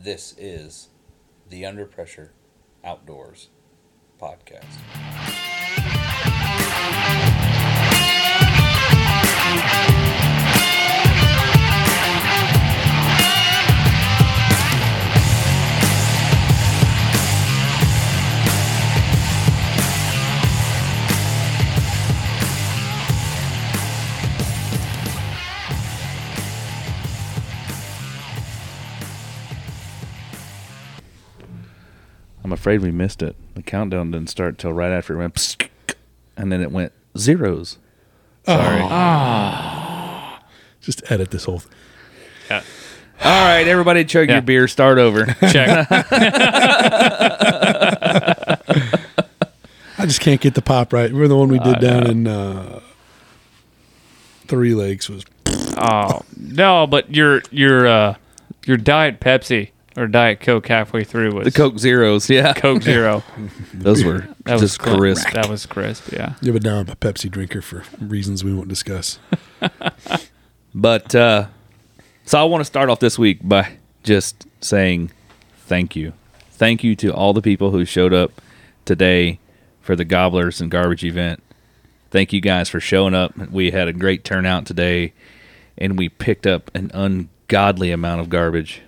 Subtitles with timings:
[0.00, 0.90] This is
[1.48, 2.30] the Under Pressure
[2.84, 3.48] Outdoors
[4.20, 5.07] podcast.
[32.58, 33.36] Afraid we missed it.
[33.54, 35.68] The countdown didn't start till right after it went, psst,
[36.36, 37.78] and then it went zeros.
[38.44, 38.80] Sorry.
[40.80, 41.58] Just edit this whole.
[41.60, 41.72] thing.
[42.50, 42.62] Yeah.
[43.24, 44.34] All right, everybody, chug Yeah.
[44.36, 44.68] your beer.
[44.68, 45.26] Start over.
[45.50, 45.86] Check.
[50.00, 51.12] I just can't get the pop right.
[51.12, 52.10] We're the one we did I down know.
[52.10, 52.80] in uh,
[54.46, 55.24] Three Lakes was.
[55.76, 58.14] oh no, but your your uh
[58.64, 63.22] your diet Pepsi or diet Coke halfway through was the Coke Zeros, yeah, Coke Zero.
[63.74, 64.98] those were That was just crisp.
[64.98, 65.30] crisp.
[65.32, 66.12] That was crisp.
[66.12, 66.34] Yeah.
[66.40, 69.18] Yeah, but now I'm a Pepsi drinker for reasons we won't discuss.
[70.74, 71.46] But uh,
[72.24, 75.10] so I want to start off this week by just saying
[75.66, 76.12] thank you.
[76.52, 78.40] Thank you to all the people who showed up
[78.84, 79.40] today
[79.80, 81.42] for the Gobblers and Garbage event.
[82.10, 83.36] Thank you guys for showing up.
[83.36, 85.12] We had a great turnout today,
[85.76, 88.82] and we picked up an ungodly amount of garbage.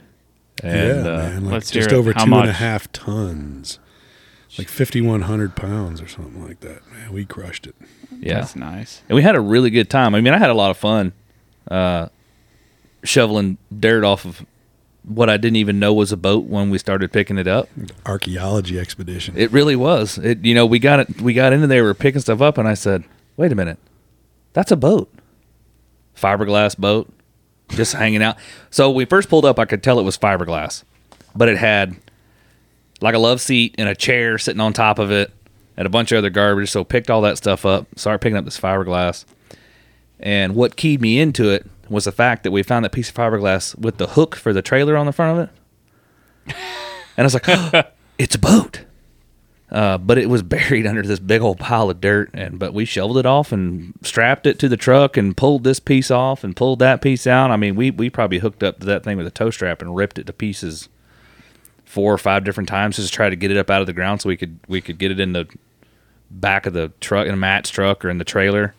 [0.63, 3.79] And yeah, uh, man, like let's just over How two and a half tons,
[4.59, 6.81] like 5,100 pounds or something like that.
[6.93, 7.75] Man, we crushed it.
[8.19, 9.03] yeah, That's nice.
[9.09, 10.15] and we had a really good time.
[10.15, 11.13] I mean, I had a lot of fun
[11.71, 12.09] uh,
[13.05, 14.45] shoveling dirt off of
[15.03, 17.69] what I didn't even know was a boat when we started picking it up.
[18.05, 19.35] Archaeology expedition.
[19.37, 20.19] It really was.
[20.19, 21.21] It you know we got it.
[21.23, 21.83] We got into there.
[21.83, 23.05] We were picking stuff up, and I said,
[23.39, 23.79] "Wait a minute,
[24.53, 25.11] that's a boat,
[26.15, 27.11] fiberglass boat,
[27.71, 28.37] just hanging out."
[28.71, 29.59] So we first pulled up.
[29.59, 30.85] I could tell it was fiberglass,
[31.35, 31.97] but it had
[33.01, 35.33] like a love seat and a chair sitting on top of it,
[35.77, 36.71] and a bunch of other garbage.
[36.71, 37.87] So picked all that stuff up.
[37.97, 39.25] Started picking up this fiberglass,
[40.19, 43.15] and what keyed me into it was the fact that we found that piece of
[43.15, 46.55] fiberglass with the hook for the trailer on the front of it.
[47.17, 47.87] And I was like,
[48.19, 48.85] it's a boat.
[49.71, 52.31] Uh, but it was buried under this big old pile of dirt.
[52.35, 55.81] And but we shoveled it off and strapped it to the truck and pulled this
[55.81, 57.51] piece off and pulled that piece out.
[57.51, 59.95] I mean, we we probably hooked up to that thing with a tow strap and
[59.95, 60.89] ripped it to pieces
[61.85, 63.93] four or five different times just to try to get it up out of the
[63.93, 65.49] ground so we could we could get it in the
[66.31, 68.75] back of the truck in Matt's truck or in the trailer.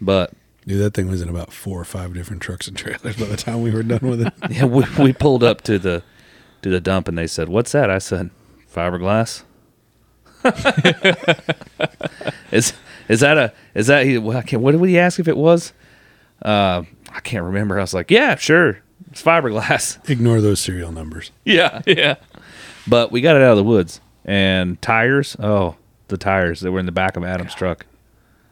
[0.00, 0.32] But
[0.66, 3.36] Dude, that thing was in about four or five different trucks and trailers by the
[3.36, 4.32] time we were done with it.
[4.50, 6.02] Yeah, we, we pulled up to the
[6.62, 8.30] to the dump and they said, "What's that?" I said,
[8.74, 9.44] "Fiberglass."
[12.52, 12.72] is
[13.08, 14.18] is that a is that he?
[14.18, 15.72] Well, I can't, what did he ask if it was?
[16.42, 17.78] Uh, I can't remember.
[17.78, 18.80] I was like, "Yeah, sure,
[19.10, 21.30] it's fiberglass." Ignore those serial numbers.
[21.44, 22.16] yeah, Yeah.
[22.86, 25.36] but we got it out of the woods and tires.
[25.40, 25.76] Oh,
[26.08, 27.86] the tires that were in the back of Adam's truck.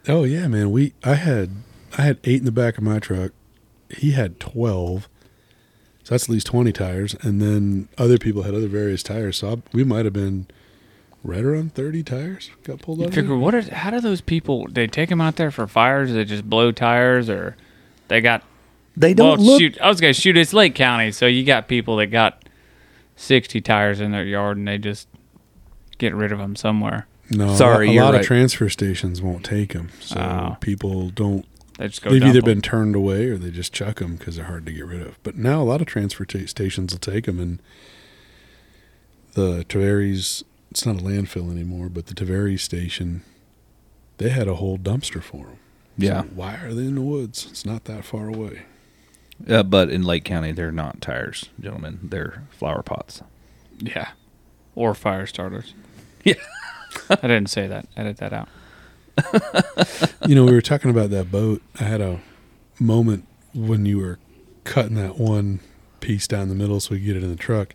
[0.08, 0.70] Oh yeah, man.
[0.70, 1.50] We I had
[1.98, 3.32] I had eight in the back of my truck.
[3.90, 5.08] He had twelve.
[6.04, 9.38] So that's at least twenty tires, and then other people had other various tires.
[9.38, 10.46] So I, we might have been
[11.24, 13.08] right around thirty tires got pulled You out.
[13.08, 13.54] of figure what?
[13.54, 14.66] Are, how do those people?
[14.70, 16.12] They take them out there for fires?
[16.12, 17.56] They just blow tires, or
[18.08, 18.42] they got?
[18.96, 19.60] They don't well, look.
[19.60, 19.80] shoot.
[19.80, 20.36] I was gonna shoot.
[20.36, 22.44] It's Lake County, so you got people that got
[23.16, 25.08] sixty tires in their yard, and they just
[25.98, 27.06] get rid of them somewhere.
[27.30, 28.20] No, Sorry, a, you're lot right.
[28.20, 30.56] of transfer stations won't take them, so Oh.
[30.60, 31.46] people don't.
[31.78, 32.10] They just go.
[32.10, 32.44] they've either either 'em.
[32.44, 35.18] been turned away or they just chuck them because they're hard to get rid of.
[35.22, 37.60] But now a lot of transfer ta- stations will take them, and
[39.32, 40.44] the Tavares.
[40.74, 43.22] It's not a landfill anymore, but the Tavares station,
[44.18, 45.58] they had a whole dumpster for them.
[45.96, 46.22] Yeah.
[46.22, 47.46] So why are they in the woods?
[47.48, 48.62] It's not that far away.
[49.48, 52.00] Uh, but in Lake County, they're not tires, gentlemen.
[52.02, 53.22] They're flower pots.
[53.78, 54.10] Yeah.
[54.74, 55.74] Or fire starters.
[56.24, 56.34] Yeah.
[57.10, 57.86] I didn't say that.
[57.96, 58.48] Edit that out.
[60.26, 61.62] you know, we were talking about that boat.
[61.78, 62.20] I had a
[62.80, 64.18] moment when you were
[64.64, 65.60] cutting that one
[66.00, 67.74] piece down the middle so we could get it in the truck.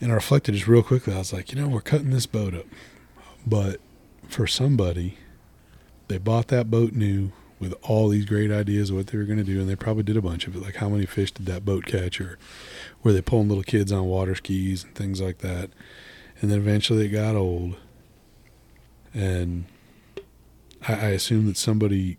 [0.00, 1.14] And I reflected just real quickly.
[1.14, 2.66] I was like, you know, we're cutting this boat up.
[3.46, 3.80] But
[4.28, 5.18] for somebody,
[6.08, 9.38] they bought that boat new with all these great ideas of what they were going
[9.38, 9.60] to do.
[9.60, 10.62] And they probably did a bunch of it.
[10.62, 12.20] Like, how many fish did that boat catch?
[12.20, 12.38] Or
[13.02, 15.70] were they pulling little kids on water skis and things like that?
[16.40, 17.76] And then eventually it got old.
[19.14, 19.64] And
[20.86, 22.18] I, I assume that somebody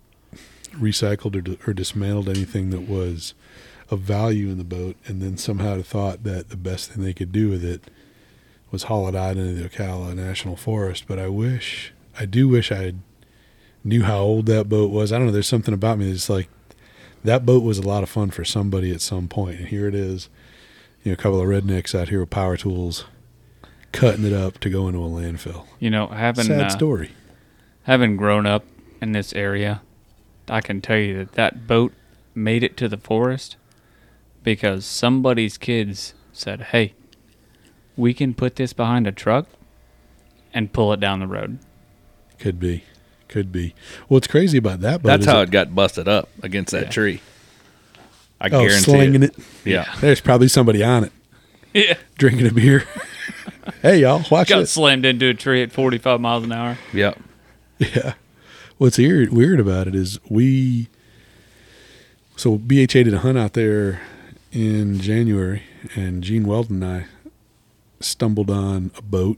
[0.71, 3.35] recycled or, or dismantled anything that was
[3.89, 7.31] of value in the boat, and then somehow thought that the best thing they could
[7.31, 7.83] do with it
[8.71, 11.05] was haul it out into the Ocala National Forest.
[11.07, 12.93] But I wish, I do wish I
[13.83, 15.11] knew how old that boat was.
[15.13, 15.33] I don't know.
[15.33, 16.49] There's something about me that's like
[17.23, 19.95] that boat was a lot of fun for somebody at some point, and here it
[19.95, 20.29] is.
[21.03, 23.05] you know, a couple of rednecks out here with power tools,
[23.93, 25.65] cutting it up to go into a landfill.
[25.79, 27.11] You know, having Sad uh, story.
[27.83, 28.65] having grown up
[29.01, 29.81] in this area,
[30.49, 31.93] I can tell you that that boat
[32.35, 33.55] made it to the forest
[34.47, 36.93] because somebody's kids said, "Hey,
[37.97, 39.45] we can put this behind a truck
[40.53, 41.59] and pull it down the road."
[42.39, 42.85] Could be,
[43.27, 43.73] could be.
[44.07, 46.83] Well, what's crazy about that boat That's how it- it got busted up against that
[46.83, 46.89] Yeah.
[46.89, 47.21] tree.
[48.39, 49.37] I oh, guarantee slinging it.
[49.37, 49.43] it.
[49.65, 49.93] Yeah.
[49.99, 51.11] There's probably somebody on it
[51.73, 52.85] Yeah, drinking a beer.
[53.81, 54.61] hey y'all, watch got it.
[54.61, 56.77] Got slammed into a tree at 45 miles an hour.
[56.93, 57.19] Yep.
[57.79, 58.13] Yeah.
[58.77, 60.87] What's weird weird about it is we
[62.37, 63.99] so BHA did a hunt out there
[64.57, 65.61] in January
[65.95, 67.05] and Gene Weldon and I
[67.99, 69.37] stumbled on a boat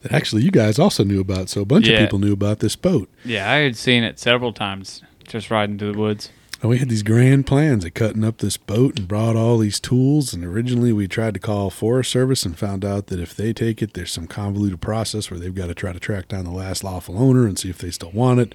[0.00, 1.48] that actually you guys also knew about.
[1.48, 1.94] So a bunch Yeah.
[1.98, 3.08] of people knew about this boat.
[3.24, 6.30] Yeah, I had seen it several times just riding through the woods.
[6.64, 9.78] And we had these grand plans of cutting up this boat and brought all these
[9.78, 10.32] tools.
[10.32, 13.82] And originally we tried to call Forest Service and found out that if they take
[13.82, 16.82] it, there's some convoluted process where they've got to try to track down the last
[16.82, 18.54] lawful owner and see if they still want it.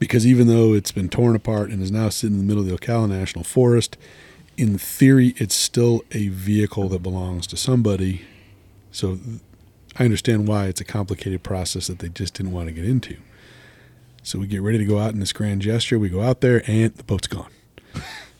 [0.00, 2.68] Because even though it's been torn apart and is now sitting in the middle of
[2.68, 3.96] the Ocala National Forest,
[4.56, 8.22] in theory, it's still a vehicle that belongs to somebody.
[8.90, 9.20] So
[9.96, 13.18] I understand why it's a complicated process that they just didn't want to get into.
[14.24, 15.98] So we get ready to go out in this grand gesture.
[15.98, 17.50] We go out there and the boat's gone.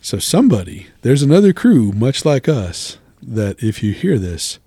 [0.00, 4.58] So somebody, there's another crew much like us that if you hear this,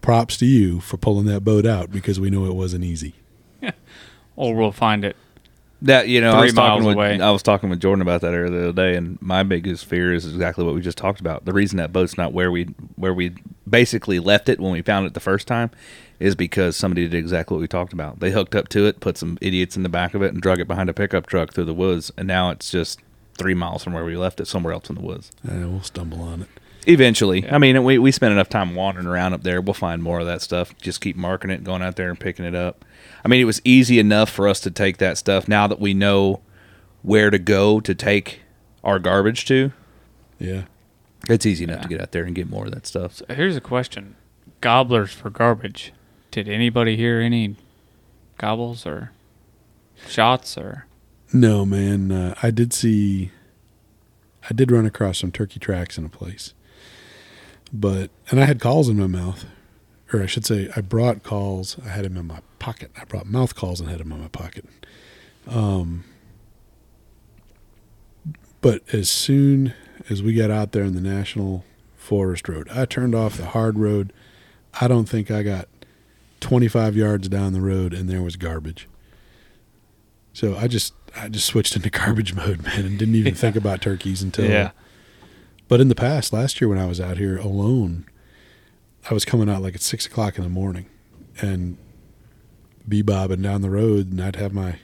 [0.00, 3.14] props to you for pulling that boat out because we know it wasn't easy.
[4.36, 5.14] Or we'll find it.
[5.82, 7.20] That you know, I Three was talking miles with away.
[7.20, 10.12] I was talking with Jordan about that earlier the other day, and my biggest fear
[10.12, 11.44] is exactly what we just talked about.
[11.44, 12.64] The reason that boat's not where we
[12.96, 13.36] where we
[13.68, 15.70] basically left it when we found it the first time
[16.20, 18.20] is because somebody did exactly what we talked about.
[18.20, 20.60] They hooked up to it, put some idiots in the back of it, and drug
[20.60, 23.00] it behind a pickup truck through the woods, and now it's just
[23.36, 25.30] three miles from where we left it, somewhere else in the woods.
[25.46, 26.48] Uh, we'll stumble on it.
[26.86, 29.60] Eventually, I mean, we we spent enough time wandering around up there.
[29.62, 30.76] We'll find more of that stuff.
[30.78, 32.84] Just keep marking it, going out there and picking it up.
[33.24, 35.48] I mean, it was easy enough for us to take that stuff.
[35.48, 36.42] Now that we know
[37.00, 38.40] where to go to take
[38.84, 39.72] our garbage to,
[40.38, 40.64] Yeah.
[41.30, 43.14] it's easy enough to get out there and get more of that stuff.
[43.14, 44.14] So here's a question:
[44.60, 45.92] Gobblers for garbage.
[46.34, 47.54] Did anybody hear any
[48.38, 49.12] gobbles or
[50.08, 50.84] shots or?
[51.32, 52.10] No, man.
[52.10, 53.30] Uh, I did see,
[54.50, 56.52] I did run across some turkey tracks in a place.
[57.72, 59.44] But, and I had calls in my mouth.
[60.12, 61.76] Or I should say, I brought calls.
[61.84, 62.90] I had them in my pocket.
[63.00, 64.64] I brought mouth calls and had them in my pocket.
[65.46, 66.02] Um,
[68.60, 69.72] but as soon
[70.10, 71.64] as we got out there in the National
[71.96, 74.12] Forest Road, I turned off the hard road.
[74.80, 75.68] I don't think I got
[76.44, 78.86] 25 yards down the road and there was garbage.
[80.34, 83.80] So I just I just switched into garbage mode, man, and didn't even think about
[83.80, 84.44] turkeys until.
[84.50, 84.72] Yeah.
[85.68, 88.04] But in the past, last year when I was out here alone,
[89.10, 90.84] I was coming out like at six o'clock in the morning,
[91.40, 91.78] and
[92.86, 94.80] be bobbing down the road, and I'd have my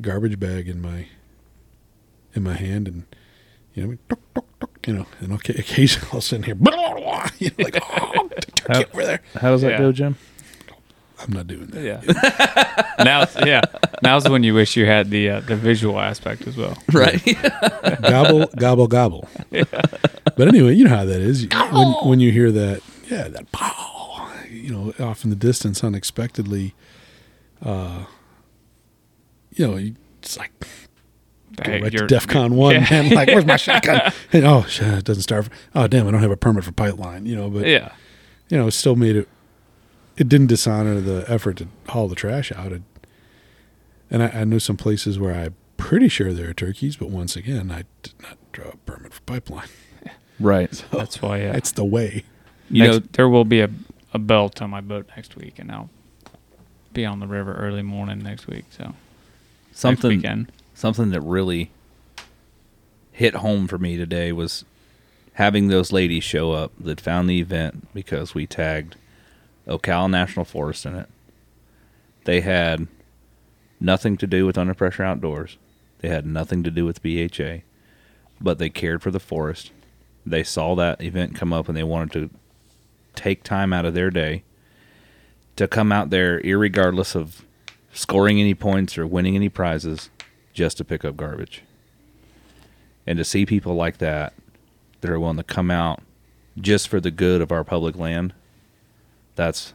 [0.00, 1.08] garbage bag in my
[2.34, 3.04] in my hand, and
[3.74, 6.54] you know, tuk, tuk, tuk, you know, and okay, occasionally I'll sit in here,
[7.38, 9.20] you know, like oh, turkey over there.
[9.34, 9.78] How does that Yeah.
[9.78, 10.16] go, Jim?
[11.20, 11.82] I'm not doing that.
[11.82, 12.94] Yeah.
[13.04, 13.60] now, yeah.
[14.02, 16.76] Now's when you wish you had the uh, the visual aspect as well.
[16.92, 17.22] Right.
[18.02, 19.28] gobble, gobble, gobble.
[19.50, 21.46] But anyway, you know how that is.
[21.72, 26.74] When, when you hear that, yeah, that pow, you know, off in the distance, unexpectedly,
[27.62, 28.04] uh,
[29.54, 30.52] you know, it's like
[31.56, 32.86] go Hey, right to you're- DEFCON one, yeah.
[32.90, 33.10] man.
[33.14, 34.12] Like, where's my shotgun?
[34.32, 35.46] And, oh, shit, it doesn't start.
[35.46, 37.26] For, oh, damn, I don't have a permit for pipeline.
[37.26, 37.92] You know, but Yeah.
[38.48, 39.28] you know, it still made it.
[40.18, 42.72] It didn't dishonor the effort to haul the trash out.
[42.72, 42.82] It,
[44.10, 47.36] and I, I know some places where I'm pretty sure there are turkeys, but once
[47.36, 49.68] again, I did not draw a permit for pipeline.
[50.40, 50.84] right.
[50.90, 51.38] That's why.
[51.42, 51.56] Yeah.
[51.56, 52.24] It's the way.
[52.68, 53.70] You Next- know, there will be a
[54.14, 55.90] a belt on my boat next week, and I'll
[56.94, 58.64] be on the river early morning next week.
[58.70, 58.94] So
[59.72, 60.50] something weekend.
[60.74, 61.70] something that really
[63.12, 64.64] hit home for me today was
[65.34, 68.96] having those ladies show up that found the event because we tagged
[69.68, 71.08] Ocala National Forest in it.
[72.24, 72.88] They had
[73.80, 75.56] nothing to do with Under Pressure Outdoors.
[76.00, 77.62] They had nothing to do with BHA,
[78.40, 79.72] but they cared for the forest.
[80.24, 82.30] They saw that event come up and they wanted to
[83.14, 84.44] take time out of their day
[85.56, 87.44] to come out there, irregardless of
[87.92, 90.10] scoring any points or winning any prizes,
[90.52, 91.62] just to pick up garbage.
[93.06, 94.34] And to see people like that
[95.00, 96.02] that are willing to come out
[96.60, 98.34] just for the good of our public land,
[99.38, 99.72] that's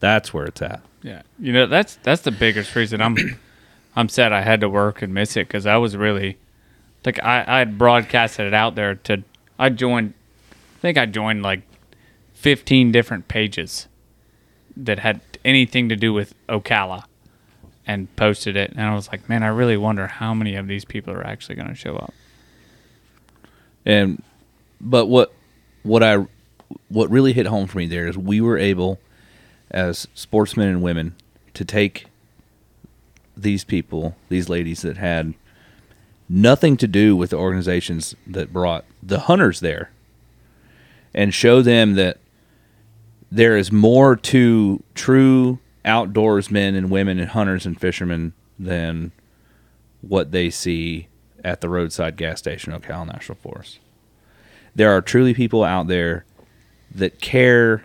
[0.00, 0.82] that's where it's at.
[1.02, 3.16] Yeah, you know that's that's the biggest reason I'm
[3.96, 6.36] I'm sad I had to work and miss it because I was really
[7.06, 9.22] like I I had broadcasted it out there to
[9.58, 10.14] I joined
[10.52, 11.62] I think I joined like
[12.34, 13.86] 15 different pages
[14.76, 17.04] that had anything to do with Ocala
[17.86, 18.72] and posted it.
[18.72, 21.54] And I was like, man, I really wonder how many of these people are actually
[21.54, 22.12] going to show up.
[23.86, 24.22] And
[24.80, 25.32] but what
[25.82, 26.26] what I
[26.88, 28.98] what really hit home for me there is we were able
[29.74, 31.16] as sportsmen and women
[31.52, 32.06] to take
[33.36, 35.34] these people, these ladies that had
[36.28, 39.90] nothing to do with the organizations that brought the hunters there
[41.12, 42.18] and show them that
[43.32, 49.10] there is more to true outdoorsmen and women and hunters and fishermen than
[50.02, 51.08] what they see
[51.44, 53.80] at the roadside gas station Ocala National Forest.
[54.74, 56.24] There are truly people out there
[56.94, 57.84] that care.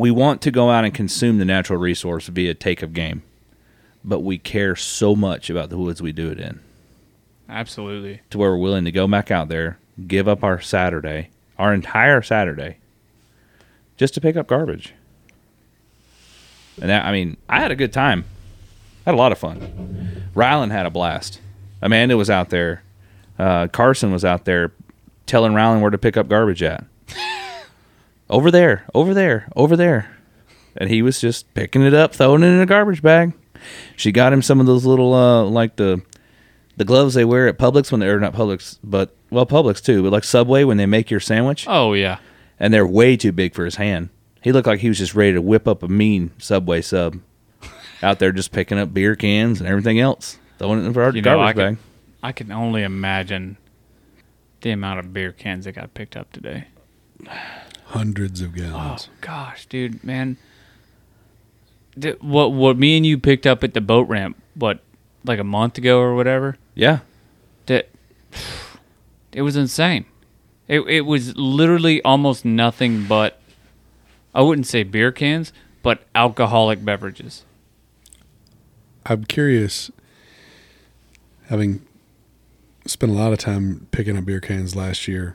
[0.00, 3.22] We want to go out and consume the natural resource via take of game,
[4.02, 6.58] but we care so much about the woods we do it in
[7.50, 8.22] Absolutely.
[8.30, 11.28] to where we're willing to go back out there, give up our Saturday,
[11.58, 12.78] our entire Saturday,
[13.98, 14.94] just to pick up garbage.
[16.80, 18.24] And that, I mean, I had a good time.
[19.04, 20.30] I had a lot of fun.
[20.34, 21.42] Rylan had a blast.
[21.82, 22.82] Amanda was out there.
[23.38, 24.72] Uh, Carson was out there
[25.26, 26.86] telling Rylan where to pick up garbage at.
[28.30, 30.16] Over there, over there, over there.
[30.76, 33.34] And he was just picking it up, throwing it in a garbage bag.
[33.96, 36.00] She got him some of those little, uh, like the
[36.76, 40.12] the gloves they wear at Publix when they're not Publix, but well, Publix too, but
[40.12, 42.18] like Subway when they make your sandwich, Oh, yeah.
[42.58, 44.08] and they're way too big for his hand.
[44.40, 47.20] He looked like he was just ready to whip up a mean Subway sub
[48.02, 51.20] out there, just picking up beer cans and everything else, throwing it in our You
[51.20, 51.82] know, I garbage can, bag.
[52.22, 53.58] I can only imagine
[54.62, 56.68] the amount of beer cans that got picked up today.
[57.90, 59.08] Hundreds of gallons.
[59.10, 60.36] Oh gosh, dude, man.
[62.00, 64.80] Th- What what me and you picked up at the boat ramp, what,
[65.24, 66.56] like a month ago or whatever?
[66.74, 67.00] Yeah,
[67.66, 67.88] That
[69.32, 70.04] it was insane.
[70.68, 73.40] It it was literally almost nothing but
[74.32, 77.44] I wouldn't say beer cans, but alcoholic beverages.
[79.06, 79.90] I'm curious,
[81.48, 81.84] having
[82.86, 85.34] spent a lot of time picking up beer cans last year,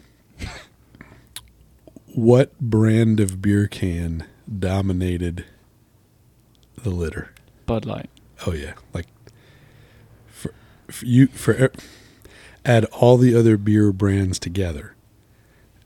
[2.15, 4.25] what brand of beer can
[4.59, 5.43] dominated
[6.81, 7.33] the litter?
[7.65, 8.09] Bud Light.
[8.47, 9.07] Oh yeah, like
[10.27, 10.53] for,
[10.87, 11.71] for you for
[12.63, 14.95] add all the other beer brands together,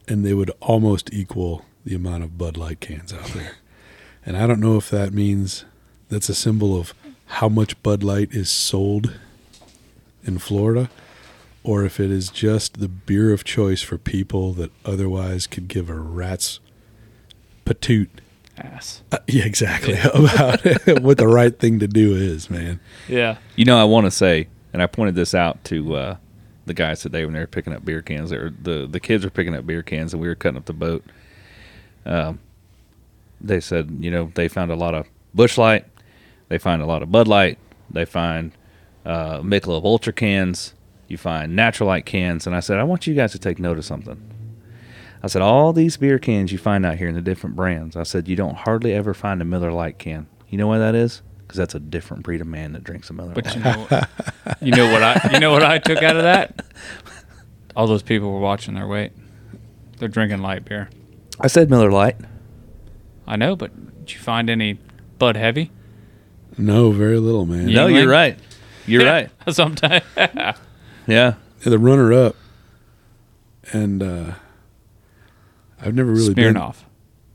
[0.08, 3.54] and they would almost equal the amount of Bud Light cans out there.
[4.26, 5.64] And I don't know if that means
[6.10, 6.94] that's a symbol of
[7.26, 9.18] how much Bud Light is sold
[10.24, 10.90] in Florida,
[11.64, 15.90] or if it is just the beer of choice for people that otherwise could give
[15.90, 16.60] a rat's
[17.66, 18.10] patoot.
[18.58, 19.04] Ass.
[19.12, 19.94] Uh, yeah, exactly.
[20.14, 20.62] About
[21.02, 22.80] what the right thing to do is, man.
[23.08, 23.38] Yeah.
[23.56, 26.18] you know, I want to say, and I pointed this out to uh,
[26.66, 28.32] the guys today when they were picking up beer cans.
[28.32, 30.74] Or the the kids were picking up beer cans, and we were cutting up the
[30.74, 31.04] boat.
[32.06, 32.40] Um,
[33.42, 35.86] they said, you know, they found a lot of Busch Light,
[36.50, 37.58] they find a lot of Bud Light,
[37.90, 38.52] they find
[39.06, 40.74] uh, Michelob Ultra cans,
[41.10, 43.78] you find Natural Light cans, and I said, I want you guys to take note
[43.78, 44.22] of something.
[45.22, 48.04] I said, all these beer cans you find out here in the different brands, I
[48.04, 50.28] said, you don't hardly ever find a Miller Lite can.
[50.48, 51.22] You know why that is?
[51.42, 53.56] Because that's a different breed of man that drinks a Miller But Lite.
[53.56, 54.02] you know,
[54.62, 56.64] you know what I you know what I took out of that?
[57.76, 59.12] All those people were watching their weight.
[59.98, 60.90] They're drinking light beer.
[61.40, 62.18] I said Miller Lite.
[63.28, 63.72] I know, but
[64.06, 64.78] did you find any
[65.18, 65.72] Bud Heavy?
[66.58, 67.68] No, very little, man.
[67.68, 67.76] Yeah.
[67.76, 67.94] No, Yuengling?
[68.02, 68.40] you're right.
[68.86, 69.30] You're right.
[69.50, 70.04] Sometimes.
[71.10, 71.34] Yeah.
[71.64, 72.36] the runner up,
[73.72, 74.34] and uh,
[75.82, 76.56] I've never really been.
[76.56, 76.78] Smirnoff.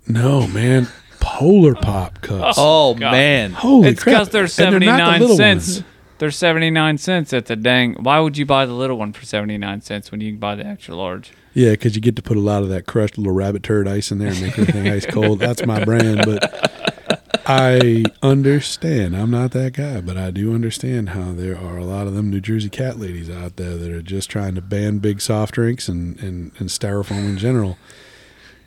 [0.07, 0.89] No, man,
[1.21, 2.57] Polar Pop cups.
[2.59, 3.13] Oh, God.
[3.13, 3.53] man.
[3.53, 4.15] Holy it's crap!
[4.15, 5.77] because they're And seventy not the nine little cents.
[5.79, 5.85] ones.
[6.19, 7.95] They're seventy nine cents at the dang.
[7.95, 10.55] Why would you buy the little one for seventy nine cents when you can buy
[10.55, 11.33] the extra large?
[11.55, 14.11] Yeah, because you get to put a lot of that crushed little rabbit turd ice
[14.11, 15.39] in there and make everything ice cold.
[15.39, 16.84] That's my brand, but
[17.47, 19.17] I understand.
[19.17, 22.31] I'm not that guy, but I do understand how there are a lot of them
[22.31, 25.89] New Jersey cat ladies out there that are just trying to ban big soft drinks
[25.89, 27.79] and, and, and styrofoam in general.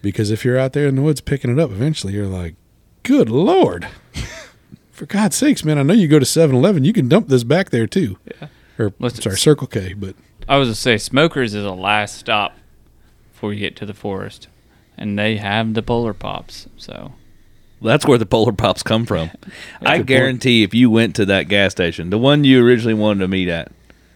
[0.02, 2.56] Because if you're out there in the woods picking it up, eventually you're like,
[3.04, 3.88] good Lord.
[4.92, 7.44] For God's sakes, man, I know you go to 7 Eleven, you can dump this
[7.44, 8.18] back there too.
[8.42, 8.48] Yeah.
[8.80, 10.16] Or, Let's- sorry, Circle K, but
[10.50, 12.56] I was going to say Smokers is a last stop
[13.34, 14.48] before you get to the forest,
[14.98, 16.68] and they have the Polar Pops.
[16.78, 17.14] So
[17.82, 19.30] That's where the Polar Pops come from.
[19.82, 23.28] I guarantee if you went to that gas station, the one you originally wanted to
[23.28, 23.72] meet at,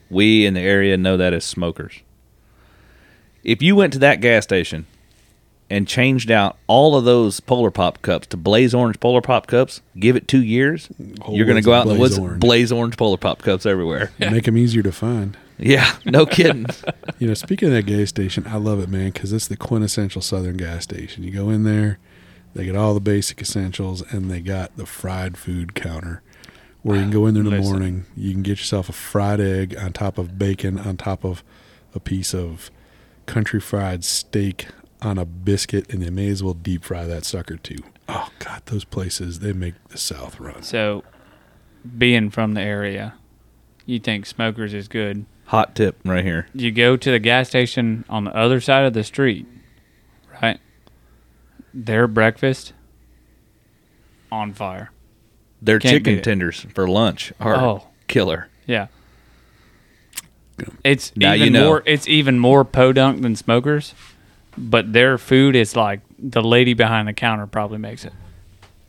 [0.10, 2.00] we in the area know that as smokers.
[3.44, 4.86] If you went to that gas station
[5.70, 9.82] and changed out all of those Polar Pop cups to Blaze Orange Polar Pop cups,
[9.98, 10.90] give it two years,
[11.22, 12.40] Whole you're going to go out in the woods, Orange.
[12.40, 14.12] Blaze Orange Polar Pop cups everywhere.
[14.20, 15.38] make them easier to find.
[15.58, 16.66] Yeah, no kidding.
[17.20, 20.22] You know, speaking of that gas station, I love it, man, because it's the quintessential
[20.22, 21.24] Southern gas station.
[21.24, 22.00] You go in there,
[22.54, 26.22] they get all the basic essentials, and they got the fried food counter
[26.82, 27.72] where you can go in there in the Listen.
[27.72, 28.06] morning.
[28.16, 31.44] You can get yourself a fried egg on top of bacon, on top of
[31.94, 32.72] a piece of
[33.26, 34.68] country fried steak
[35.02, 37.78] on a biscuit, and they may as well deep fry that sucker too.
[38.08, 40.64] Oh, God, those places, they make the South run.
[40.64, 41.04] So,
[41.98, 43.14] being from the area,
[43.86, 45.26] you think Smokers is good.
[45.46, 46.48] Hot tip right here.
[46.54, 49.61] You go to the gas station on the other side of the street, right?
[51.74, 52.74] Their breakfast
[54.32, 54.92] on fire.
[55.62, 56.24] Their Can't beat chicken it.
[56.24, 57.88] tenders for lunch are Oh.
[58.08, 58.48] killer.
[58.66, 58.88] Yeah.
[60.84, 61.66] It's Now even you know.
[61.68, 63.94] more it's even more podunk than smokers,
[64.58, 68.14] but their food is like the lady behind the counter probably makes it.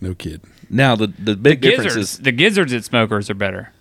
[0.00, 0.42] No kid.
[0.68, 3.72] Now the the big difference Gizzards, is the gizzards at smokers are better.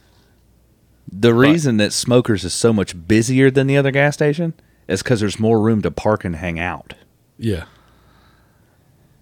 [1.12, 4.54] the reason that Smokers is so much busier than the other gas station
[4.88, 6.94] is because there's more room to park and hang out.
[7.38, 7.66] Yeah.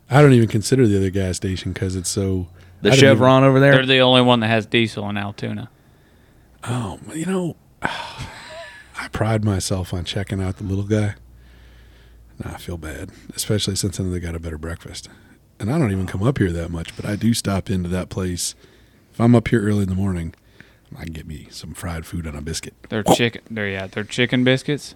[0.09, 2.47] I don't even consider the other gas station because it's so.
[2.81, 3.73] The I don't even- Chevron over there.
[3.73, 5.69] They're the only one that has diesel in Altoona.
[6.63, 11.15] Oh, you know, I pride myself on checking out the little guy.
[12.43, 15.09] Now I feel bad, especially since then they got a better breakfast.
[15.59, 18.09] And I don't even come up here that much, but I do stop into that
[18.09, 18.55] place.
[19.11, 20.33] If I'm up here early in the morning,
[20.97, 22.73] I can get me some fried food on a biscuit.
[22.87, 24.95] Their chicken, their yeah, their chicken biscuits.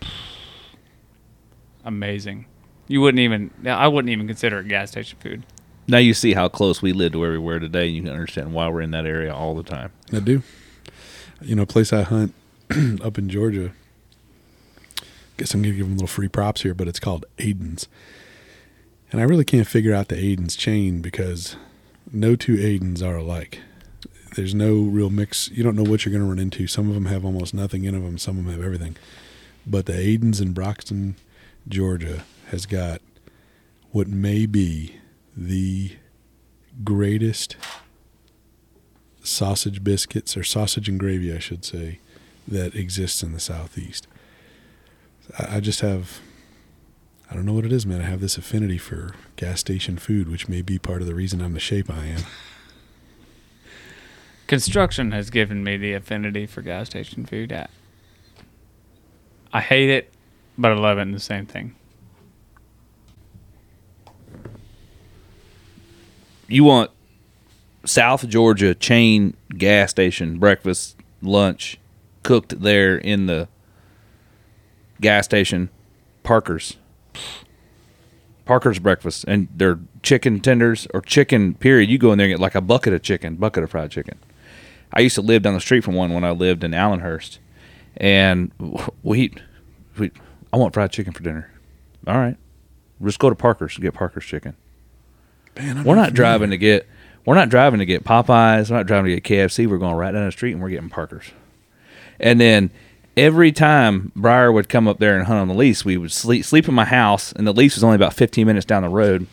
[1.84, 2.46] Amazing.
[2.88, 3.50] You wouldn't even.
[3.66, 5.44] I wouldn't even consider it gas station food.
[5.88, 7.86] now you see how close we live to where we were today.
[7.86, 9.92] You can understand why we're in that area all the time.
[10.12, 10.42] I do.
[11.40, 12.34] You know, a place I hunt
[13.02, 13.72] up in Georgia.
[15.36, 17.88] Guess I'm going to give them little free props here, but it's called Aiden's.
[19.12, 21.56] And I really can't figure out the Aiden's chain because
[22.10, 23.60] no two Aidens are alike.
[24.34, 25.50] There's no real mix.
[25.50, 26.66] You don't know what you're going to run into.
[26.66, 28.96] Some of them have almost nothing in them, some of them have everything.
[29.66, 31.16] But the Aiden's in Broxton,
[31.68, 33.00] Georgia has got
[33.90, 34.96] what may be
[35.36, 35.92] the
[36.84, 37.56] greatest
[39.22, 42.00] sausage biscuits or sausage and gravy, I should say,
[42.46, 44.06] that exists in the southeast.
[45.38, 46.20] I, just have,
[47.30, 48.00] I don't know what it is, man.
[48.00, 51.40] I have this affinity for gas station food, which may be part of the reason
[51.42, 52.22] I'm the shape I am.
[54.46, 57.52] Construction has given me the affinity for gas station food.
[57.52, 57.66] I,
[59.52, 60.12] I hate it,
[60.56, 61.74] but I love it in the same thing.
[66.48, 66.90] You want
[67.84, 71.78] South Georgia chain gas station breakfast, lunch,
[72.22, 73.48] cooked there in the
[75.00, 75.70] gas station,
[76.22, 76.76] Parker's.
[78.44, 81.90] Parker's breakfast and their chicken tenders or chicken period.
[81.90, 84.18] You go in there and get like a bucket of chicken, bucket of fried chicken.
[84.92, 87.38] I used to live down the street from one when I lived in Allenhurst,
[87.96, 88.52] and
[89.02, 89.34] we,
[89.98, 90.12] we
[90.52, 91.50] I want fried chicken for dinner.
[92.06, 92.36] All right,
[93.00, 94.56] let's go to Parker's and get Parker's chicken.
[95.56, 96.10] Man, We're not familiar.
[96.10, 96.86] driving to get
[97.24, 98.70] we're not driving to get Popeyes.
[98.70, 99.66] We're not driving to get KFC.
[99.66, 101.30] We're going right down the street and we're getting Parker's.
[102.20, 102.70] And then
[103.16, 106.44] every time Briar would come up there and hunt on the lease, we would sleep
[106.44, 109.26] sleep in my house, and the lease was only about 15 minutes down the road.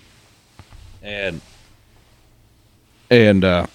[1.04, 1.42] And
[3.12, 3.68] and uh,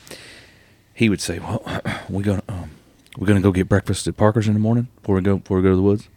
[0.94, 1.62] he would say, "Well,
[2.08, 2.70] we gonna um,
[3.16, 5.62] we're gonna go get breakfast at Parker's in the morning before we go before we
[5.62, 6.08] go to the woods."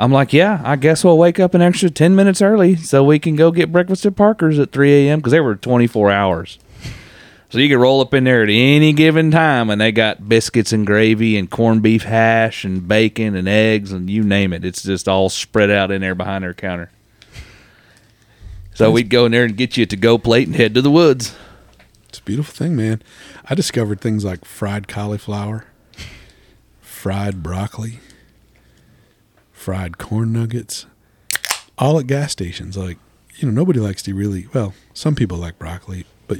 [0.00, 3.18] I'm like, yeah, I guess we'll wake up an extra 10 minutes early so we
[3.18, 5.18] can go get breakfast at Parker's at 3 a.m.
[5.18, 6.58] because they were 24 hours.
[7.50, 10.72] So you could roll up in there at any given time and they got biscuits
[10.72, 14.64] and gravy and corned beef hash and bacon and eggs and you name it.
[14.64, 16.90] It's just all spread out in there behind their counter.
[18.72, 20.80] So we'd go in there and get you a to go plate and head to
[20.80, 21.36] the woods.
[22.08, 23.02] It's a beautiful thing, man.
[23.44, 25.66] I discovered things like fried cauliflower,
[26.80, 28.00] fried broccoli,
[29.60, 30.86] fried corn nuggets,
[31.76, 32.78] all at gas stations.
[32.78, 32.96] Like,
[33.36, 36.38] you know, nobody likes to really, well, some people like broccoli, but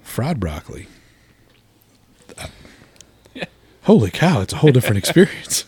[0.00, 0.86] fried broccoli.
[2.38, 2.46] uh,
[3.82, 5.64] Holy cow, it's a whole different experience.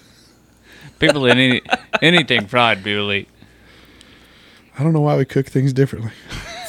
[1.00, 1.62] People in any
[2.00, 3.28] anything fried, people eat.
[4.78, 6.12] I don't know why we cook things differently.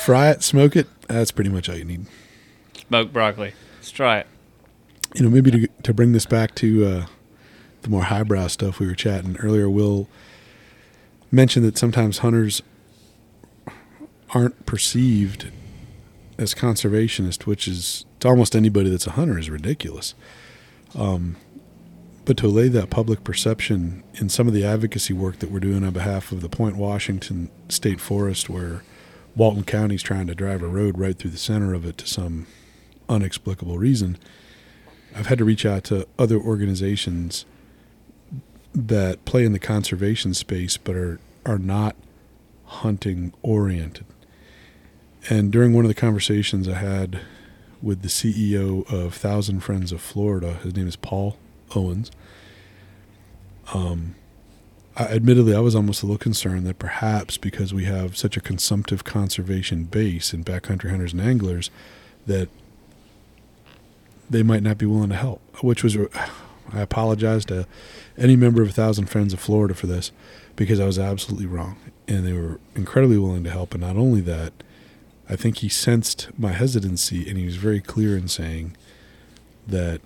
[0.04, 2.08] Fry it, smoke it, that's pretty much all you need.
[2.88, 3.54] Smoked broccoli.
[3.76, 4.28] Let's try it.
[5.14, 7.06] you know, maybe to to bring this back to uh,
[7.84, 10.08] the more highbrow stuff we were chatting earlier, Will
[11.32, 12.62] mentioned that sometimes hunters
[14.30, 15.52] aren't perceived
[16.38, 20.16] as conservationist, which is to almost anybody that's a hunter is ridiculous.
[20.96, 21.38] Um,
[22.26, 25.84] but to lay that public perception in some of the advocacy work that we're doing
[25.84, 28.84] on behalf of the Point Washington State Forest, where
[29.36, 32.48] Walton County's trying to drive a road right through the center of it to some
[33.10, 34.18] unexplicable reason,
[35.16, 37.46] I've had to reach out to other organizations
[38.74, 41.96] that play in the conservation space but are are not
[42.66, 44.06] hunting oriented.
[45.30, 47.20] And during one of the conversations I had
[47.82, 51.38] with the CEO of Thousand Friends of Florida, his name is Paul
[51.76, 52.12] Owens.
[53.74, 54.16] Um,
[54.96, 58.42] I, admittedly, I was almost a little concerned that perhaps because we have such a
[58.42, 61.70] consumptive conservation base in backcountry hunters and anglers,
[62.26, 62.50] that
[64.30, 65.42] they might not be willing to help.
[65.64, 65.98] Which was,
[66.72, 67.68] I apologize to
[68.18, 70.12] any member of a Thousand Friends of Florida for this,
[70.56, 73.74] because I was absolutely wrong, and they were incredibly willing to help.
[73.74, 74.54] And not only that,
[75.30, 78.76] I think he sensed my hesitancy, and he was very clear in saying
[79.68, 80.02] that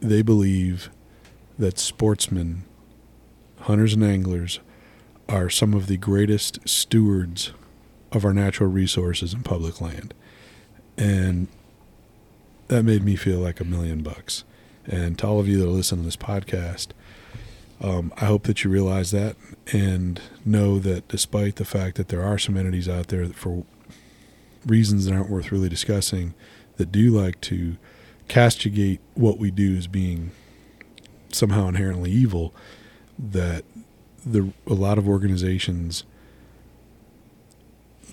[0.00, 0.90] they believe
[1.58, 2.64] that sportsmen
[3.60, 4.60] hunters and anglers
[5.28, 7.52] are some of the greatest stewards
[8.12, 10.12] of our natural resources and public land.
[10.96, 11.48] And
[12.68, 14.44] that made me feel like a million bucks.
[14.86, 16.88] And to all of you that listen to this podcast,
[17.80, 19.36] um, I hope that you realize that
[19.72, 23.64] and know that despite the fact that there are some entities out there that for
[24.66, 26.34] reasons that aren't worth really discussing
[26.76, 27.76] that do like to
[28.28, 30.30] castigate what we do as being
[31.30, 32.54] somehow inherently evil,
[33.18, 33.64] that
[34.24, 36.04] the a lot of organizations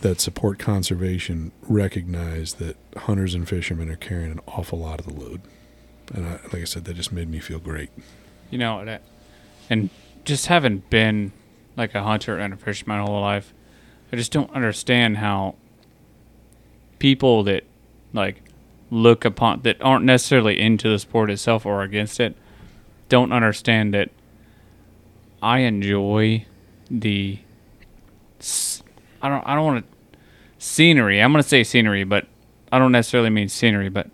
[0.02, 5.14] that support conservation recognize that hunters and fishermen are carrying an awful lot of the
[5.14, 5.42] load.
[6.14, 7.90] And I, like I said, that just made me feel great.
[8.50, 9.00] You know,
[9.70, 9.90] and
[10.26, 11.32] just having been
[11.78, 13.54] like a hunter and a fisherman my whole life,
[14.12, 15.56] I just don't understand how
[17.00, 17.64] people that
[18.14, 18.44] like
[18.90, 22.36] look upon that aren't necessarily into the sport itself or against it
[23.08, 24.10] don't understand that
[25.42, 26.46] I enjoy
[26.90, 27.40] the
[29.22, 30.18] I don't I don't want to
[30.58, 31.22] scenery.
[31.22, 32.28] I'm going to say scenery, but
[32.72, 34.10] I don't necessarily mean scenery, but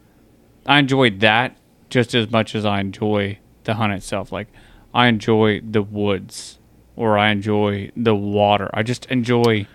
[0.65, 1.57] I enjoy that
[1.89, 4.31] just as much as I enjoy the hunt itself.
[4.31, 4.47] Like
[4.93, 6.59] I enjoy the woods
[6.95, 8.69] or I enjoy the water.
[8.73, 9.67] I just enjoy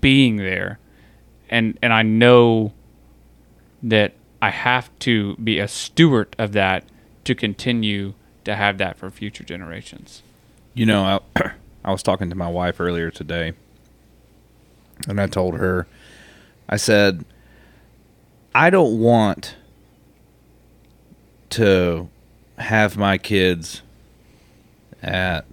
[0.00, 0.78] being there.
[1.50, 2.72] And and I know
[3.82, 6.84] that I have to be a steward of that
[7.24, 10.22] to continue to have that for future generations.
[10.74, 11.52] You know, I,
[11.84, 13.52] I was talking to my wife earlier today,
[15.08, 15.86] and I told her,
[16.68, 17.24] I said,
[18.54, 19.56] I don't want
[21.52, 22.08] to
[22.58, 23.82] have my kids
[25.02, 25.44] at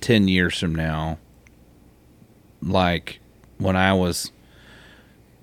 [0.00, 1.18] 10 years from now
[2.62, 3.20] like
[3.58, 4.32] when I was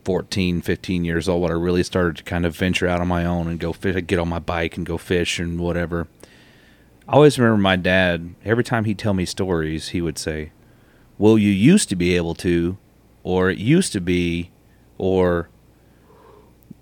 [0.06, 3.26] 14, 15 years old when I really started to kind of venture out on my
[3.26, 6.08] own and go fish, get on my bike and go fish and whatever.
[7.08, 10.52] I always remember my dad, every time he'd tell me stories, he would say,
[11.18, 12.78] Well, you used to be able to,
[13.24, 14.52] or it used to be,
[14.98, 15.50] or,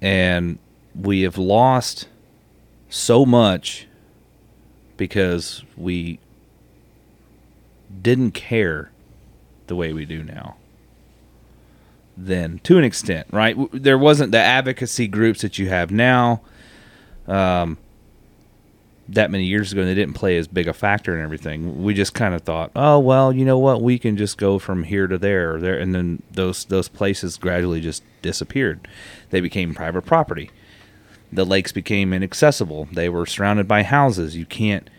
[0.01, 0.59] and
[0.95, 2.07] we have lost
[2.91, 3.87] so much
[4.97, 6.19] because we
[8.01, 8.91] didn't care
[9.67, 10.57] the way we do now.
[12.15, 13.57] Then, to an extent, right?
[13.71, 16.41] There wasn't the advocacy groups that you have now.
[17.27, 17.77] Um,
[19.09, 21.83] that many years ago and they didn't play as big a factor in everything.
[21.83, 24.83] We just kind of thought, oh well, you know what, we can just go from
[24.83, 28.87] here to there, there, and then those those places gradually just disappeared.
[29.29, 30.51] They became private property.
[31.33, 32.89] The lakes became inaccessible.
[32.91, 34.35] They were surrounded by houses.
[34.35, 34.89] You can't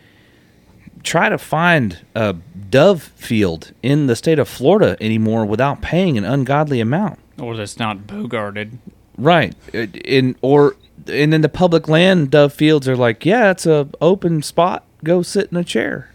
[1.03, 2.33] try to find a
[2.69, 7.19] dove field in the state of Florida anymore without paying an ungodly amount.
[7.39, 8.77] Or that's not bogarted.
[9.17, 9.53] Right.
[9.73, 10.75] In or
[11.07, 14.85] and then the public land dove fields are like, yeah, it's a open spot.
[15.03, 16.09] Go sit in a chair.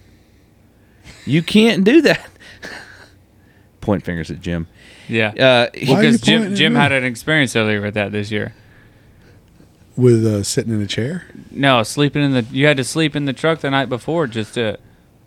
[1.26, 2.28] You can't do that.
[3.80, 4.66] Point fingers at Jim.
[5.08, 5.28] Yeah.
[5.28, 8.54] Uh, because Jim Jim had an experience earlier with that this year.
[9.98, 11.26] With uh, sitting in a chair?
[11.50, 12.42] No, sleeping in the.
[12.52, 14.78] You had to sleep in the truck the night before just to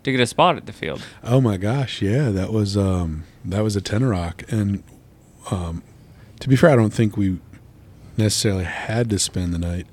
[0.02, 1.02] to get a spot at the field.
[1.22, 4.82] Oh my gosh, yeah, that was um, that was a Tenoroc, and
[5.50, 5.82] um,
[6.40, 7.38] to be fair, I don't think we
[8.16, 9.86] necessarily had to spend the night,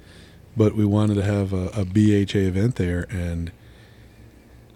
[0.57, 3.05] but we wanted to have a, a BHA event there.
[3.09, 3.51] And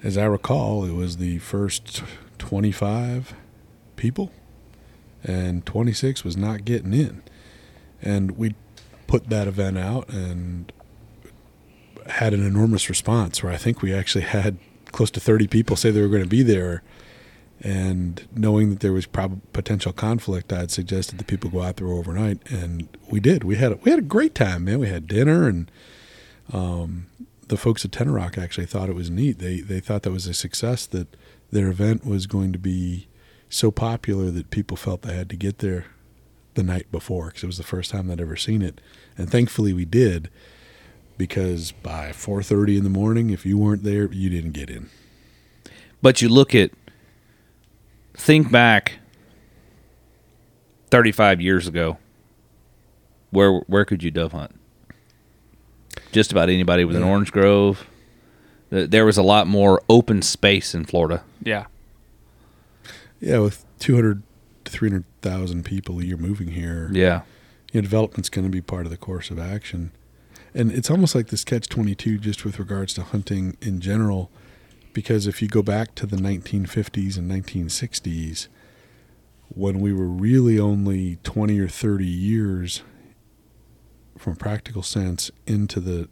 [0.03, 2.03] as I recall, it was the first
[2.37, 3.33] 25
[3.95, 4.31] people,
[5.23, 7.23] and 26 was not getting in.
[8.01, 8.55] And we
[9.13, 10.73] put that event out and
[12.07, 14.57] had an enormous response where I think we actually had
[14.91, 16.81] close to 30 people say they were going to be there
[17.61, 21.75] and knowing that there was prob- potential conflict, I had suggested that people go out
[21.75, 23.43] there overnight, and we did.
[23.43, 24.79] We had a, we had a great time, man.
[24.79, 25.69] We had dinner, and
[26.51, 27.05] um,
[27.49, 29.37] the folks at Tenoroc actually thought it was neat.
[29.37, 31.15] They they thought that was a success that
[31.51, 33.07] their event was going to be
[33.47, 35.85] so popular that people felt they had to get there
[36.55, 38.79] the night before because it was the first time I'd ever seen it,
[39.17, 40.29] and thankfully we did
[41.17, 44.89] because by 4:30 in the morning, if you weren't there, you didn't get in.
[46.01, 46.71] But you look at,
[48.13, 48.93] think back
[50.91, 51.97] 35 years ago,
[53.31, 54.55] where where could you dove hunt?
[56.11, 57.87] Just about anybody with an orange grove.
[58.69, 61.23] There was a lot more open space in Florida.
[61.43, 61.65] Yeah.
[63.19, 64.23] Yeah, with 200 to
[64.69, 67.21] 300,000 people a year moving here, Yeah.
[67.71, 69.91] you know, development's going to be part of the course of action.
[70.53, 74.29] And it's almost like this catch 22 just with regards to hunting in general,
[74.93, 78.47] because if you go back to the 1950s and 1960s,
[79.49, 82.81] when we were really only 20 or 30 years
[84.17, 86.07] from a practical sense into the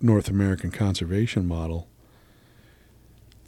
[0.00, 1.88] North American conservation model,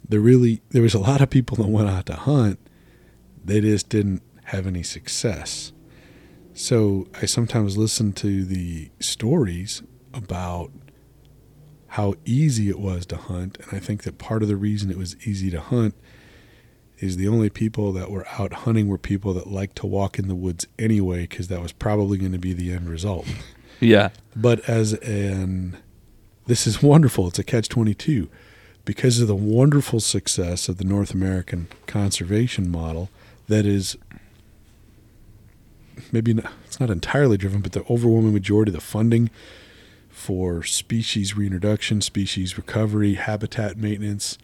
[0.07, 2.59] there really there was a lot of people that went out to hunt,
[3.43, 5.71] they just didn't have any success.
[6.53, 9.81] So I sometimes listen to the stories
[10.13, 10.71] about
[11.89, 14.97] how easy it was to hunt, and I think that part of the reason it
[14.97, 15.95] was easy to hunt
[16.97, 20.27] is the only people that were out hunting were people that liked to walk in
[20.27, 23.27] the woods anyway, because that was probably going to be the end result.
[23.79, 24.09] Yeah.
[24.35, 25.77] But as an
[26.45, 27.27] this is wonderful.
[27.27, 28.29] It's a catch 22
[28.83, 33.09] because of the wonderful success of the North American conservation model
[33.47, 33.97] that is
[36.11, 39.29] maybe not, it's not entirely driven, but the overwhelming majority of the funding
[40.09, 44.37] for species reintroduction, species recovery, habitat maintenance,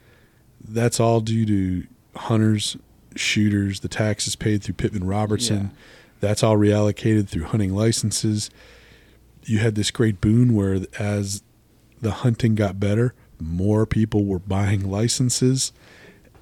[0.68, 2.78] that's all due to hunters,
[3.16, 5.58] shooters, the taxes paid through Pittman Robertson.
[5.58, 5.80] Yeah.
[6.22, 8.50] That's all reallocated through hunting licenses.
[9.44, 11.44] You had this great boon where as
[12.02, 15.72] the hunting got better, more people were buying licenses.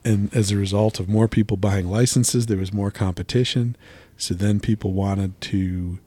[0.06, 3.76] And as a result of more people buying licenses, there was more competition.
[4.17, 5.99] So then people wanted to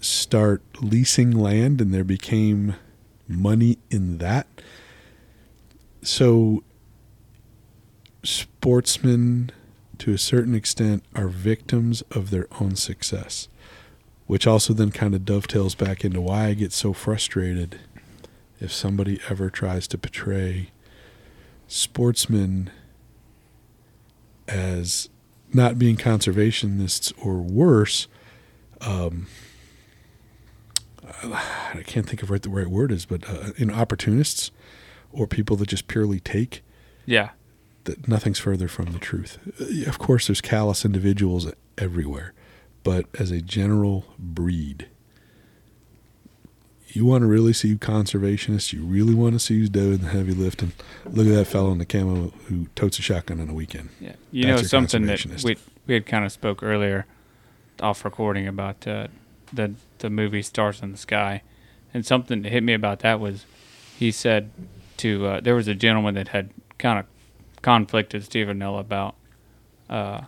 [0.00, 2.76] start leasing land, and there became
[3.26, 4.46] money in that.
[6.02, 6.62] So
[8.22, 9.50] sportsmen,
[9.98, 13.48] to a certain extent, are victims of their own success,
[14.26, 17.80] which also then kind of dovetails back into why I get so frustrated
[18.60, 20.70] if somebody ever tries to portray
[21.66, 22.70] sportsmen
[24.46, 25.08] as
[25.52, 28.06] not being conservationists or worse.
[28.80, 29.26] Um,
[31.22, 34.50] I can't think of what the right word is, but uh, you know, opportunists
[35.12, 36.62] or people that just purely take
[37.06, 37.30] Yeah.
[37.84, 39.38] that nothing's further from the truth.
[39.86, 42.34] Of course, there's callous individuals everywhere,
[42.84, 44.88] but as a general breed,
[46.88, 48.72] you want to really see conservationists.
[48.72, 50.72] You really want to see who's doing the heavy lifting.
[51.04, 53.90] Look at that fellow in the camo who totes a shotgun on a weekend.
[54.00, 57.06] Yeah, you That's know something that we we had kind of spoke earlier,
[57.80, 59.08] off recording about uh,
[59.52, 61.42] the the movie Stars in the Sky,
[61.92, 63.44] and something that hit me about that was,
[63.98, 64.50] he said
[64.98, 67.06] to uh, there was a gentleman that had kind of
[67.62, 69.14] conflicted Steven Rinella about,
[69.90, 70.22] uh,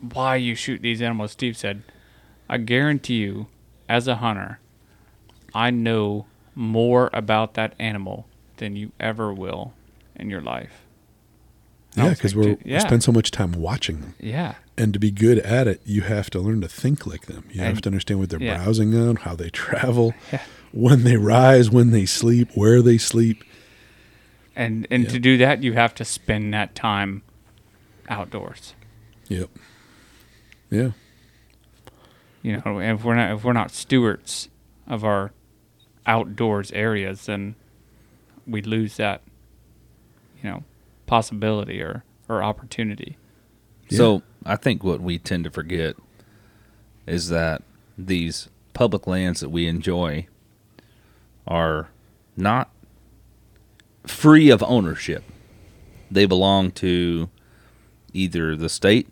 [0.00, 1.32] why you shoot these animals.
[1.32, 1.82] Steve said,
[2.48, 3.46] I guarantee you,
[3.88, 4.58] as a hunter,
[5.54, 8.26] I know more about that animal
[8.58, 9.72] than you ever will
[10.16, 10.82] in your life.
[11.96, 12.78] Yeah, because we yeah.
[12.78, 14.54] spend so much time watching them, Yeah.
[14.78, 17.44] and to be good at it, you have to learn to think like them.
[17.50, 18.58] You have And- to understand what they're yeah.
[18.62, 20.40] browsing on, how they travel, Yeah.
[20.70, 23.42] when they rise, when they sleep, where they sleep.
[24.54, 27.22] And and to do that, you have to spend that time
[28.08, 28.74] outdoors.
[29.28, 29.48] Yep.
[30.70, 30.90] Yeah.
[32.42, 34.48] You know, if we're not if we're not stewards
[34.86, 35.32] of our
[36.06, 37.54] outdoors areas, then
[38.46, 39.22] we lose that,
[40.42, 40.64] you know,
[41.06, 43.16] possibility or or opportunity.
[43.90, 45.96] So I think what we tend to forget
[47.08, 47.62] is that
[47.98, 50.28] these public lands that we enjoy
[51.44, 51.88] are
[52.36, 52.70] not
[54.06, 55.24] free of ownership.
[56.08, 57.30] They belong to
[58.12, 59.08] either the state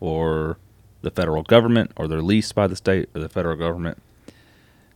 [0.00, 0.58] or
[1.02, 4.02] the federal government, or they're leased by the state or the federal government.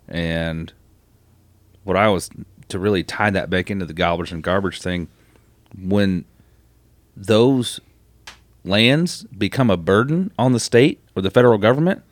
[0.08, 0.72] And
[1.88, 2.30] what I was
[2.68, 5.08] to really tie that back into the garbage and garbage thing,
[5.76, 6.24] when
[7.16, 7.80] those
[8.64, 12.02] lands become a burden on the state or the federal government,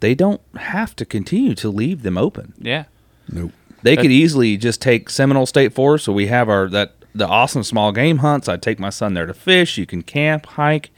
[0.00, 2.52] they don't have to continue to leave them open.
[2.58, 2.84] Yeah.
[3.30, 3.52] Nope.
[3.82, 7.26] They That- could easily just take Seminole State Forest, so we have our that the
[7.26, 8.46] awesome small game hunts.
[8.48, 9.78] I'd take my son there to fish.
[9.78, 10.90] You can camp, hike,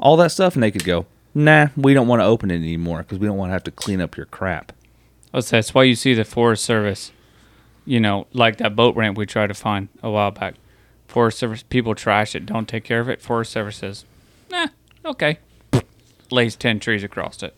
[0.00, 2.98] all that stuff, and they could go, nah, we don't want to open it anymore
[2.98, 4.72] because we don't want to have to clean up your crap.
[5.32, 7.12] That's that's why you see the Forest Service,
[7.84, 10.54] you know, like that boat ramp we tried to find a while back.
[11.06, 13.20] Forest Service people trash it, don't take care of it.
[13.22, 14.04] Forest Service says,
[14.50, 14.68] "Nah,
[15.04, 15.38] okay."
[16.30, 17.54] Lays ten trees across it.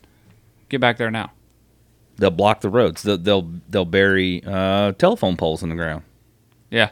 [0.71, 1.33] Get back there now.
[2.17, 3.03] They'll block the roads.
[3.03, 6.05] They'll they'll, they'll bury uh, telephone poles in the ground.
[6.71, 6.91] Yeah,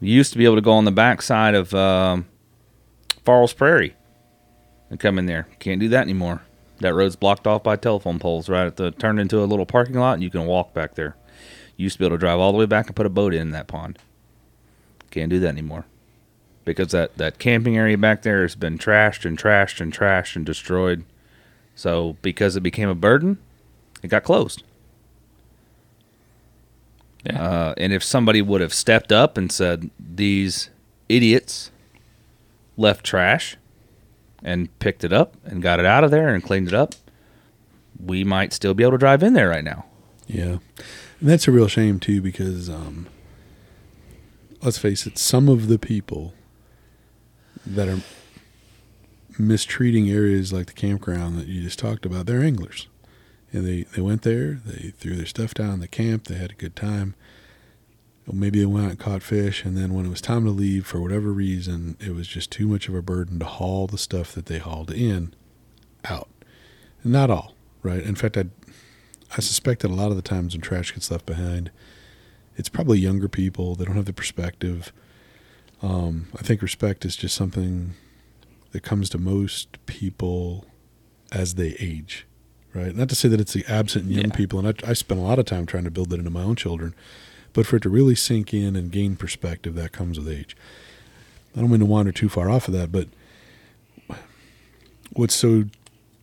[0.00, 2.26] You used to be able to go on the backside of um,
[3.24, 3.96] Farles Prairie
[4.90, 5.48] and come in there.
[5.58, 6.42] Can't do that anymore.
[6.80, 9.96] That road's blocked off by telephone poles right at the turned into a little parking
[9.96, 11.16] lot and you can walk back there.
[11.76, 13.34] You used to be able to drive all the way back and put a boat
[13.34, 13.98] in that pond.
[15.10, 15.86] Can't do that anymore.
[16.64, 20.44] Because that, that camping area back there has been trashed and trashed and trashed and
[20.44, 21.04] destroyed.
[21.74, 23.38] So because it became a burden,
[24.02, 24.62] it got closed.
[27.24, 27.42] Yeah.
[27.42, 30.70] Uh, and if somebody would have stepped up and said, these
[31.08, 31.70] idiots
[32.76, 33.56] left trash
[34.42, 36.94] and picked it up and got it out of there and cleaned it up,
[37.98, 39.84] we might still be able to drive in there right now.
[40.26, 40.58] Yeah.
[41.20, 43.08] And that's a real shame too because um
[44.62, 46.34] let's face it, some of the people
[47.64, 48.00] that are
[49.38, 52.88] mistreating areas like the campground that you just talked about, they're anglers.
[53.52, 56.56] And they, they went there, they threw their stuff down the camp, they had a
[56.56, 57.14] good time.
[58.32, 60.86] Maybe they went out and caught fish, and then when it was time to leave,
[60.86, 64.32] for whatever reason, it was just too much of a burden to haul the stuff
[64.32, 65.34] that they hauled in
[66.04, 66.28] out.
[67.02, 68.02] And not all, right?
[68.02, 68.44] In fact, I
[69.36, 71.70] I suspect that a lot of the times when trash gets left behind,
[72.56, 73.74] it's probably younger people.
[73.74, 74.90] They don't have the perspective.
[75.82, 77.92] Um, I think respect is just something
[78.72, 80.64] that comes to most people
[81.30, 82.26] as they age,
[82.74, 82.94] right?
[82.96, 84.34] Not to say that it's the absent young Yeah.
[84.36, 86.42] people, and I, I spend a lot of time trying to build that into my
[86.42, 86.94] own children,
[87.58, 90.56] but for it to really sink in and gain perspective, that comes with age.
[91.56, 93.08] I don't mean to wander too far off of that, but
[95.14, 95.64] what's so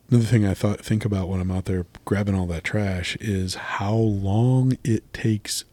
[0.08, 3.54] another thing I thought think about when I'm out there grabbing all that trash is
[3.54, 5.66] how long it takes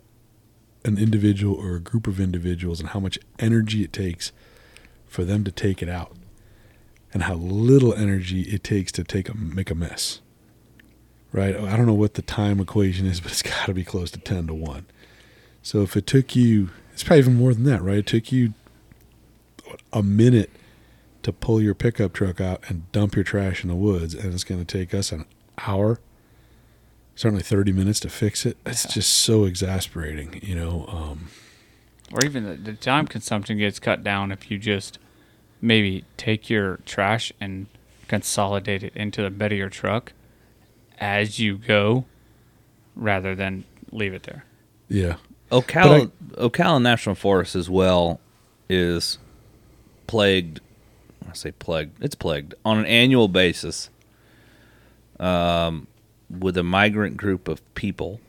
[0.84, 4.34] an individual or a group of individuals and how much energy it takes
[5.08, 6.18] for them to take it out
[7.14, 10.20] and how little energy it takes to take a make a mess.
[11.32, 11.56] Right?
[11.56, 14.20] I don't know what the time equation is, but it's got to be close to
[14.20, 14.88] 10 to 1.
[15.64, 17.98] So if it took you it's probably even more than that, right?
[17.98, 18.54] It took you
[19.92, 20.52] a minute
[21.24, 24.44] to pull your pickup truck out and dump your trash in the woods, and it's
[24.44, 25.26] going to take us an
[25.66, 26.00] hour,
[27.16, 28.58] certainly 30 minutes to fix it.
[28.66, 30.86] It's just so exasperating, you know.
[30.88, 31.30] Um,
[32.12, 35.00] Or even the, the time consumption gets cut down if you just
[35.62, 37.66] maybe take your trash and
[38.08, 40.14] consolidate it into the bed of your truck
[41.00, 42.06] as you go
[42.96, 44.46] rather than leave it there.
[44.90, 45.16] yeah.
[45.54, 48.20] Ocala, Ocala National Forest as well
[48.70, 49.18] is
[50.08, 50.60] plagued.
[51.30, 52.04] I say plagued.
[52.04, 53.90] It's plagued on an annual basis.
[55.20, 55.88] Um,
[56.30, 58.20] with a migrant group of people,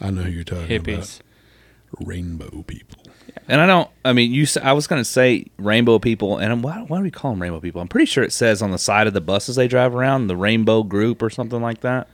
[0.00, 1.20] I know who you're talking Hippies.
[1.20, 2.06] about.
[2.06, 3.02] Rainbow people.
[3.48, 3.90] and I don't.
[4.04, 4.46] I mean, you.
[4.62, 7.40] I was going to say rainbow people, and I'm, why, why do we call them
[7.42, 7.80] rainbow people?
[7.80, 10.36] I'm pretty sure it says on the side of the buses they drive around, the
[10.36, 12.08] Rainbow Group or something like that.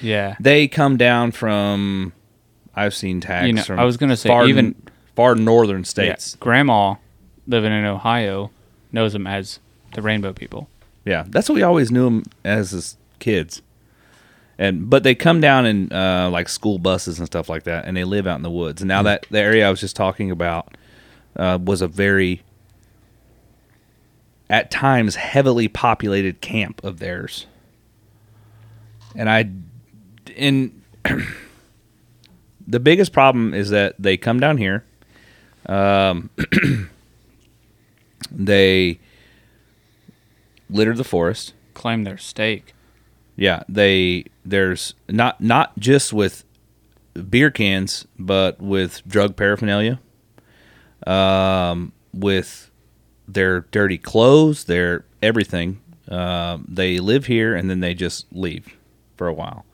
[0.00, 0.36] Yeah.
[0.40, 2.12] They come down from.
[2.74, 3.78] I've seen tags You know, from.
[3.78, 4.74] I was gonna say, far, even-
[5.14, 5.84] far northern Yeah.
[5.84, 6.36] states.
[6.40, 6.94] Grandma
[7.46, 8.50] living in Ohio
[8.92, 9.58] knows them as
[9.94, 10.68] the Rainbow People.
[11.04, 13.60] Yeah, that's what we always knew them as as kids.
[14.58, 17.96] And but they come down in uh, like school buses and stuff like that, and
[17.96, 18.80] they live out in the woods.
[18.82, 20.76] And now that the area I was just talking about
[21.36, 22.42] uh, was a very,
[24.48, 27.46] at times, heavily populated camp of theirs.
[29.16, 29.50] And I,
[30.36, 30.82] in
[32.66, 34.84] the biggest problem is that they come down here.
[35.66, 36.30] Um,
[38.30, 38.98] they
[40.70, 41.54] litter the forest.
[41.74, 42.74] Claim their stake.
[43.36, 46.44] Yeah, they there's not not just with
[47.30, 50.00] beer cans, but with drug paraphernalia,
[51.06, 52.70] um, with
[53.26, 55.80] their dirty clothes, their everything.
[56.08, 58.76] Um, they live here and then they just leave
[59.16, 59.64] for a while.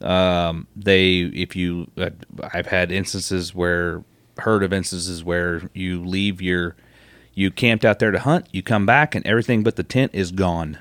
[0.00, 2.10] Um, they, if you, uh,
[2.52, 4.04] I've had instances where,
[4.38, 6.76] heard of instances where you leave your,
[7.34, 10.32] you camped out there to hunt, you come back and everything but the tent is
[10.32, 10.78] gone.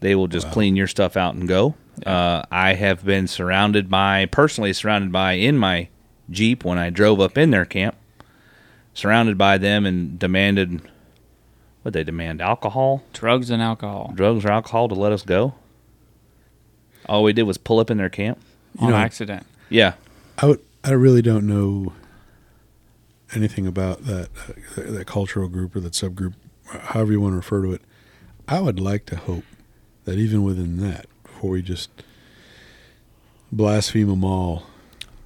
[0.00, 1.74] They will just clean your stuff out and go.
[2.06, 5.88] Uh, I have been surrounded by, personally surrounded by, in my
[6.30, 7.96] Jeep when I drove up in their camp,
[8.94, 10.80] surrounded by them and demanded,
[11.82, 15.54] what they demand, alcohol, Drugs and alcohol drugs or alcohol to let us go.
[17.10, 18.38] All we did was pull up in their camp.
[18.78, 19.44] on know- accident.
[19.68, 19.94] Yeah,
[20.38, 21.92] I would, I really don't know
[23.34, 24.28] anything about that
[24.76, 26.34] uh, that cultural group or that subgroup,
[26.66, 27.82] however you want to refer to it.
[28.48, 29.44] I would like to hope
[30.04, 31.90] that even within that, before we just
[33.52, 34.64] blaspheme them all,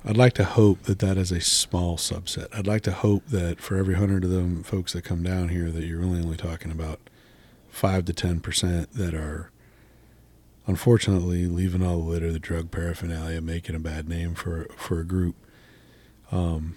[0.05, 2.49] I'd like to hope that that is a small subset.
[2.53, 5.71] I'd like to hope that for every hundred of them folks that come down here,
[5.71, 7.01] that you're really only talking about
[7.71, 9.51] five to ten percent that are
[10.67, 15.05] unfortunately leaving all the litter, the drug paraphernalia, making a bad name for for a
[15.05, 15.37] group.
[16.33, 16.77] Um,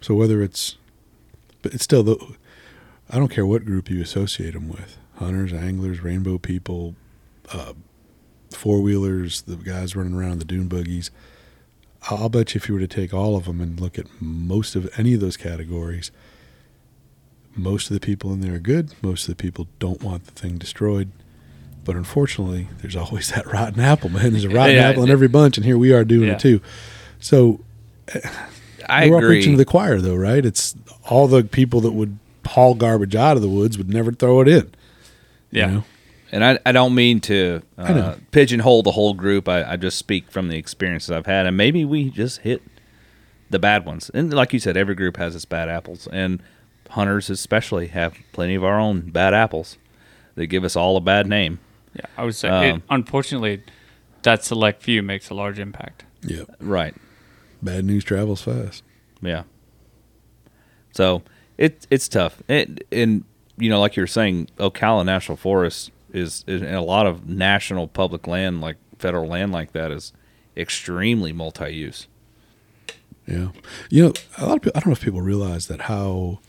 [0.00, 0.76] So whether it's,
[1.62, 2.16] but it's still the,
[3.10, 6.94] I don't care what group you associate them with, hunters, anglers, rainbow people,
[7.52, 7.74] uh,
[8.50, 11.10] four wheelers, the guys running around the dune buggies.
[12.08, 14.06] I'll I'll bet you if you were to take all of them and look at
[14.20, 16.10] most of any of those categories,
[17.54, 18.94] most of the people in there are good.
[19.02, 21.10] Most of the people don't want the thing destroyed.
[21.90, 24.30] But unfortunately, there's always that rotten apple, man.
[24.30, 26.34] There's a rotten Yeah, apple in every bunch, and here we are doing Yeah.
[26.34, 26.60] it too.
[27.18, 27.58] So
[28.88, 30.46] I we're all preaching to the choir, though, right?
[30.46, 30.76] It's
[31.08, 32.16] all the people that would
[32.46, 34.70] haul garbage out of the woods would never throw it in.
[35.50, 35.66] you Yeah.
[35.66, 35.84] know?
[36.30, 39.48] and I, I don't mean to uh, pigeonhole the whole group.
[39.48, 42.62] I, I just speak from the experiences I've had, and maybe we just hit
[43.50, 44.12] the bad ones.
[44.14, 46.40] And like you said, every group has its bad apples, and
[46.90, 49.76] hunters especially have plenty of our own bad apples
[50.36, 51.58] that give us all a bad name.
[51.94, 52.48] Yeah, I would say.
[52.68, 53.62] it, Um, unfortunately,
[54.22, 56.04] that select few makes a large impact.
[56.22, 56.44] Yeah.
[56.60, 56.94] Right.
[57.62, 58.82] Bad news travels fast.
[59.20, 59.44] Yeah.
[60.92, 61.22] So
[61.58, 62.42] it it's tough.
[62.48, 63.24] It, and
[63.56, 67.28] you know, like you were saying, Ocala National Forest is, is in a lot of
[67.28, 70.12] national public land, like federal land, like that, is
[70.56, 72.06] extremely multi-use.
[73.26, 73.48] Yeah.
[73.90, 76.40] You know, a lot of people, I don't know if people realize that how,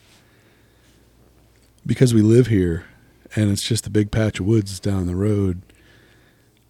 [1.85, 2.85] because we live here
[3.35, 5.61] and it's just a big patch of woods down the road,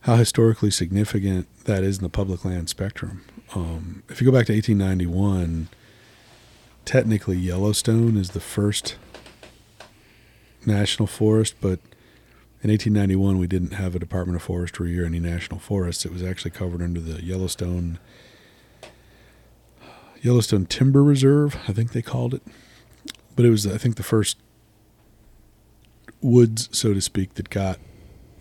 [0.02, 3.24] how historically significant that is in the public land spectrum.
[3.56, 5.70] Um, if you go back to 1891,
[6.86, 8.96] technically Yellowstone is the first
[10.66, 11.80] national forest, but
[12.64, 16.06] in 1891 we didn't have a Department of Forestry or any national forests.
[16.06, 18.00] It was actually covered under the Yellowstone
[20.22, 22.44] Yellowstone Timber Reserve, I think they called it.
[23.36, 24.38] But it was, I think, the first
[26.22, 27.80] woods, so to speak, that got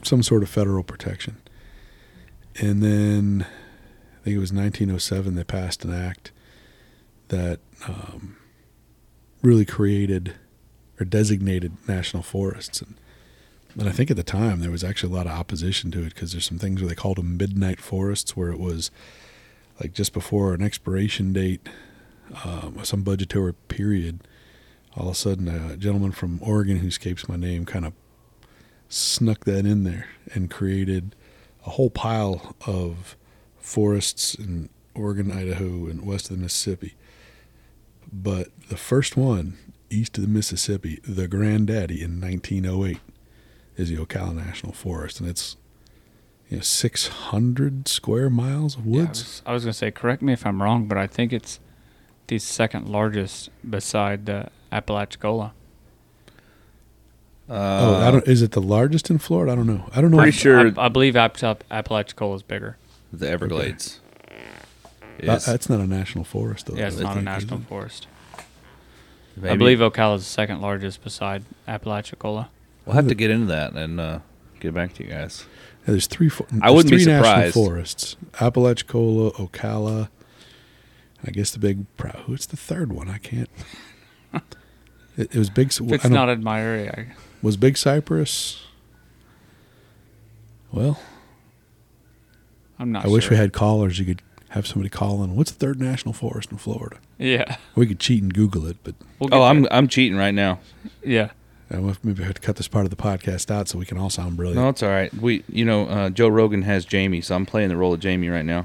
[0.03, 1.37] some sort of federal protection.
[2.57, 3.47] And then
[4.21, 6.33] I think it was 1907 they passed an act
[7.29, 8.37] that um,
[9.43, 10.35] really created
[10.99, 12.83] or designated national forests.
[12.83, 12.97] And,
[13.79, 16.15] and I think at the time there was actually a lot of opposition to it
[16.15, 18.91] because there's some things where they called them midnight forests, where it was
[19.81, 21.69] like just before an expiration date,
[22.45, 24.21] um, some budgetary period,
[24.97, 27.93] all of a sudden a gentleman from Oregon who escapes my name kind of
[28.89, 31.15] snuck that in there and created
[31.67, 33.17] a whole pile of
[33.59, 36.95] forests in Oregon, Idaho, and west of the Mississippi.
[38.13, 42.99] But the first one east of the Mississippi, the granddaddy in 1908,
[43.77, 45.57] is the Ocala National Forest, and it's
[46.49, 49.21] you know 600 square miles of Yeah, I woods.
[49.23, 51.61] was, I was going to say, correct me if I'm wrong, but I think it's
[52.27, 55.53] the second largest beside the Apalachicola.
[57.49, 58.27] oh, I don't.
[58.27, 59.53] Is it the largest in Florida?
[59.53, 59.89] I don't know.
[59.95, 60.19] I don't know.
[60.19, 62.77] Pretty if- sure- I, I believe Apalach- Apalachicola is bigger.
[63.13, 64.01] the Everglades.
[65.21, 66.77] that- is- that's not a national forest, though.
[66.77, 67.67] Yeah, it's I not a think, is national it?
[67.67, 68.07] forest.
[69.43, 72.49] I believe Ocala is the second largest beside Apalachicola.
[72.85, 74.19] we'll have to get into that and uh,
[74.61, 75.45] get back to you guys.
[75.87, 76.29] Yeah, there's three.
[76.29, 77.55] fo- I wouldn't be three national surprised.
[77.55, 80.09] forests: Apalachicola, Ocala.
[81.27, 81.87] I guess the big.
[81.97, 83.09] pro- Who's the third one?
[83.09, 83.49] I can't.
[85.21, 85.69] It, it was big.
[85.69, 87.07] If I it's don't- not in my area,
[87.43, 88.63] was Big Cypress.
[90.73, 91.01] Well,
[92.79, 93.99] I'm not I wish we had callers.
[93.99, 95.37] You could have somebody call in.
[95.37, 96.97] What's the third national forest in Florida?
[97.19, 97.57] Yeah.
[97.75, 99.73] We could cheat and Google it, but We'll Oh, get I'm there.
[99.73, 100.61] I'm cheating right now.
[101.05, 101.31] Yeah.
[101.71, 103.85] I don't maybe I have to cut this part of the podcast out so we
[103.87, 104.61] can all sound brilliant.
[104.61, 105.13] No, it's all right.
[105.15, 108.29] We, you know, uh, Joe Rogan has Jamie, so I'm playing the role of Jamie
[108.29, 108.61] right now.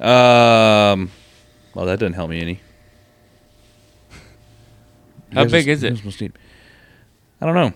[0.00, 1.10] Um,
[1.74, 2.60] well, that doesn't help me any.
[5.30, 5.88] You How big is it?
[5.88, 6.30] you're supposed to-
[7.40, 7.72] I don't know.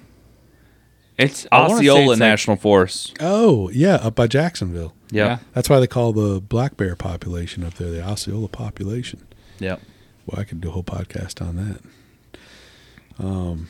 [1.18, 3.16] It's I wanna say Osceola it's like- National Forest.
[3.20, 4.94] Oh, yeah, up by Jacksonville.
[5.10, 5.26] Yep.
[5.28, 5.38] Yeah.
[5.52, 9.26] That's why they call the black bear population up there the Osceola population.
[9.58, 9.80] Yep.
[10.26, 13.24] Well, I could do a whole podcast on that.
[13.24, 13.68] Um,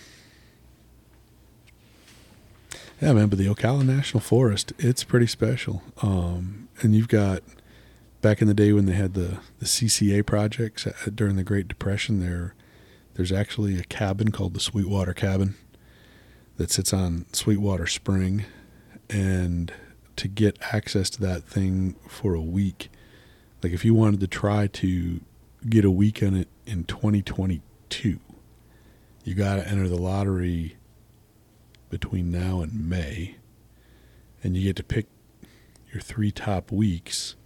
[3.01, 5.83] yeah, man, but the Ocala National Forest, it's pretty special.
[6.03, 7.43] Um, and you've got
[8.21, 11.67] back in the day when they had the, the CCA projects uh, during the Great
[11.67, 12.55] Depression, there
[13.23, 15.55] there's actually a cabin called the Sweetwater Cabin
[16.57, 18.47] that sits on Sweetwater Spring.
[19.09, 19.73] And
[20.17, 22.91] to get access to that thing for a week,
[23.63, 25.21] like if you wanted to try to
[25.71, 28.19] get a week on it in 2022,
[29.23, 30.77] you got to enter the lottery
[31.91, 33.37] between now and May,
[34.43, 35.07] and you get to pick
[35.93, 37.37] your three top weeks.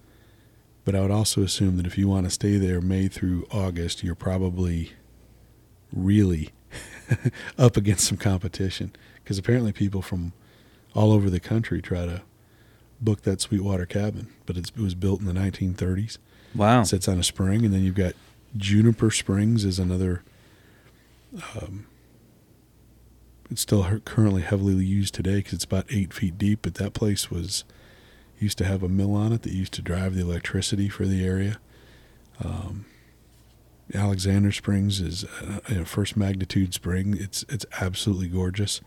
[0.86, 4.02] But I would also assume that if you want to stay there May through August,
[4.02, 4.94] you're probably
[5.96, 6.50] really
[7.58, 10.32] up against some competition because apparently people from
[10.94, 12.22] all over the country try to
[13.00, 16.18] book that Sweetwater cabin, but it's, it was built in the 1930s
[16.56, 16.82] Wow.
[16.82, 18.14] It sits on a spring, and then you've got
[18.56, 20.22] Juniper Springs is another.
[21.54, 21.86] Um,
[23.50, 26.60] it's still currently heavily used today because it's about eight feet deep.
[26.62, 27.64] But that place was
[28.38, 31.24] used to have a mill on it that used to drive the electricity for the
[31.24, 31.58] area.
[32.42, 32.86] Um,
[33.94, 35.24] Alexander Springs is
[35.68, 37.16] a, first magnitude spring.
[37.18, 38.80] It's it's absolutely gorgeous.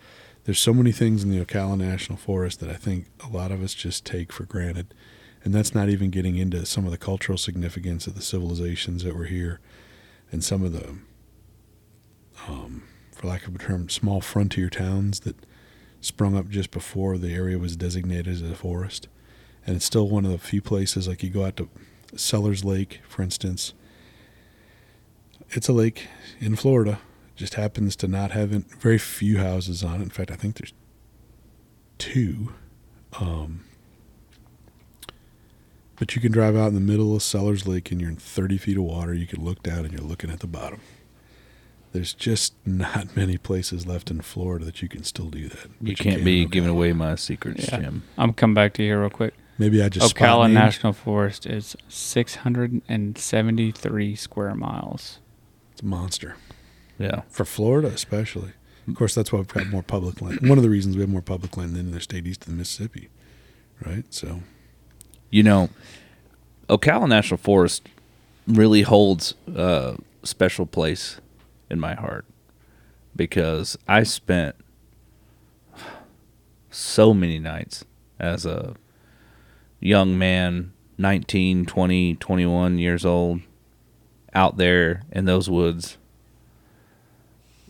[0.44, 3.64] There's so many things in the Ocala National Forest that I think a lot of
[3.64, 4.94] us just take for granted,
[5.44, 9.16] and that's not even getting into some of the cultural significance of the civilizations that
[9.16, 9.60] were here,
[10.32, 10.96] and some of the,
[12.48, 15.36] um, for lack of a term, small frontier towns that
[16.02, 19.08] sprung up just before the area was designated as a forest,
[19.66, 21.70] and it's still one of the few places like you go out to
[22.16, 23.74] Sellers Lake, for instance
[25.52, 26.08] it's a lake
[26.40, 27.00] in Florida.
[27.36, 30.04] It just happens to not have in- very few houses on it.
[30.04, 30.74] In fact, I think there's
[31.98, 32.54] two.
[33.20, 33.66] Um,
[35.96, 38.58] but you can drive out in the middle of Sellers Lake and you're in 30
[38.58, 39.14] feet of water.
[39.14, 40.80] You can look down and you're looking at the bottom.
[41.92, 45.66] There's just not many places left in Florida that you can still do that.
[45.82, 47.80] You can't can be giving away my secrets, Yeah.
[47.82, 48.04] Jim.
[48.18, 49.34] I'm coming back to you here real quick.
[49.58, 50.54] Maybe I just spot Ocala named.
[50.54, 55.20] National Forest is 673 square miles.
[55.80, 56.36] It's a monster.
[56.98, 57.22] Yeah.
[57.30, 58.52] for Florida, especially.
[58.86, 60.40] Of course, that's why we've got more public land.
[60.42, 62.58] One of the reasons we have more public land than the state east of the
[62.58, 63.08] Mississippi,
[63.86, 64.04] right?
[64.14, 64.42] So,
[65.30, 65.70] You know,
[66.68, 67.88] Ocala National Forest
[68.46, 71.22] really holds a special place
[71.70, 72.26] in my heart
[73.16, 74.56] because I spent
[76.70, 77.86] so many nights
[78.20, 78.76] as a
[79.80, 83.40] young man, 19, 20, 21 years old,
[84.34, 85.98] out there in those woods.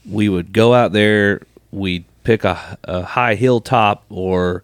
[0.06, 1.42] We would go out there,
[1.72, 4.64] we'd pick a, a high hilltop or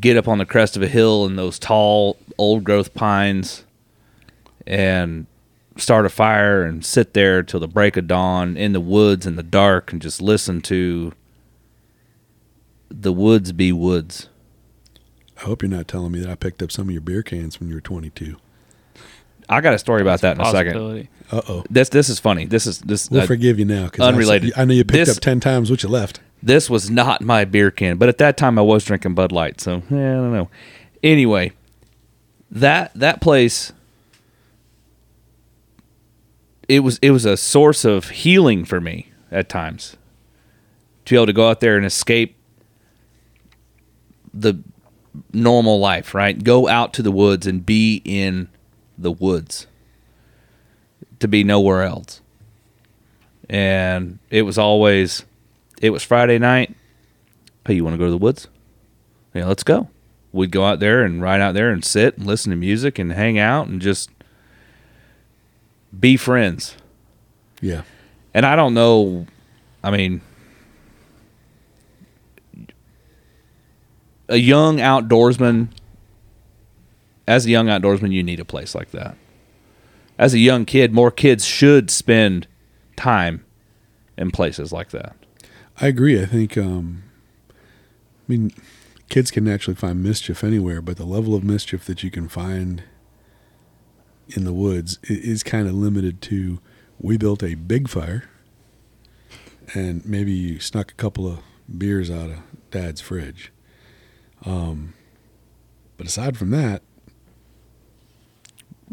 [0.00, 3.64] get up on the crest of a hill in those tall old growth pines
[4.66, 5.26] and
[5.76, 9.36] start a fire and sit there till the break of dawn in the woods in
[9.36, 11.12] the dark and just listen to
[12.90, 14.28] the woods be woods.
[15.36, 17.58] I hope you're not telling me that I picked up some of your beer cans
[17.58, 18.36] when you were 22.
[19.48, 20.72] I got a story about that in a second.
[20.72, 21.08] Possibility.
[21.30, 21.64] Uh oh.
[21.70, 22.44] This this is funny.
[22.46, 24.52] This is this We'll uh, forgive you now because unrelated.
[24.56, 26.20] I, know you picked This- up 10 times what you left.
[26.42, 29.60] this was not my beer can, but at that time I was drinking Bud Light,
[29.60, 30.48] so yeah, I don't know.
[31.02, 31.52] Anyway,
[32.50, 33.72] that that place
[36.68, 39.96] it was it was a source of healing for me at times.
[41.06, 42.36] To be able to go out there and escape
[44.32, 44.54] the
[45.32, 46.42] normal life, right?
[46.42, 48.48] Go out to the woods and be in
[48.98, 49.66] the woods.
[51.20, 52.20] To be nowhere else.
[53.48, 55.24] And it was always
[55.80, 56.74] it was Friday night.
[57.66, 58.48] Hey, you want to go to the woods?
[59.34, 59.88] Yeah, let's go.
[60.32, 63.12] We'd go out there and ride out there and sit and listen to music and
[63.12, 64.10] hang out and just
[65.98, 66.76] be friends.
[67.60, 67.82] Yeah.
[68.32, 69.26] And I don't know,
[69.82, 70.20] I mean,
[74.28, 75.68] a young outdoorsman,
[77.26, 79.16] as a young outdoorsman, you need a place like that.
[80.18, 82.46] As a young kid, more kids should spend
[82.96, 83.44] time
[84.16, 85.16] in places like that.
[85.80, 86.20] I agree.
[86.20, 87.02] I think, um,
[87.50, 87.54] I
[88.28, 88.52] mean,
[89.08, 92.84] kids can naturally find mischief anywhere, but the level of mischief that you can find
[94.28, 96.60] in the woods is kind of limited to
[96.98, 98.24] we built a big fire
[99.74, 101.40] and maybe you snuck a couple of
[101.78, 102.38] beers out of
[102.70, 103.52] dad's fridge.
[104.44, 104.94] Um,
[105.96, 106.82] but aside from that,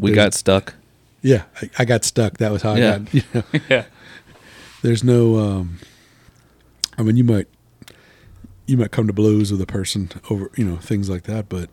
[0.02, 0.74] We got stuck.
[1.22, 2.38] yeah, I, I got stuck.
[2.40, 2.96] That was how Yeah.
[2.96, 3.14] I got.
[3.14, 3.86] You know, yeah.
[4.82, 5.38] there's no.
[5.38, 5.78] Um,
[6.98, 7.48] I mean, you might
[8.68, 11.70] you might come to blows with a person over you know things like that, but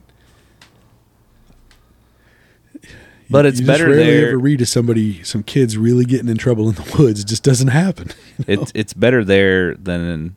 [3.30, 6.28] But you- it's you better rarely there- ever read of somebody, some kids really getting
[6.28, 7.20] in trouble in the woods.
[7.20, 8.08] It just doesn't happen.
[8.46, 8.62] you know?
[8.62, 10.36] It's it's better there than in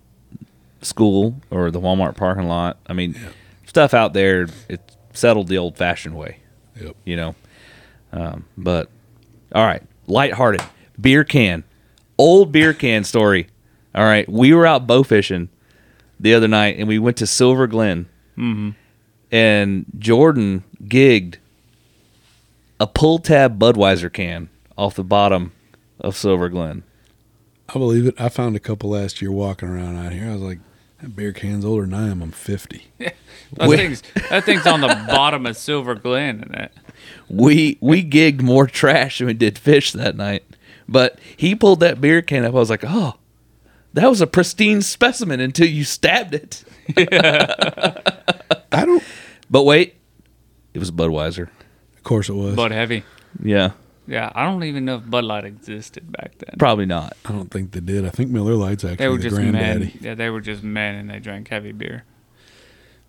[0.81, 2.77] school or the Walmart parking lot.
[2.87, 3.29] I mean, Yeah.
[3.65, 6.37] stuff out there it's settled the old fashioned way.
[6.81, 6.95] Yep.
[7.05, 7.35] You know,
[8.11, 8.89] um, but
[9.53, 10.61] all right, lighthearted
[10.99, 11.63] beer can,
[12.17, 13.47] old beer can story.
[13.93, 15.49] All right, we were out bow fishing
[16.19, 18.71] the other night and we went to Silver Glen, hmm
[19.31, 21.35] and Jordan gigged
[22.81, 25.53] a pull tab Budweiser can off the bottom
[25.99, 26.83] of Silver Glen.
[27.69, 28.19] I believe it.
[28.19, 30.27] I found a couple last year walking around out here.
[30.29, 30.59] I was like,
[31.01, 32.21] that beer can's older than I am.
[32.21, 32.85] I'm 50.
[33.57, 36.71] That thing's that thing's on the bottom of Silver Glen, and it.
[37.29, 40.43] We we gigged more trash than we did fish that night.
[40.87, 42.53] But he pulled that beer can up.
[42.53, 43.13] I was like, oh,
[43.93, 46.63] that was a pristine specimen until you stabbed it.
[48.71, 49.03] I don't.
[49.49, 49.95] But wait,
[50.73, 51.49] it was Budweiser.
[51.97, 52.55] Of course it was.
[52.55, 53.03] Bud heavy.
[53.41, 53.71] Yeah,
[54.07, 56.55] Yeah, I don't even know if Bud Light existed back then.
[56.59, 57.15] Probably not.
[57.25, 58.05] I don't think they did.
[58.05, 59.51] I think Miller Lite's actually They were the just men.
[59.51, 59.97] granddaddy.
[60.01, 62.03] Yeah, they were just men and they drank heavy beer.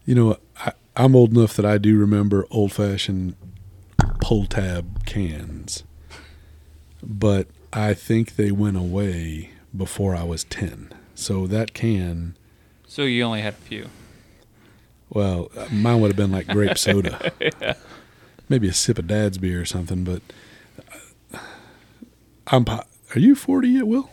[0.04, 3.34] You know, I, I'm old enough that I do remember old fashioned
[4.20, 5.84] pull tab cans,
[7.02, 10.92] but I think they went away before I was 10.
[11.14, 12.36] So that can,
[12.86, 13.88] So you only had a few.
[15.10, 17.32] well, mine would have been like grape soda.
[18.48, 20.22] Maybe a sip of dad's beer or something, but
[21.34, 21.38] uh,
[22.48, 22.66] I'm.
[22.68, 24.10] Are you 40 yet, Will?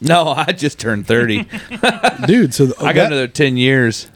[0.00, 1.46] No, I just turned 30.
[2.26, 4.08] Dude, so the, I got that, another 10 years.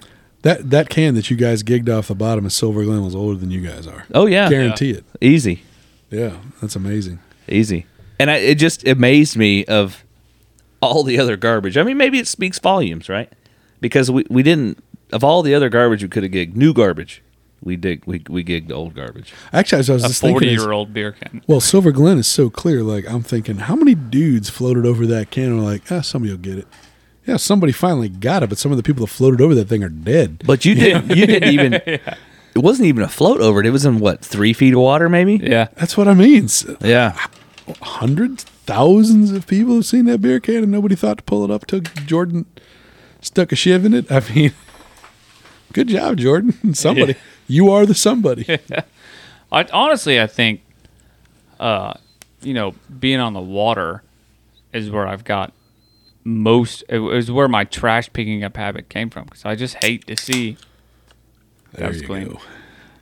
[0.49, 3.39] That that can that you guys gigged off the bottom of Silver Glen was older
[3.39, 4.07] than you guys are.
[4.15, 4.49] Oh, yeah.
[4.49, 5.05] Guarantee it.
[5.21, 5.63] Easy.
[6.11, 7.19] Yeah, that's amazing.
[7.49, 7.85] Easy.
[8.19, 10.05] And I, it just amazed me of
[10.81, 11.77] all the other garbage.
[11.77, 13.31] I mean, maybe it speaks volumes, right?
[13.81, 14.83] Because we, we didn't,
[15.13, 17.23] of all the other garbage we could have gigged, new garbage,
[17.63, 19.33] we dig we, we gigged old garbage.
[19.53, 21.43] Actually, as I was A just thinking, is- forty-year-old beer can.
[21.47, 22.83] well, Silver Glen is so clear.
[22.83, 26.33] Like I'm thinking, how many dudes floated over that can and were like, ah, somebody
[26.33, 26.69] will get it.
[27.29, 29.85] Yeah, somebody finally got it, but some of the people that floated over that thing
[29.85, 30.43] are dead.
[30.47, 32.01] But you didn't you didn't even it
[32.57, 33.67] wasn't even a float over it.
[33.67, 35.35] It was in what, three feet of water maybe?
[35.37, 36.45] Yeah, That's what I mean.
[36.47, 37.17] S- Yeah.
[37.83, 41.51] Hundreds, thousands of people have seen that beer can, and nobody thought to pull it
[41.51, 42.47] up till Jordan
[43.21, 44.11] stuck a shiv in it.
[44.11, 44.53] I mean,
[45.75, 46.73] good job, Jordan.
[46.75, 47.15] Somebody,
[47.47, 48.59] you are the somebody.
[49.53, 50.63] I honestly I think,
[51.61, 51.93] uh,
[52.41, 54.03] you know, being on the water
[54.73, 55.53] is where I've got
[56.29, 56.85] most.
[56.89, 60.17] It was where my trash picking up habit came from because I just hate to
[60.17, 60.57] see.
[61.73, 62.29] There you clean.
[62.29, 62.41] go.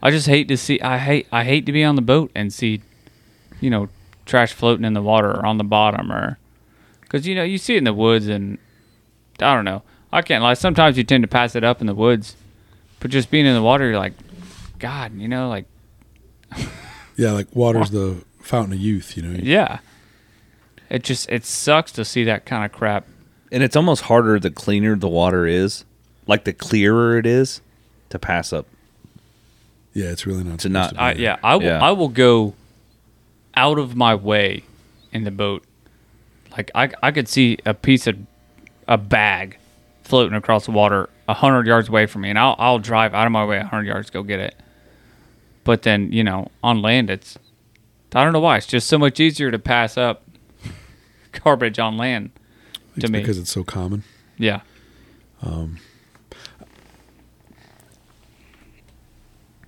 [0.03, 0.81] I just hate to see.
[0.81, 1.27] I hate.
[1.33, 2.83] I hate to be on the boat and see,
[3.61, 3.89] you know,
[4.25, 6.39] trash floating in the water or on the bottom or,
[7.01, 8.59] because you know you see it in the woods and,
[9.41, 9.83] I don't know.
[10.13, 10.55] I can't lie.
[10.55, 12.37] Sometimes you tend to pass it up in the woods,
[13.01, 14.15] but just being in the water, you're like,
[14.79, 15.67] God, you know, like
[17.17, 19.17] Yeah, like water's the fountain of youth.
[19.17, 19.41] You know.
[19.43, 19.79] yeah.
[20.89, 23.07] It just it sucks to see that kind of crap.
[23.53, 25.85] And it's almost harder the cleaner the water is,
[26.27, 27.61] like the clearer it is,
[28.11, 28.67] to pass up.
[29.93, 30.59] Yeah, it's really not.
[30.61, 31.83] To not- be I yeah, I will Yeah.
[31.83, 32.55] I will go
[33.55, 34.63] out of my way
[35.13, 35.65] in the boat.
[36.53, 38.17] Like I I could see a piece of
[38.89, 39.59] a bag
[40.03, 43.27] floating across the water a hundred yards away from me, and I'll I'll drive out
[43.27, 44.55] of my way a hundred yards to go get it.
[45.65, 47.39] But then you know on land it's
[48.15, 50.23] I don't know why it's just so much easier to pass up
[51.45, 52.31] garbage on land.
[52.97, 53.21] It's to me.
[53.21, 54.03] because it's so common.
[54.39, 54.61] Yeah,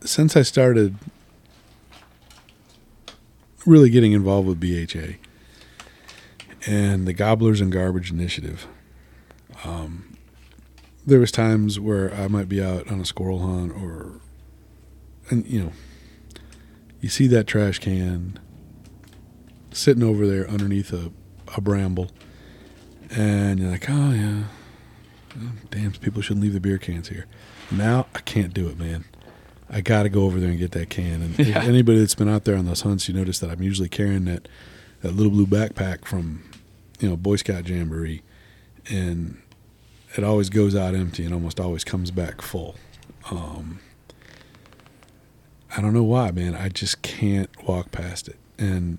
[0.04, 0.96] since I started
[3.66, 5.18] really getting involved with BHA
[6.66, 8.66] and the Gobblers and Garbage Initiative,
[9.64, 10.16] um,
[11.06, 14.20] there was times where I might be out on a squirrel hunt or,
[15.30, 15.72] and you know,
[17.00, 18.38] you see that trash can
[19.70, 21.12] sitting over there underneath a,
[21.56, 22.10] a bramble,
[23.10, 24.44] and you're like, oh yeah,
[25.40, 27.26] oh, damn, people shouldn't leave the beer cans here.
[27.70, 29.04] Now I can't do it, man.
[29.70, 31.20] I got to go over there and get that can.
[31.22, 31.62] And Yeah.
[31.62, 34.48] anybody that's been out there on those hunts, you notice that I'm usually carrying that
[35.02, 36.42] that little blue backpack from
[37.00, 38.22] you know Boy Scout Jamboree,
[38.90, 39.40] and
[40.16, 42.74] it always goes out empty and almost always comes back full.
[43.30, 43.80] Um,
[45.76, 46.54] I don't know why, man.
[46.54, 48.36] I just can't walk past it.
[48.58, 48.98] And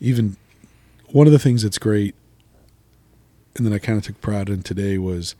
[0.00, 0.36] even
[1.08, 2.14] one of the things that's great,
[3.56, 5.34] and then I kind of took pride in today was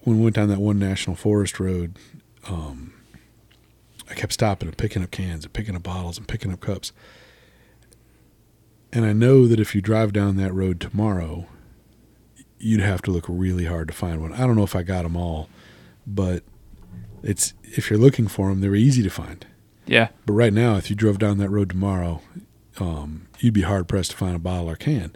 [0.00, 1.96] when we went down that one national forest road.
[2.48, 2.92] Um,
[4.10, 6.92] I kept stopping and picking up cans and picking up bottles and picking up cups.
[8.92, 11.46] And I know that if you drive down that road tomorrow,
[12.58, 14.32] you'd have to look really hard to find one.
[14.32, 15.48] I don't know if I got them all,
[16.06, 16.42] but
[17.22, 19.46] it's if you're looking for them, they're easy to find.
[19.86, 22.22] yeah, But right now, if you drove down that road tomorrow,
[22.78, 25.14] um, you'd be hard pressed to find a bottle or can.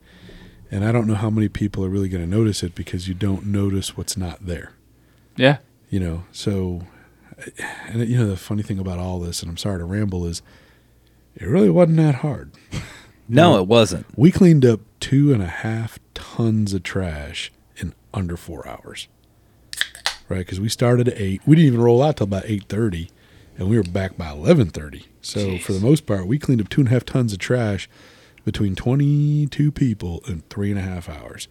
[0.73, 3.15] And I don't know how many people are really going to notice it because you
[3.15, 4.73] don't notice what's not there.
[5.37, 5.59] Yeah.
[5.89, 6.83] you know so
[7.87, 10.43] and you know the funny thing about all this and i'm sorry to ramble is
[11.35, 12.51] it really wasn't that hard.
[13.29, 14.05] No, it wasn't.
[14.15, 19.09] we cleaned up two and a half tons of trash in under four hours.
[20.29, 20.39] Right?
[20.41, 21.41] Because we started at eight.
[21.47, 23.09] We didn't even roll out till about 8.30
[23.57, 26.83] and we were back by 11.30 so for the most part we cleaned up two
[26.83, 27.89] and a half tons of trash
[28.45, 31.49] between 22 people in three and a half hours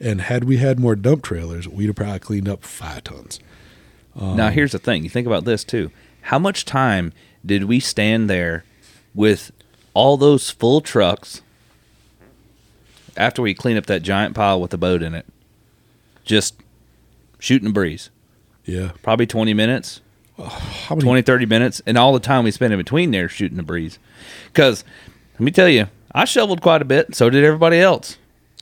[0.00, 3.38] and had we had more dump trailers we'd have probably cleaned up five tons
[4.14, 5.04] now um, here's the thing.
[5.04, 5.90] You think about this too.
[6.22, 7.12] How much time
[7.44, 8.64] did we stand there
[9.14, 9.50] with
[9.94, 11.42] all those full trucks
[13.16, 15.26] after we clean up that giant pile with the boat in it?
[16.24, 16.54] Just
[17.38, 18.10] shooting a breeze.
[18.64, 20.00] yeah Probably 20 minutes,
[20.38, 23.28] uh, how many 20, 30 minutes, and all the time we spent in between there
[23.28, 23.98] shooting the breeze.
[24.46, 24.84] Because
[25.34, 27.14] Let me tell you, I shoveled quite a bit.
[27.14, 28.18] So did everybody else.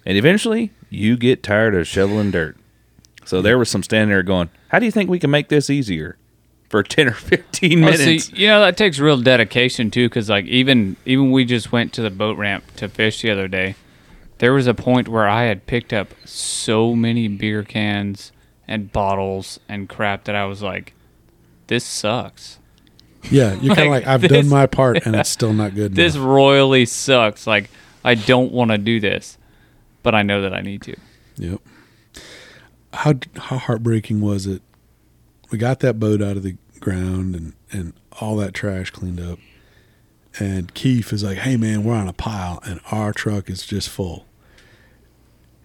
[0.06, 2.56] And eventually, you get tired of shoveling dirt.
[3.24, 5.68] So there was some standing there going, "How do you think we can make this
[5.70, 6.16] easier
[6.68, 10.30] for ten or fifteen Well, minutes?" see, you know that takes real dedication too, because
[10.30, 13.74] like even even we just went to the boat ramp to fish the other day.
[14.38, 18.32] There was a point where I had picked up so many beer cans
[18.66, 20.94] and bottles and crap that I was like,
[21.66, 22.58] "This sucks.
[23.30, 25.74] Yeah, you're kind of Like, like, I've this- done my part, and it's still not
[25.74, 25.94] good.
[25.94, 26.26] This enough.
[26.26, 27.46] royally sucks.
[27.46, 27.70] Like
[28.04, 29.36] I don't want to do this,
[30.02, 30.96] but I know that I need to."
[31.36, 31.60] Yep.
[32.94, 34.62] How how heartbreaking was it?
[35.50, 39.38] We got that boat out of the ground and and all that trash cleaned up.
[40.38, 43.88] And Keith is like, "Hey man, we're on a pile, and our truck is just
[43.88, 44.26] full."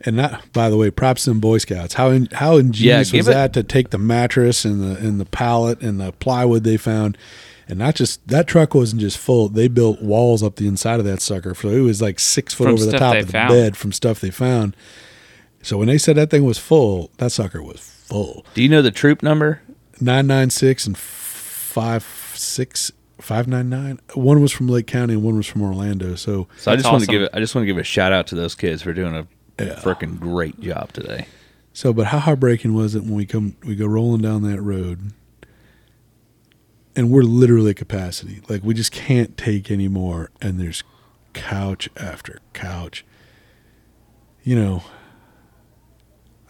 [0.02, 1.94] And that, by the way, props to them Boy Scouts.
[1.96, 5.20] How in, how ingenious give was it- that to take the mattress and the and
[5.20, 7.18] the pallet and the plywood they found,
[7.68, 9.48] and not just that truck wasn't just full.
[9.50, 12.66] They built walls up the inside of that sucker, so it was like six foot
[12.66, 13.50] From over the top of the found.
[13.50, 14.76] bed from stuff they found.
[15.64, 18.46] So when they said that thing was full, that sucker was full.
[18.54, 19.62] do you know the troop number?
[20.00, 22.04] Nine nine six and five
[22.36, 24.00] six five nine nine.
[24.14, 26.16] One was from Lake County and one was from Orlando.
[26.16, 27.32] So So I That's just want to give it.
[27.34, 29.26] I just want to give a shout out to those kids for doing a
[29.60, 29.76] Yeah.
[29.76, 31.28] freaking great job today.
[31.74, 35.12] so, but how heartbreaking was it when we come we go rolling down that road,
[36.96, 38.42] and we're literally at capacity.
[38.50, 40.30] Like we just can't take anymore.
[40.42, 40.84] and there's
[41.34, 43.06] couch after couch.
[44.44, 44.84] You know.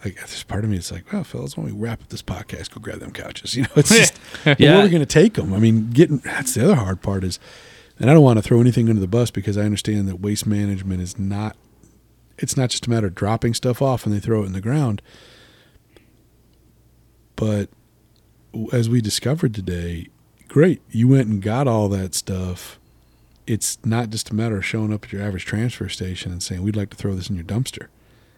[0.04, 2.72] Like there's part of me, it's like, well, fellas, when we wrap up this podcast,
[2.72, 3.54] go grab them couches.
[3.56, 4.54] You know, it's just Yeah.
[4.58, 5.52] where are we going to take them?
[5.52, 7.40] I mean, getting that's the other hard part is,
[7.98, 10.46] and I don't want to throw anything under the bus because I understand that waste
[10.46, 11.56] management is not.
[12.38, 14.60] It's not just a matter of dropping stuff off and they throw it in the
[14.60, 15.02] ground.
[17.34, 17.68] But
[18.72, 20.08] as we discovered today,
[20.48, 22.78] great, you went and got all that stuff.
[23.46, 26.62] It's not just a matter of showing up at your average transfer station and saying
[26.62, 27.88] we'd like to throw this in your dumpster.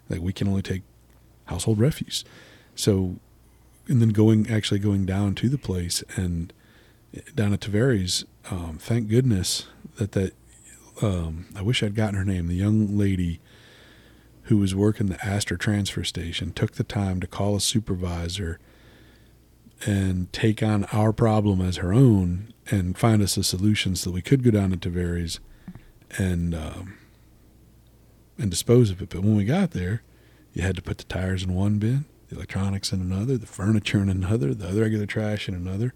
[0.08, 0.82] Like we can only take
[1.46, 2.24] household refuse.
[2.74, 3.16] So
[3.88, 6.52] and then going actually going down to the place and
[7.34, 10.34] down at Tavares, um, thank goodness that that
[11.00, 12.48] um, I wish I'd gotten her name.
[12.48, 13.40] The young lady
[14.48, 18.58] who was working the Astor transfer station took the time to call a supervisor
[19.86, 24.14] and take on our problem as her own and find us a solution so that
[24.14, 25.38] we could go down to Tavares
[26.18, 26.94] and um,
[28.38, 29.10] and dispose of it.
[29.10, 30.02] But when we got there,
[30.52, 34.00] you had to put the tires in one bin, the electronics in another, the furniture
[34.00, 35.92] in another, the other regular trash in another.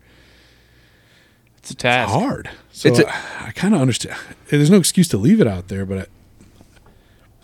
[1.58, 2.12] It's a task.
[2.12, 2.50] It's hard.
[2.72, 4.16] So It's a- I, I kind of understand.
[4.48, 6.06] There's no excuse to leave it out there, but I,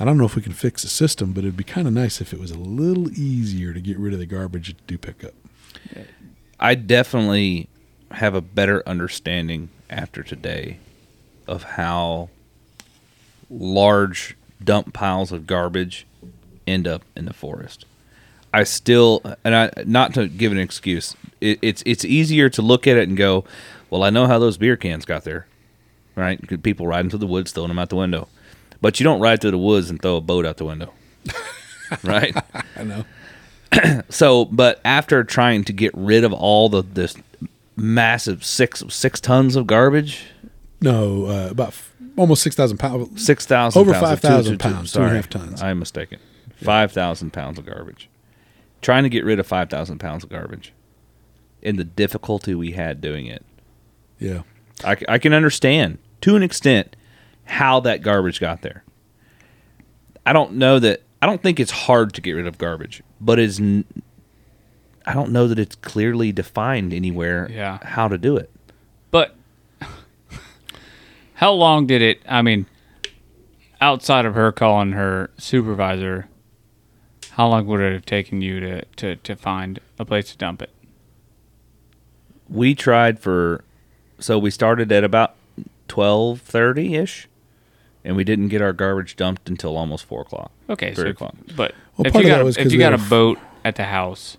[0.00, 1.32] I don't know if we can fix the system.
[1.32, 4.12] But it'd be kind of nice if it was a little easier to get rid
[4.12, 5.34] of the garbage that do pick up.
[6.60, 7.68] I definitely
[8.12, 10.78] have a better understanding after today
[11.46, 12.28] of how
[13.50, 16.06] large dump piles of garbage
[16.66, 17.84] end up in the forest.
[18.52, 21.14] I still, and I not to give an excuse.
[21.40, 23.44] It, it's it's easier to look at it and go,
[23.90, 25.46] well, I know how those beer cans got there,
[26.16, 26.62] right?
[26.62, 28.28] People riding through the woods, throwing them out the window,
[28.80, 30.92] but you don't ride through the woods and throw a boat out the window,
[32.04, 32.36] right?
[32.76, 33.04] I know.
[34.08, 37.14] So, but after trying to get rid of all the this
[37.76, 40.24] massive six six tons of garbage,
[40.80, 43.24] No, uh, about f- almost six thousand pounds.
[43.24, 45.62] six thousand Over 5,000 two- two- two- pounds, two and a half tons.
[45.62, 46.18] I'm mistaken.
[46.64, 48.08] Five thousand pounds of garbage.
[48.80, 50.72] Trying to get rid of five thousand pounds of garbage,
[51.62, 53.44] and the difficulty we had doing it.
[54.18, 54.42] Yeah,
[54.82, 56.96] I, I can understand to an extent
[57.48, 58.84] how that garbage got there.
[60.24, 63.38] I don't know that I don't think it's hard to get rid of garbage, but
[63.38, 63.84] it's n-
[65.06, 67.78] I don't know that it's clearly defined anywhere Yeah.
[67.82, 68.50] how to do it.
[69.10, 69.34] But
[71.34, 72.20] how long did it?
[72.28, 72.66] I mean,
[73.80, 76.28] outside of her calling her supervisor,
[77.32, 80.60] how long would it have taken you to, to, to find a place to dump
[80.62, 80.70] it?
[82.48, 83.64] We tried for
[84.18, 85.34] so we started at about
[85.86, 87.27] twelve thirty ish,
[88.08, 90.50] and we didn't get our garbage dumped until almost four o'clock.
[90.68, 91.36] Okay, Three so o'clock.
[91.54, 93.76] but Well, if you got a, if you got had a a f- boat at
[93.76, 94.36] the house,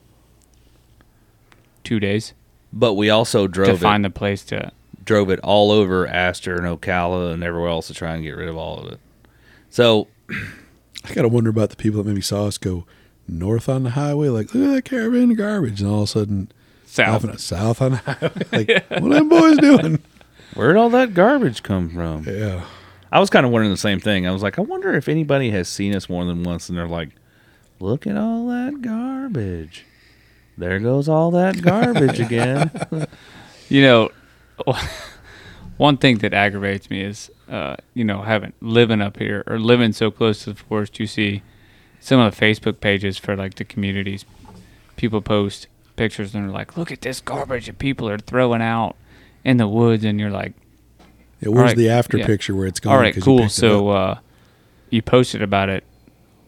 [1.84, 2.34] two days
[2.74, 4.72] But we also to drove it, find the place to.
[5.06, 8.50] drove it all over Astor and Ocala and everywhere else to try and get rid
[8.50, 9.00] of all of it.
[9.70, 10.08] So
[11.06, 12.86] I gotta wonder about the people that maybe saw us go
[13.28, 16.08] north on the highway, like look at that caravan of garbage, and all of a
[16.08, 16.52] sudden
[16.86, 17.22] South.
[17.22, 20.00] south, south on the highway, like what are them boys doing?
[20.56, 22.24] where'd all that garbage come from?
[22.24, 22.66] Yeah,
[23.12, 24.28] I was kind of wondering the same thing.
[24.28, 26.88] I was like, I wonder if anybody has seen us more than once and they're
[26.88, 27.10] like,
[27.80, 29.86] look at all that garbage.
[30.58, 32.72] There goes all that garbage again.
[33.72, 34.10] You know,
[35.80, 39.94] One thing that aggravates me is, uh, you know, having living up here or living
[39.94, 41.00] so close to the forest.
[41.00, 41.42] You see
[42.02, 44.26] some of the Facebook pages for like the communities.
[44.98, 48.98] People post pictures and they're like, "Look at this garbage that people are throwing out
[49.46, 50.52] in the woods," and you're like,
[51.42, 52.26] Yeah, where's Alright, the after yeah.
[52.26, 52.96] picture where it's going?
[52.96, 54.20] "All right, 'cause you cool." picked So uh,
[54.90, 55.84] you posted about it.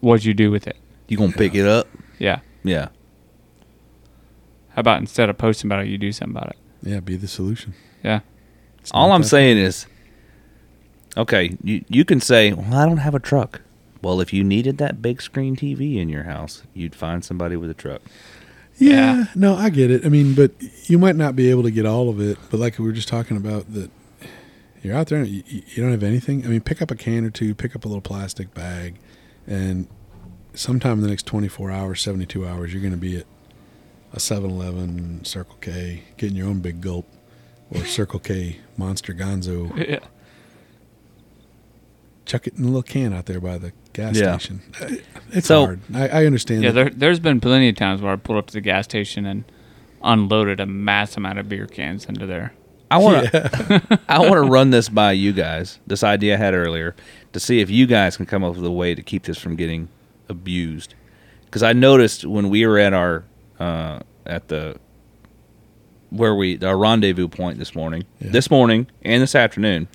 [0.02, 0.78] What'd you do with it?
[1.08, 1.88] You gonna pick it up?
[2.20, 2.39] Yeah.
[2.64, 2.89] Yeah.
[4.70, 6.58] How about instead of posting about it, you do something about it?
[6.84, 7.74] yeah, be the solution.
[8.04, 8.22] Yeah.
[8.80, 9.86] It's All I'm that- saying is,
[11.16, 13.62] okay, you you can say, well, I don't have a truck.
[14.02, 17.70] Well, if you needed that big screen TV in your house, you'd find somebody with
[17.70, 18.02] a truck.
[18.80, 19.26] Yeah, Yeah.
[19.36, 20.04] no, I get it.
[20.06, 20.52] I mean, but
[20.89, 22.38] you might not be able to get all of it.
[22.50, 23.92] But like we were just talking about, that
[24.82, 26.44] you're out there and you, you don't have anything.
[26.46, 28.96] I mean, pick up a can or two, pick up a little plastic bag,
[29.48, 29.88] and
[30.54, 33.26] sometime in the next 24 hours, 72 hours, you're going to be at
[34.14, 37.08] a 7-Eleven, Circle K, getting your own big gulp,
[37.70, 39.72] or Circle K Monster Gonzo.
[39.90, 40.00] Yeah.
[42.26, 44.38] Chuck it in a little can out there by the gas Yeah.
[44.38, 44.62] station.
[44.80, 44.96] Uh,
[45.32, 45.80] It's So- hard.
[45.94, 46.64] I, I understand.
[46.64, 46.76] Yeah, that.
[46.76, 49.44] there, there's been plenty of times where I pulled up to the gas station and
[50.04, 52.54] unloaded a mass amount of beer cans into there.
[52.92, 55.80] I want to I want to run this by you guys.
[55.88, 56.96] This idea I had earlier
[57.34, 59.56] to see if you guys can come up with a way to keep this from
[59.56, 59.88] getting
[60.30, 60.94] abused.
[61.46, 63.24] Because I noticed when we were at our
[63.60, 64.78] uh, at the
[66.10, 68.32] where we our rendezvous point this morning, Yeah.
[68.32, 69.88] this morning and this afternoon,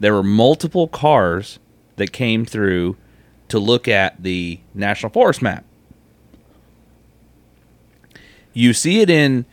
[0.00, 1.58] there were multiple cars
[1.96, 2.96] that came through
[3.48, 5.64] to look at the national forest map.
[8.52, 9.44] You see it in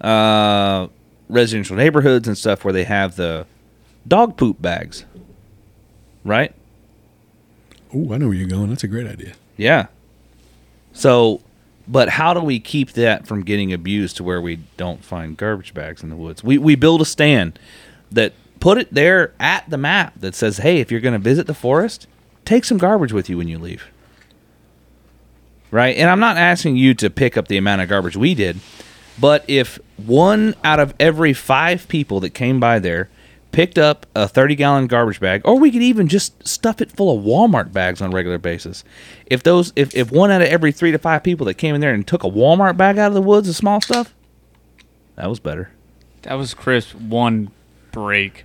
[0.00, 0.88] uh,
[1.34, 3.46] residential neighborhoods and stuff where they have the
[4.06, 5.04] dog poop bags,
[6.24, 6.54] right?
[7.92, 8.70] Oh, I know where you're going.
[8.70, 9.34] That's a great idea.
[9.56, 9.86] Yeah.
[10.92, 11.40] So,
[11.86, 15.74] but how do we keep that from getting abused to where we don't find garbage
[15.74, 16.42] bags in the woods?
[16.42, 17.58] We we build a stand
[18.10, 21.46] that put it there at the map that says, "Hey, if you're going to visit
[21.46, 22.06] the forest,
[22.44, 23.84] take some garbage with you when you leave."
[25.70, 25.96] Right?
[25.96, 28.60] And I'm not asking you to pick up the amount of garbage we did,
[29.18, 33.08] but if one out of every 5 people that came by there
[33.52, 37.16] picked up a 30 gallon garbage bag or we could even just stuff it full
[37.16, 38.82] of Walmart bags on a regular basis.
[39.26, 41.80] If those if, if one out of every 3 to 5 people that came in
[41.80, 44.14] there and took a Walmart bag out of the woods of small stuff,
[45.16, 45.70] that was better.
[46.22, 47.50] That was Chris one
[47.92, 48.44] break.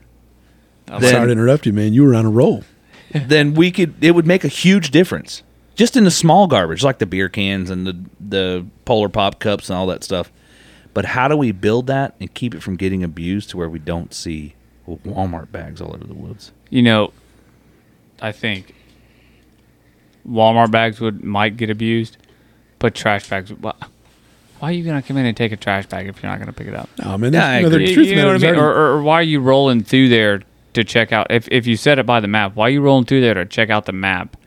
[0.88, 1.93] I'm Then- sorry to interrupt you, man.
[1.93, 2.63] You were on a roll.
[3.13, 5.41] then we could it would make a huge difference
[5.76, 9.70] just in the small garbage like the beer cans and the the polar pop cups
[9.70, 10.32] and all that stuff
[10.94, 13.80] but how do we build that and keep it from getting abused to where we
[13.80, 14.56] don't see
[14.88, 17.14] walmart bags all over the woods You know,
[18.22, 18.76] I think
[20.28, 22.18] Walmart bags would might get abused,
[22.78, 23.52] but trash bags.
[23.52, 23.74] Why,
[24.60, 26.54] why are you gonna come in and take a trash bag if you're not gonna
[26.54, 26.90] pick it up?
[27.04, 27.32] No, man.
[27.32, 27.82] That's, I you know, the.
[27.82, 28.56] You, truth you know what I mean?
[28.56, 30.42] is Or, or, or why are you rolling through there
[30.74, 31.28] to check out?
[31.32, 33.46] If if you set it by the map, why are you rolling through there to
[33.46, 34.38] check out the map?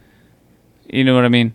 [0.88, 1.54] You know what I mean?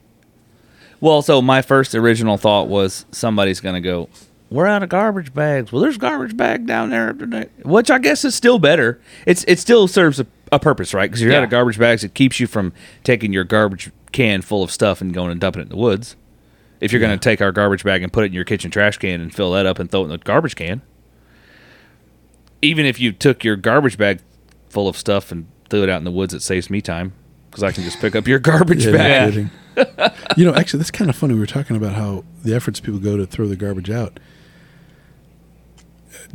[1.00, 4.10] well so my first original thought was somebody's gonna go
[4.50, 5.72] we're out of garbage bags.
[5.72, 7.12] Well there's garbage bag down there
[7.64, 9.00] which i guess is still better.
[9.26, 11.10] It's it still serves a, a purpose right?
[11.10, 12.74] Because you're out of garbage bags it keeps you from
[13.04, 16.16] taking your garbage can full of stuff and going and dumping it in the woods.
[16.80, 17.08] If you're Yeah.
[17.08, 19.34] going to take our garbage bag and put it in your kitchen trash can and
[19.34, 20.82] fill that up and throw it in the garbage can.
[22.62, 24.20] Even if you took your garbage bag
[24.70, 27.14] full of stuff and threw it out in the woods it saves me time
[27.50, 29.36] because i can just pick up your garbage Yeah, bag.
[29.36, 29.50] no
[30.38, 31.36] you know, actually, that's kind of funny.
[31.36, 34.20] We were talking about how the efforts people go to throw the garbage out.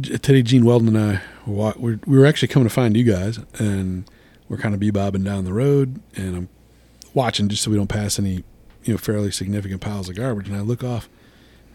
[0.01, 4.11] Today, Gene Weldon and I, we're, we were actually coming to find you guys, and
[4.49, 6.49] we're kind of bebobbing down the road, and I'm
[7.13, 8.43] watching just so we don't pass any,
[8.85, 10.49] you know, fairly significant piles of garbage.
[10.49, 11.11] And I look off,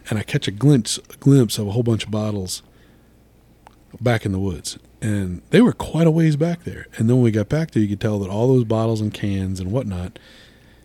[0.09, 2.63] and I catch a glimpse, a glimpse of a whole bunch of bottles
[4.01, 6.87] back in the woods, and they were quite a ways back there.
[6.97, 9.13] And then when we got back there, you could tell that all those bottles and
[9.13, 10.17] cans and whatnot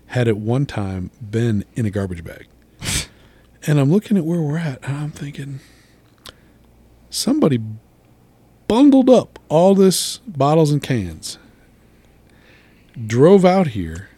[0.09, 2.47] had at one time been in a garbage bag.
[3.67, 5.61] and I'm looking at where we're at, and I'm thinking,
[7.13, 7.61] somebody
[8.67, 11.39] bundled up all this bottles and cans,
[13.07, 14.09] drove out here,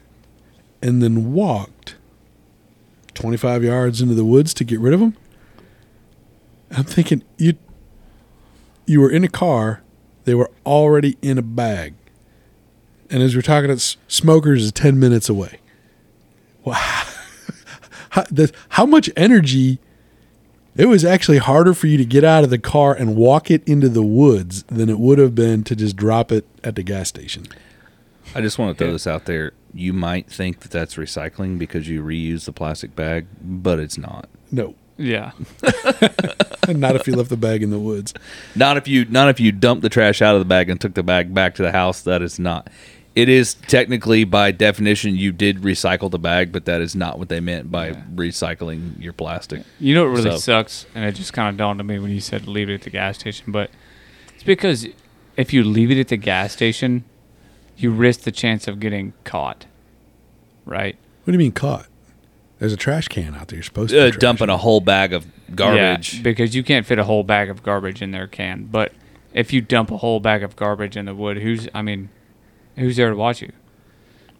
[0.81, 1.97] and then walked
[3.15, 5.17] 25 yards into the woods to get rid of them.
[6.71, 7.55] I'm thinking, you
[8.87, 9.83] you were in a car,
[10.25, 11.95] they were already in a bag.
[13.11, 15.59] And as we're talking, it's smokers is 10 minutes away.
[16.65, 16.75] Wow.
[18.11, 19.79] how, the, how much energy?
[20.77, 23.67] It was actually harder for you to get out of the car and walk it
[23.69, 27.09] into the woods than it would have been to just drop it at the gas
[27.09, 27.47] station.
[28.35, 28.93] I just want to throw Yeah.
[28.95, 29.53] this out there.
[29.73, 34.29] You might think that that's recycling because you reuse the plastic bag, but it's not.
[34.51, 34.75] No.
[34.97, 35.33] Yeah.
[36.69, 38.15] Not if you left the bag in the woods.
[38.55, 40.95] Not if you not if you dumped the trash out of the bag and took
[40.95, 42.01] the bag back to the house.
[42.03, 42.71] That is not.
[43.15, 47.29] It is technically by definition you did recycle the bag, but that is not what
[47.29, 49.63] they meant by recycling your plastic.
[49.79, 52.11] You know what really So- sucks, and it just kind of dawned on me when
[52.11, 53.53] you said leave it at the gas station.
[53.53, 53.71] But
[54.35, 54.89] it's because
[55.37, 57.05] if you leave it at the gas station,
[57.77, 59.67] you risk the chance of getting caught.
[60.65, 60.97] Right?
[61.25, 61.87] What do you mean caught?
[62.59, 63.59] There's a trash can out there.
[63.59, 66.15] You're supposed to Uh, be dumping a whole bag of garbage.
[66.15, 68.69] Yeah, because you can't fit a whole bag of garbage in their can.
[68.71, 68.93] But
[69.33, 72.09] if you dump a whole bag of garbage in the wood, who's I mean,
[72.77, 73.53] who's there to watch you?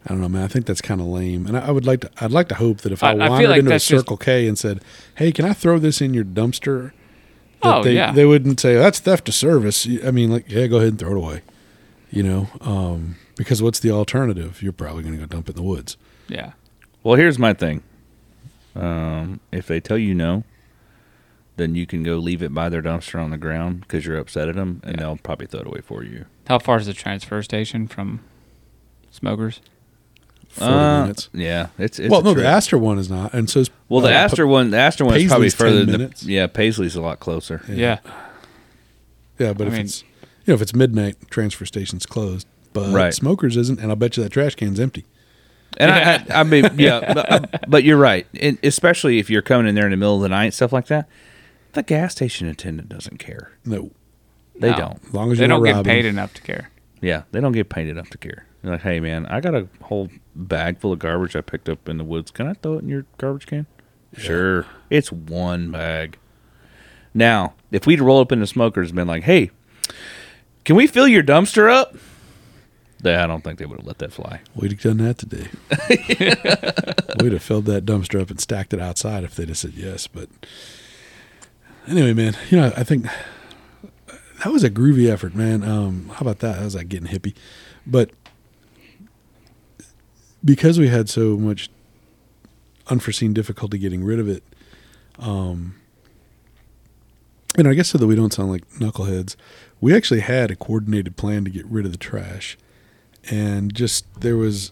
[0.05, 0.43] I don't know, man.
[0.43, 1.47] I think that's kind of lame.
[1.47, 2.11] And I, I would like to.
[2.21, 4.01] I'd like to hope that if I, I- I wandered like into a that's just-
[4.05, 4.81] Circle K and said,
[5.15, 6.91] "Hey, can I throw this in your dumpster?"
[7.63, 8.11] That Oh, they, yeah.
[8.11, 9.87] They wouldn't say that's theft of service.
[10.05, 11.41] I mean, like, yeah, go ahead and throw it away.
[12.11, 14.61] You know, um, because what's the alternative?
[14.61, 15.97] You're probably going to go dump it in the woods.
[16.27, 16.51] Yeah.
[17.03, 17.81] Well, here's my thing.
[18.75, 20.43] Um, if they tell you no,
[21.57, 24.49] then you can go leave it by their dumpster on the ground because you're upset
[24.49, 25.01] at them, and Yeah.
[25.03, 26.25] they'll probably throw it away for you.
[26.47, 28.19] How far is the transfer station from
[29.11, 29.61] Smokers?
[30.49, 31.29] Forty Uh, minutes.
[31.33, 32.43] Yeah, it's, it's well, no, trip.
[32.45, 35.05] the Astor one is not, and so is, Well, the uh, Astor one, the Astor
[35.05, 36.23] one is probably further than minutes.
[36.23, 36.47] yeah.
[36.47, 37.61] Paisley's a lot closer.
[37.69, 37.99] Yeah.
[39.37, 40.01] Yeah, but I if mean- it's
[40.45, 42.47] you know if it's midnight, transfer station's closed.
[42.73, 43.13] But Right.
[43.13, 45.05] smokers isn't, and I'll bet you that trash can's empty.
[45.77, 48.27] And I, I, I mean, yeah, but, but you're right.
[48.39, 50.87] And especially if you're coming in there in the middle of the night, stuff like
[50.87, 51.07] that.
[51.75, 53.51] The gas station attendant doesn't care.
[53.65, 53.91] No,
[54.57, 54.77] They No.
[54.77, 54.99] don't.
[55.07, 55.89] as long as They you're don't not get robbing.
[55.91, 56.69] paid enough to care.
[57.01, 58.45] Yeah, they don't get paid enough to care.
[58.61, 61.87] They're like, hey man, I got a whole bag full of garbage I picked up
[61.87, 62.31] in the woods.
[62.31, 63.67] Can I throw it in your garbage can?
[64.17, 64.65] Sure.
[64.89, 66.17] It's one bag.
[67.13, 69.51] Now, if we'd roll up in the smokers and been like, hey,
[70.63, 71.95] can we fill your dumpster up?
[73.01, 74.39] They, I don't think they would have let that fly.
[74.55, 75.47] We'd have done that today.
[77.21, 80.07] We'd have filled that dumpster up and stacked it outside if they'd have said yes.
[80.07, 80.29] But
[81.87, 83.05] anyway, man, you know, I think
[84.43, 85.63] that was a groovy effort, man.
[85.63, 86.57] Um, how about that?
[86.57, 87.35] That was like getting hippie.
[87.85, 88.11] But
[90.43, 91.69] because we had so much
[92.87, 94.43] unforeseen difficulty getting rid of it,
[95.19, 95.75] um,
[97.57, 99.35] and I guess so that we don't sound like knuckleheads,
[99.79, 102.57] we actually had a coordinated plan to get rid of the trash
[103.29, 104.71] and just there was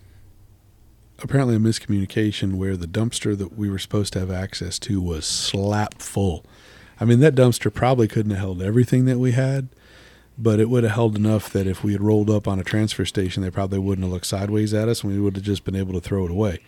[1.19, 5.25] apparently a miscommunication where the dumpster that we were supposed to have access to was
[5.25, 6.45] slap full.
[7.03, 9.67] I mean, that dumpster probably couldn't have held everything that we had,
[10.37, 13.03] but it would have held enough that if we had rolled up on a transfer
[13.03, 15.75] station, they probably wouldn't have looked sideways at us and we would have just been
[15.75, 16.59] able to throw it away.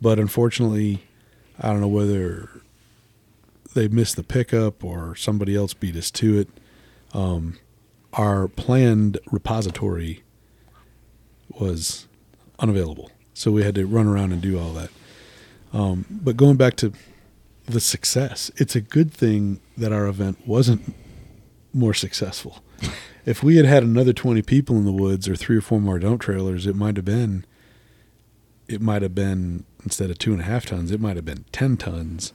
[0.00, 1.02] But unfortunately,
[1.58, 2.48] I don't know whether
[3.74, 6.48] they missed the pickup or somebody else beat us to it.
[7.12, 7.58] Um,
[8.12, 10.22] our planned repository
[11.58, 12.06] was
[12.60, 13.10] unavailable.
[13.34, 14.90] So we had to run around and do all that.
[15.72, 16.92] Um, but going back to
[17.72, 20.94] the success, it's a good thing that our event wasn't
[21.72, 22.62] more successful.
[23.26, 25.98] if we had had another 20 people in the woods or three or four more
[25.98, 27.44] dump trailers, it might have been,
[28.68, 31.44] it might have been, instead of two and a half tons, it might have been
[31.52, 32.32] 10 tons.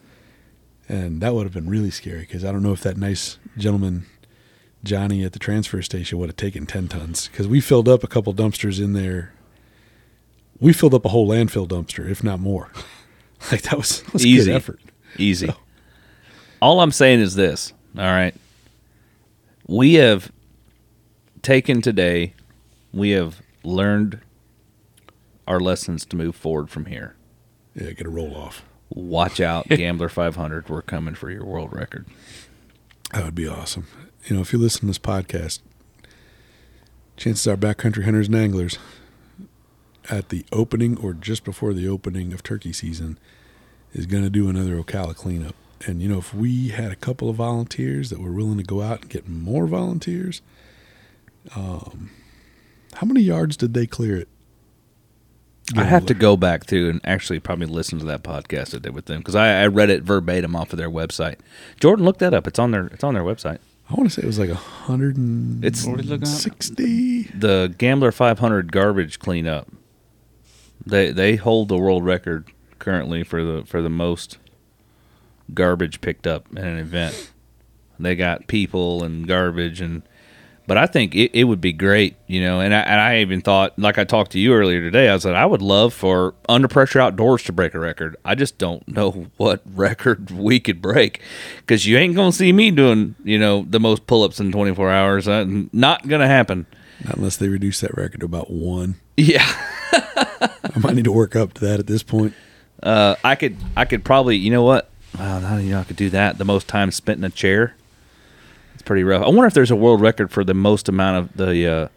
[0.89, 4.05] And that would have been really scary because I don't know if that nice gentleman
[4.83, 8.07] Johnny at the transfer station would have taken 10 tons because we filled up a
[8.07, 9.33] couple dumpsters in there.
[10.59, 12.71] We filled up a whole landfill dumpster, if not more.
[13.51, 14.45] like that was, that was a Easy.
[14.45, 14.79] good effort.
[15.17, 15.49] Easy.
[16.61, 17.73] All I'm saying is this.
[17.97, 18.35] All right.
[19.67, 20.31] We have
[21.41, 22.33] taken today,
[22.93, 24.19] we have learned
[25.47, 27.15] our lessons to move forward from here.
[27.75, 28.63] Yeah, get a roll off.
[28.89, 30.69] Watch out, Gambler 500.
[30.69, 32.05] We're coming for your world record.
[33.13, 33.87] That would be awesome.
[34.25, 35.59] You know, if you listen to this podcast,
[37.15, 38.77] chances are backcountry hunters and anglers
[40.09, 43.17] at the opening or just before the opening of turkey season
[43.93, 45.55] is going to do another Ocala cleanup.
[45.85, 48.81] And, you know, if we had a couple of volunteers that were willing to go
[48.81, 50.41] out and get more volunteers,
[51.55, 52.09] um,
[52.93, 54.27] how many yards did they clear it?
[55.75, 58.95] I have to go back to and actually probably listen to that podcast I did
[58.95, 61.35] with them because I, I read it verbatim off of their website.
[61.79, 62.47] Jordan, look that up.
[62.47, 63.57] It's on their it's on their website.
[63.89, 66.23] I want to say it was like a hundred and It's- What are we looking
[66.23, 66.27] at?
[66.29, 67.23] sixty.
[67.23, 69.67] The Gambler 500 garbage cleanup.
[70.85, 72.49] They they hold the world record
[72.79, 74.37] currently for the for the most
[75.53, 77.31] garbage picked up in an event.
[77.99, 80.03] They got people and garbage and
[80.67, 83.39] but I think it, it would be great, you know, and I, and I even
[83.39, 86.67] thought, like I talked to you earlier today, I said I would love for Under
[86.67, 88.17] Pressure Outdoors to break a record.
[88.25, 91.21] I just don't know what record we could break
[91.59, 94.51] because you ain't going to see me doing, you know, the most pull ups in
[94.51, 95.27] 24 hours.
[95.27, 96.67] Uh, not going to happen.
[97.05, 98.95] Not unless they reduce that record to about one.
[99.15, 99.47] Yeah.
[99.93, 102.33] I might need to work up to that at this point.
[102.83, 104.89] Uh, I could I could probably you know what?
[105.17, 106.37] Well, now you know I could do that.
[106.37, 107.75] The most time spent in a chair.
[108.73, 109.23] It's pretty rough.
[109.23, 111.87] I wonder if there's a world record for the most amount of the uh,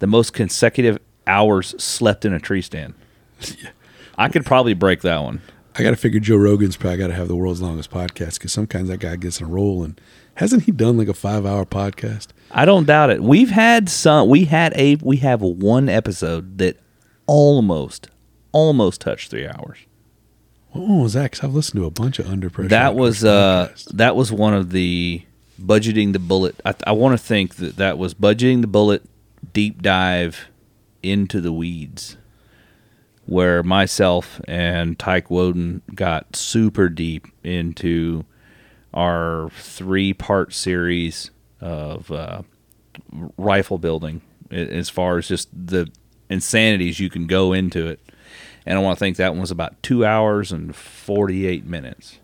[0.00, 2.94] the most consecutive hours slept in a tree stand.
[4.18, 5.40] I could probably break that one.
[5.76, 8.52] I got to figure Joe Rogan's probably got to have the world's longest podcast because
[8.52, 10.00] sometimes that guy gets in a roll and
[10.36, 12.28] hasn't he done like a five hour podcast?
[12.50, 13.22] I don't doubt it.
[13.22, 14.28] We've had some.
[14.28, 14.96] We had a.
[14.96, 16.78] We have one episode that
[17.26, 18.08] almost,
[18.52, 19.78] almost touched three hours.
[20.74, 21.30] What one was that?
[21.30, 22.68] Because I've listened to a bunch of under pressure.
[22.68, 23.84] That was uh, podcasts.
[23.96, 25.22] that was one of the
[25.60, 26.60] budgeting the bullet.
[26.64, 29.04] I, I want to think that that was budgeting the bullet
[29.52, 30.48] deep dive
[31.00, 32.16] into the weeds,
[33.24, 38.24] where myself and Tyke Woden got super deep into
[38.92, 42.42] our three part series of uh,
[43.36, 45.88] rifle building, as far as just the
[46.28, 48.00] insanities you can go into it.
[48.66, 52.18] And I want to think that one was about two hours and forty eight minutes.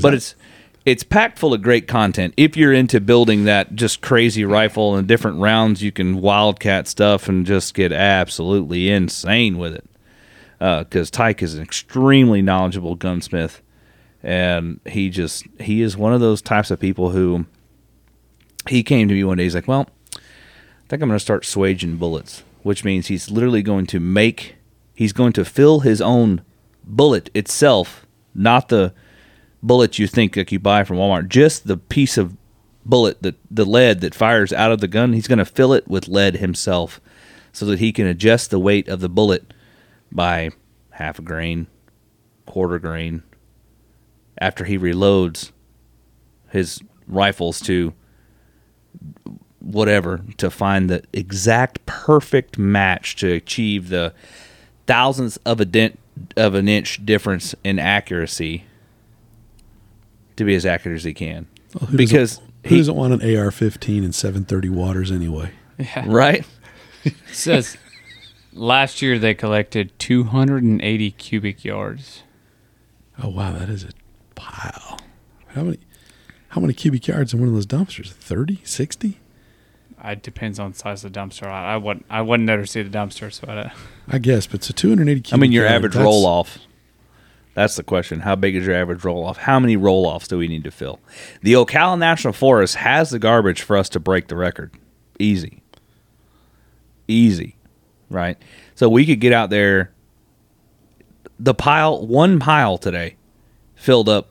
[0.00, 0.34] but I- it's
[0.84, 2.34] it's packed full of great content.
[2.36, 7.28] If you're into building that just crazy rifle and different rounds, you can wildcat stuff
[7.28, 9.84] and just get absolutely insane with it.
[10.60, 13.62] Uh, because Tyke is an extremely knowledgeable gunsmith,
[14.22, 17.46] and he just he is one of those types of people who
[18.68, 19.44] he came to me one day.
[19.44, 20.18] He's like, "Well, I
[20.88, 24.54] think I'm going to start swaging bullets," which means he's literally going to make
[24.94, 26.42] he's going to fill his own
[26.84, 28.92] bullet itself, not the
[29.62, 32.36] bullet you think like you buy from Walmart, just the piece of
[32.84, 35.86] bullet that the lead that fires out of the gun, he's going to fill it
[35.86, 37.00] with lead himself
[37.52, 39.54] so that he can adjust the weight of the bullet
[40.10, 40.50] by
[40.90, 41.66] half a grain,
[42.46, 43.22] quarter grain
[44.38, 45.52] after he reloads
[46.50, 47.94] his rifles to
[49.60, 54.12] whatever to find the exact perfect match to achieve the
[54.86, 55.98] thousandths of a dent
[56.36, 58.64] of an inch difference in accuracy
[60.36, 61.46] to be as accurate as he can.
[61.74, 65.52] Well, who because doesn't, who he- doesn't want an AR-15 and 730 waters anyway?
[65.78, 66.04] Yeah.
[66.06, 66.46] right?
[67.04, 67.76] It says
[68.52, 72.22] last year they collected 280 cubic yards.
[73.20, 73.88] Oh wow, that is a
[74.34, 75.00] pile.
[75.48, 75.78] How many?
[76.48, 78.10] How many cubic yards in one of those dumpsters?
[78.12, 79.18] 30, 60?
[80.04, 81.46] It depends on the size of the dumpster.
[81.46, 82.06] I, I wouldn't.
[82.10, 83.72] I wouldn't never see the dumpster, so I,
[84.08, 86.58] I guess, but it's a 280 cubic I mean, your yard, average that's- roll off.
[87.54, 88.20] That's the question.
[88.20, 89.36] How big is your average roll off?
[89.36, 91.00] How many roll offs do we need to fill?
[91.42, 94.72] The Ocala National Forest has the garbage for us to break the record.
[95.18, 95.62] Easy.
[97.06, 97.56] Easy.
[98.08, 98.38] Right?
[98.74, 99.92] So we could get out there.
[101.38, 103.16] The pile, one pile today,
[103.74, 104.28] filled up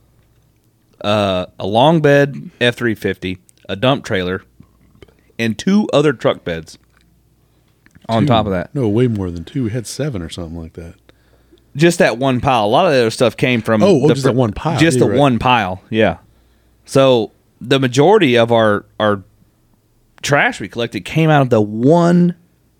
[1.01, 3.37] uh, a long bed F 350,
[3.69, 4.43] a dump trailer,
[5.41, 6.77] and two other truck beds
[8.07, 8.27] on Two.
[8.27, 8.73] top of that.
[8.75, 9.63] No, way more than two.
[9.65, 10.95] We had seven or something like that.
[11.75, 12.65] just that one pile.
[12.65, 14.79] A lot of the other stuff came from Oh, oh, the just that one pile.
[14.79, 15.19] Just You're the right.
[15.19, 15.81] one pile.
[15.89, 16.17] Yeah.
[16.85, 19.23] So the majority of our our
[20.21, 22.35] trash we collected came out of the one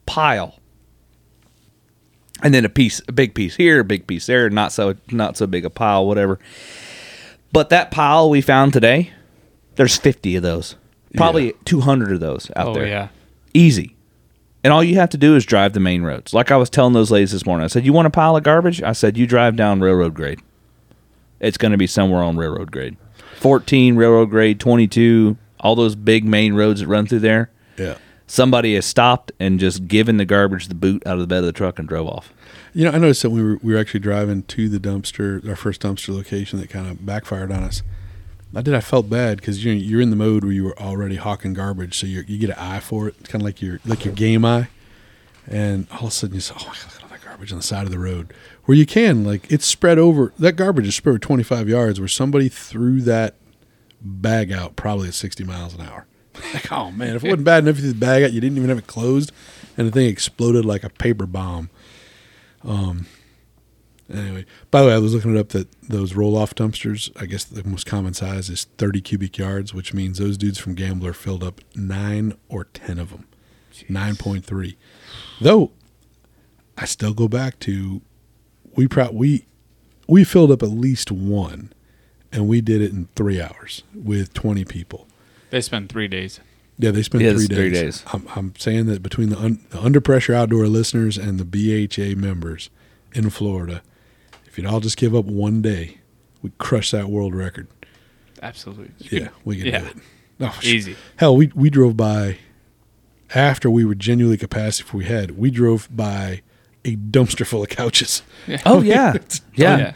[0.06, 0.56] pile,
[2.44, 5.38] and then a piece, a big piece here, a big piece there, not so not
[5.38, 6.40] so big a pile, whatever.
[7.54, 9.12] But that pile we found today,
[9.76, 10.76] there's 50 of those,
[11.18, 11.52] probably Yeah.
[11.66, 13.08] 200 of those out oh there yeah,
[13.54, 13.96] easy.
[14.64, 16.34] And all you have to do is drive the main roads.
[16.34, 18.44] Like I was telling those ladies this morning, I said, "You want a pile of
[18.44, 20.40] garbage?" I said, "You drive down railroad grade.
[21.40, 22.96] It's going to be somewhere on railroad grade,
[23.40, 27.50] fourteen railroad grade, twenty-two, all those big main roads that run through there.
[27.78, 27.96] Yeah.
[28.28, 31.46] Somebody has stopped and just given the garbage the boot out of the bed of
[31.46, 32.32] the truck and drove off.
[32.74, 35.56] You know, I noticed that we were we were actually driving to the dumpster, our
[35.56, 37.82] first dumpster location that kind of backfired on us.
[38.56, 38.74] I did.
[38.74, 41.98] I felt bad because you're you're in the mode where you were already hawking garbage,
[42.00, 44.14] so you you get an eye for it, It's kind of like your like your
[44.14, 44.68] game eye,
[45.48, 47.52] and all of a sudden you say, "Oh, my God, look at all that garbage
[47.52, 48.34] on the side of the road."
[48.66, 50.34] Where you can, like, it's spread over.
[50.38, 53.36] That garbage is spread over 25 yards, where somebody threw that
[54.02, 56.06] bag out probably at 60 miles an hour.
[56.54, 58.58] Like, oh man, if it wasn't bad enough you threw the bag out, you didn't
[58.58, 59.32] even have it closed,
[59.78, 61.70] and the thing exploded like a paper bomb.
[62.64, 63.06] Um,
[64.14, 67.26] Anyway, by the way, I was looking it up that those roll off dumpsters, I
[67.26, 71.14] guess the most common size is 30 cubic yards, which means those dudes from Gambler
[71.14, 73.28] filled up nine or 10 of them.
[73.90, 74.76] 9.3.
[75.40, 75.72] Though,
[76.78, 78.02] I still go back to
[78.76, 79.46] we pro- we
[80.08, 81.72] we filled up at least one,
[82.32, 85.08] and we did it in three hours with 20 people.
[85.52, 86.40] they spent three days.
[86.78, 87.58] Yeah, they spent Yeah, three, days.
[87.58, 88.04] three days.
[88.12, 92.20] I'm, I'm saying that between the, un, the under pressure outdoor listeners and the BHA
[92.20, 92.70] members
[93.14, 93.84] in Florida,
[94.52, 95.98] if you'd all just give up one day,
[96.42, 97.68] we'd crush that world record.
[98.44, 98.90] Absolutely.
[99.00, 99.80] Yeah, we could Yeah.
[99.80, 99.96] do it.
[100.42, 100.96] Oh, Easy.
[101.18, 102.38] Hell, we we drove by
[103.34, 105.38] after we were genuinely capacity if we had.
[105.38, 106.42] We drove by
[106.84, 108.24] a dumpster full of couches.
[108.66, 109.14] Oh yeah,
[109.56, 109.78] yeah.
[109.78, 109.94] yeah.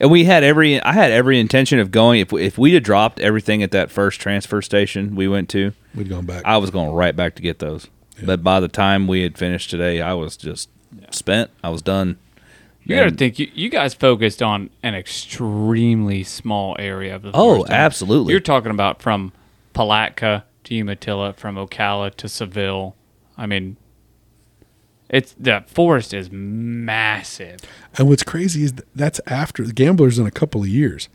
[0.00, 2.82] And we had every I had every intention of going if we, if we'd have
[2.84, 6.42] dropped everything at that first transfer station we went to, We'd gone back.
[6.44, 7.88] I was going right back to get those.
[8.24, 10.68] But by the time we had finished today, I was just
[11.10, 11.50] spent.
[11.64, 12.18] I was done.
[12.84, 13.38] You got to think.
[13.38, 17.30] You, you guys focused on an extremely small area of the.
[17.32, 18.32] Oh, absolutely.
[18.32, 19.32] You're talking about from
[19.72, 22.96] Palatka to Umatilla, from Ocala to Seville.
[23.36, 23.76] I mean,
[25.08, 27.60] it's the forest is massive.
[27.96, 31.08] And what's crazy is th- that's after the gamblers in a couple of years,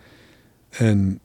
[0.79, 1.19] and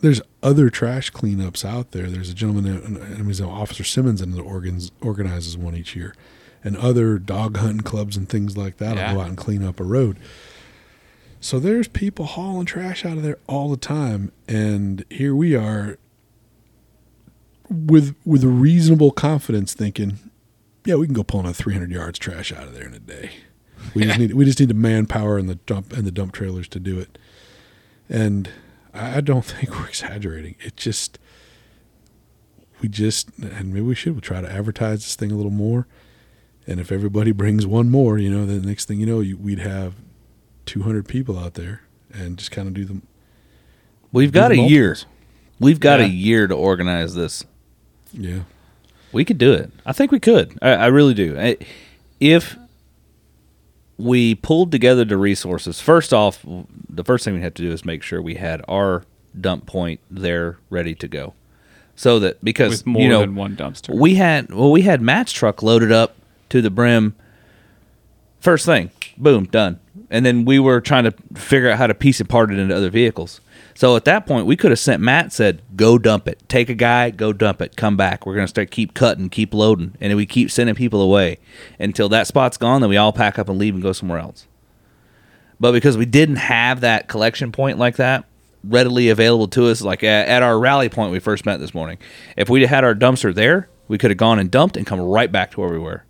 [0.00, 2.08] there's other trash cleanups out there.
[2.08, 6.14] There's a gentleman, I mean, Officer Simmons, and the organs organizes one each year,
[6.62, 9.08] and other dog hunting clubs and things like that Yeah.
[9.12, 10.16] will go out and clean up a road.
[11.40, 15.96] So there's people hauling trash out of there all the time, and here we are
[17.70, 20.18] with with reasonable confidence thinking,
[20.84, 23.30] yeah, we can go pulling a 300 yards trash out of there in a day.
[23.94, 26.68] We just need we just need the manpower and the dump and the dump trailers
[26.68, 27.16] to do it.
[28.08, 28.50] And
[28.92, 30.56] I I don't think we're exaggerating.
[30.60, 31.18] It just
[32.82, 35.86] we just and maybe we should we'll try to advertise this thing a little more.
[36.66, 39.58] And if everybody brings one more, you know, the next thing you know, you, we'd
[39.60, 39.94] have
[40.66, 41.82] 200 people out there
[42.12, 43.02] and just kind of do them.
[44.12, 44.96] We've do got the a year.
[45.58, 47.44] We've got a year to organize this.
[48.12, 48.40] Yeah.
[49.12, 49.70] We could do it.
[49.84, 50.58] I think we could.
[50.62, 51.38] I, I really do.
[51.38, 51.56] I,
[52.20, 52.56] if
[53.98, 56.44] we pulled together the resources, first off,
[56.88, 59.04] the first thing we have to do is make sure we had our
[59.38, 61.34] dump point there ready to go,
[61.94, 63.94] so that because With more you know than one dumpster.
[63.94, 66.16] we had well we had Matt's truck loaded up
[66.50, 67.16] to the brim.
[68.40, 69.80] First thing, boom, done.
[70.08, 72.90] And then we were trying to figure out how to piece it apart into other
[72.90, 73.40] vehicles.
[73.74, 76.42] So at that point, we could have sent Matt said, "Go dump it.
[76.48, 77.76] Take a guy, go dump it.
[77.76, 78.26] Come back.
[78.26, 81.38] We're gonna start keep cutting, keep loading, and we keep sending people away
[81.78, 82.80] until that spot's gone.
[82.80, 84.46] Then we all pack up and leave and go somewhere else."
[85.60, 88.24] But because we didn't have that collection point like that
[88.64, 91.98] readily available to us, like at, our rally point we first met this morning,
[92.36, 95.30] if we'd had our dumpster there, we could have gone and dumped and come right
[95.30, 96.04] back to where we were,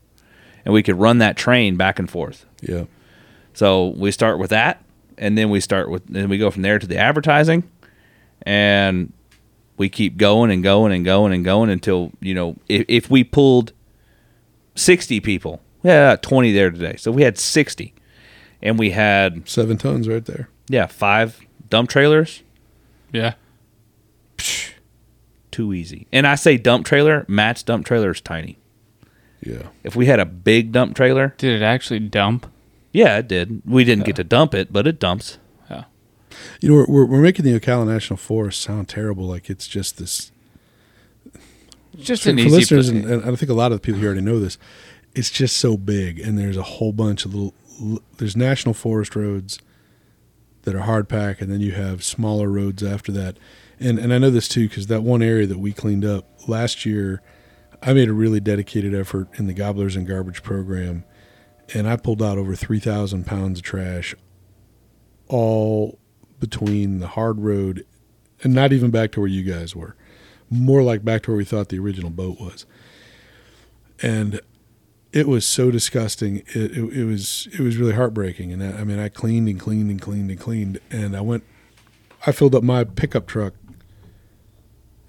[0.64, 2.46] and we could run that train back and forth.
[2.60, 2.84] Yeah.
[3.54, 4.82] So we start with that,
[5.18, 7.68] and then we start with, then we go from there to the advertising,
[8.42, 9.12] and
[9.76, 13.24] we keep going and going and going and going until you know if, if we
[13.24, 13.72] pulled
[14.76, 17.92] sixty people, yeah, twenty there today, so we had sixty,
[18.62, 20.48] and we had Seven tons right there.
[20.68, 22.42] yeah five dump trailers,
[23.12, 23.34] yeah.
[24.36, 24.72] Psh,
[25.50, 26.06] too easy.
[26.12, 28.58] And I say dump trailer, Matt's dump trailer is tiny.
[29.42, 29.68] Yeah.
[29.84, 32.46] If we had a big dump trailer, Did it actually dump?
[32.92, 33.62] yeah, it did.
[33.64, 35.38] We didn't get to dump it, but it dumps.
[35.70, 35.84] Yeah.
[36.60, 39.24] You know, we're, we're, we're making the Ocala National Forest sound terrible.
[39.26, 40.30] Like it's just this.
[41.98, 42.50] Just For, an for easy.
[42.56, 44.58] listeners, and, and I think a lot of the people here already know this,
[45.14, 47.54] it's just so big, and there's a whole bunch of little.
[47.82, 49.58] l- There's national forest roads
[50.62, 53.36] that are hard pack, and then you have smaller roads after that.
[53.80, 56.86] And and I know this too because that one area that we cleaned up last
[56.86, 57.22] year,
[57.82, 61.04] I made a really dedicated effort in the Gobblers and Garbage program,
[61.72, 64.14] and I pulled out over three thousand pounds of trash,
[65.28, 65.98] all
[66.38, 67.86] between the hard road,
[68.42, 69.96] and not even back to where you guys were,
[70.50, 72.66] more like back to where we thought the original boat was,
[74.02, 74.40] and
[75.12, 76.38] it was so disgusting.
[76.48, 78.52] It, it, it was it was really heartbreaking.
[78.52, 81.44] And I, I mean, I cleaned and cleaned and cleaned and cleaned, and I went,
[82.26, 83.54] I filled up my pickup truck.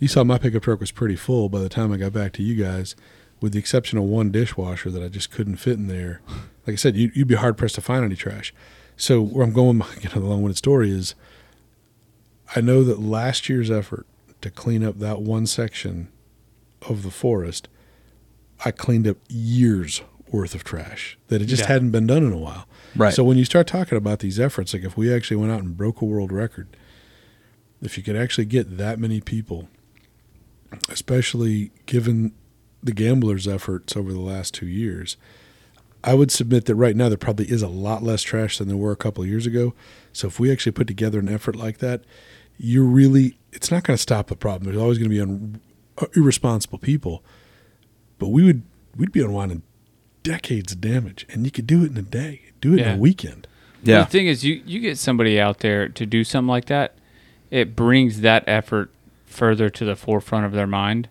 [0.01, 2.43] You saw my pickup truck was pretty full by the time I got back to
[2.43, 2.95] you guys,
[3.39, 6.21] with the exception of one dishwasher that I just couldn't fit in there.
[6.65, 8.51] Like I said, you, you'd be hard pressed to find any trash.
[8.97, 11.13] So where I'm going, you know, the long-winded story is,
[12.55, 14.07] I know that last year's effort
[14.41, 16.09] to clean up that one section
[16.89, 17.67] of the forest,
[18.65, 20.01] I cleaned up years
[20.31, 21.67] worth of trash that it just Yeah.
[21.73, 22.67] hadn't been done in a while.
[22.95, 23.13] Right.
[23.13, 25.77] So when you start talking about these efforts, like if we actually went out and
[25.77, 26.75] broke a world record,
[27.83, 29.67] if you could actually get that many people,
[30.89, 32.33] especially given
[32.83, 35.17] the gamblers' efforts over the last two years,
[36.03, 38.77] I would submit that right now there probably is a lot less trash than there
[38.77, 39.73] were a couple of years ago.
[40.13, 42.03] So if we actually put together an effort like that,
[42.57, 44.65] you're really it's not going to stop the problem.
[44.71, 45.61] There's always going to be un,
[45.97, 47.23] uh, irresponsible people,
[48.17, 48.63] but we would
[48.95, 49.63] we'd be unwinding
[50.23, 52.97] decades of damage, and you could do it in a day, do it in a
[52.97, 53.47] weekend.
[53.83, 54.03] Yeah.
[54.03, 56.95] The thing is, you you get somebody out there to do something like that,
[57.49, 58.91] it brings that effort
[59.31, 61.09] further to the forefront of their mind.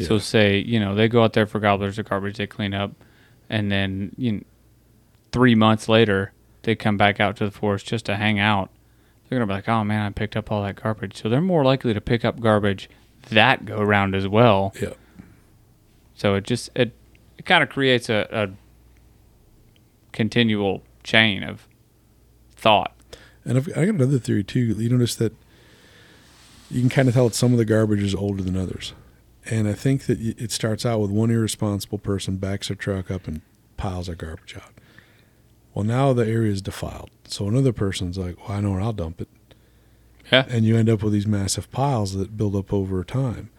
[0.00, 2.92] So say you know they go out there for gobblers of garbage, they clean up,
[3.50, 4.40] and then you know,
[5.32, 6.32] three months later
[6.62, 8.70] they come back out to the forest just to hang out.
[9.28, 11.20] They're gonna be like, oh man, I picked up all that garbage.
[11.20, 12.88] So they're more likely to pick up garbage
[13.30, 14.72] that go round as well.
[14.80, 14.94] Yeah.
[16.14, 16.92] So it just it
[17.36, 18.48] it kind of creates a, a
[20.12, 21.66] continual chain of
[22.54, 22.94] thought.
[23.44, 24.60] And I've, I got another theory too.
[24.60, 25.32] You notice that
[26.70, 28.92] you can kind of tell that some of the garbage is older than others.
[29.50, 33.26] And I think that it starts out with one irresponsible person backs their truck up
[33.26, 33.40] and
[33.76, 34.72] piles their garbage out.
[35.72, 37.10] Well, now the area is defiled.
[37.24, 39.28] So another person's like, well, I know where I'll dump it.
[40.30, 40.44] Yeah.
[40.48, 43.50] And you end up with these massive piles that build up over time.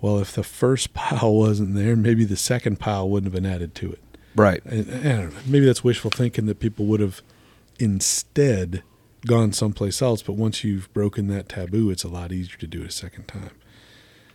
[0.00, 3.74] Well, if the first pile wasn't there, maybe the second pile wouldn't have been added
[3.76, 4.02] to it.
[4.34, 4.64] Right.
[4.64, 7.22] And, and I don't know, maybe that's wishful thinking that people would have
[7.78, 8.82] instead
[9.26, 10.22] gone someplace else.
[10.22, 13.28] But once you've broken that taboo, it's a lot easier to do it a second
[13.28, 13.50] time.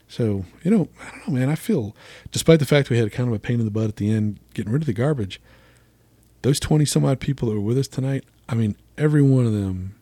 [0.07, 1.49] So, you know, I don't know, man.
[1.49, 1.95] I feel,
[2.31, 4.39] despite the fact we had kind of a pain in the butt at the end
[4.53, 5.41] getting rid of the garbage,
[6.43, 9.53] those 20 some odd people that were with us tonight, I mean, every one of
[9.53, 9.95] them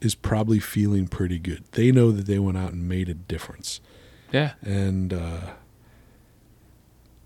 [0.00, 1.64] is probably feeling pretty good.
[1.72, 3.80] They know that they went out and made a difference.
[4.32, 4.52] Yeah.
[4.62, 5.52] And, uh,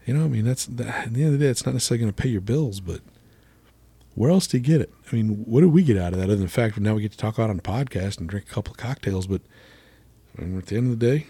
[0.06, 2.02] you know, I mean, that's that, at the end of the day, it's not necessarily
[2.02, 3.00] going to pay your bills, but
[4.14, 4.92] where else do you get it?
[5.10, 6.94] I mean, what do we get out of that other than the fact that now
[6.94, 9.26] we get to talk out on a podcast and drink a couple of cocktails?
[9.26, 9.42] But
[10.38, 11.26] I mean, at the end of the day,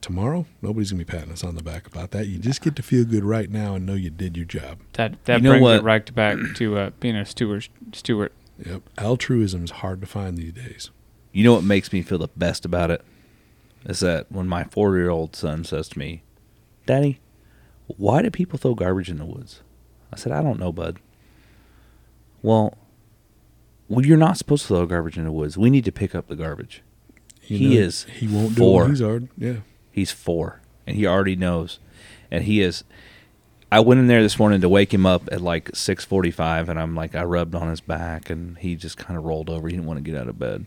[0.00, 2.26] tomorrow, nobody's going to be patting us on the back about that.
[2.28, 4.78] You just get to feel good right now and know you did your job.
[4.94, 5.76] That that You know brings what?
[5.76, 7.68] it right back to uh, being a steward.
[7.92, 8.32] Steward.
[8.64, 8.82] Yep.
[8.98, 10.90] Altruism is hard to find these days.
[11.32, 13.02] You know what makes me feel the best about it?
[13.84, 16.22] Is that when my four year old son says to me,
[16.86, 17.20] Daddy,
[17.86, 19.60] why do people throw garbage in the woods?
[20.12, 20.98] I said, I don't know, bud.
[22.46, 22.78] Well,
[23.88, 25.58] well, you're not supposed to throw garbage in the woods.
[25.58, 26.80] We need to pick up the garbage.
[27.42, 28.88] You He is He won't do it.
[28.88, 29.28] He's hard.
[29.36, 29.56] Yeah.
[29.90, 31.80] He's four, and he already knows.
[32.30, 32.84] And he is.
[33.72, 36.78] I went in there this morning to wake him up at like six forty-five, and
[36.78, 39.66] I'm like, I rubbed on his back, and he just kind of rolled over.
[39.66, 40.66] He didn't want to get out of bed,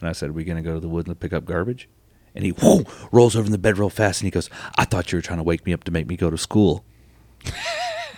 [0.00, 1.88] and I said, "Are we gonna go to the woods and pick up garbage?"
[2.34, 2.82] And he whoa,
[3.12, 5.38] rolls over in the bed real fast, and he goes, "I thought you were trying
[5.38, 6.84] to wake me up to make me go to school."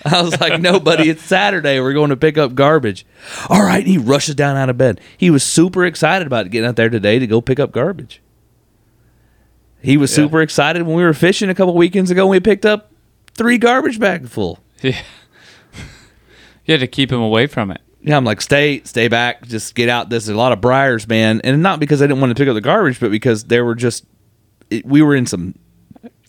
[0.13, 1.81] I was like, "No, buddy, it's Saturday.
[1.81, 3.07] We're going to pick up garbage."
[3.49, 5.01] All right, and he rushes down out of bed.
[5.17, 8.21] He was super excited about getting out there today to go pick up garbage.
[9.83, 10.25] He was Yeah.
[10.25, 12.23] super excited when we were fishing a couple weekends ago.
[12.23, 12.91] and We picked up
[13.35, 14.59] three garbage bags full.
[14.83, 15.01] Yeah.
[16.67, 17.81] you had to keep him away from it.
[18.03, 20.11] Yeah, I'm like, stay, stay back, just get out.
[20.11, 22.55] There's a lot of briars, man, and not because I didn't want to pick up
[22.55, 24.05] the garbage, but because there were just,
[24.71, 25.55] it, we were in some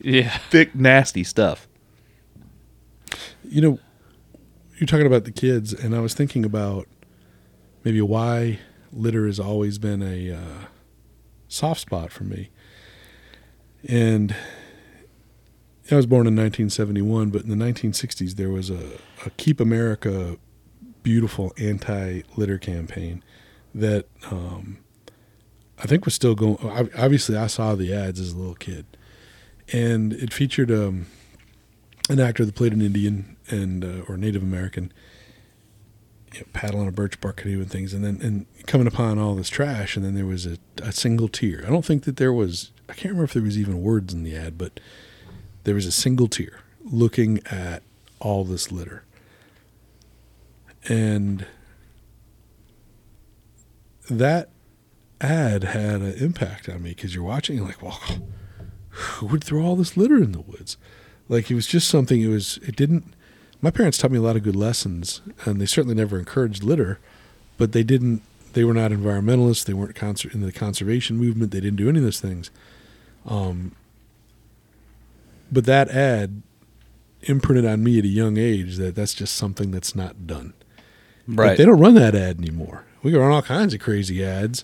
[0.01, 0.37] Yeah.
[0.49, 1.67] thick, nasty stuff.
[3.55, 3.79] You know,
[4.77, 6.89] you're talking about the kids, and I was thinking about
[7.85, 8.59] maybe why
[8.91, 10.65] litter has always been a uh,
[11.47, 12.49] soft spot for me.
[13.87, 14.35] And
[15.89, 20.35] I was born in 1971, but in the 1960s there was a, a Keep America
[21.01, 23.23] Beautiful anti-litter campaign
[23.73, 24.79] that um,
[25.81, 26.57] I think was still going.
[26.97, 28.85] Obviously, I saw the ads as a little kid,
[29.71, 31.05] and it featured um,
[32.09, 34.91] an actor that played an Indian and uh, or Native American,
[36.33, 39.35] you know, paddling a birch bark canoe and things, and then and coming upon all
[39.35, 41.63] this trash, and then there was a, a single tear.
[41.65, 42.71] I don't think that there was.
[42.87, 44.79] I can't remember if there was even words in the ad, but
[45.63, 47.81] there was a single tear looking at
[48.19, 49.03] all this litter,
[50.87, 51.45] and
[54.09, 54.49] that
[55.21, 57.99] ad had an impact on me because you're watching, you're like, well,
[58.89, 60.77] who would throw all this litter in the woods?
[61.27, 62.21] Like it was just something.
[62.21, 62.57] It was.
[62.63, 63.14] It didn't.
[63.61, 66.99] My parents taught me a lot of good lessons, and they certainly never encouraged litter,
[67.57, 68.21] but they didn't.
[68.53, 69.65] They were not environmentalists.
[69.65, 71.51] They weren't conser- in the conservation movement.
[71.51, 72.51] They didn't do any of those things.
[73.25, 73.75] Um,
[75.51, 76.41] but that ad
[77.23, 80.53] imprinted on me at a young age that that's just something that's not done.
[81.27, 81.49] Right.
[81.49, 82.85] But they don't run that ad anymore.
[83.03, 84.63] We run all kinds of crazy ads.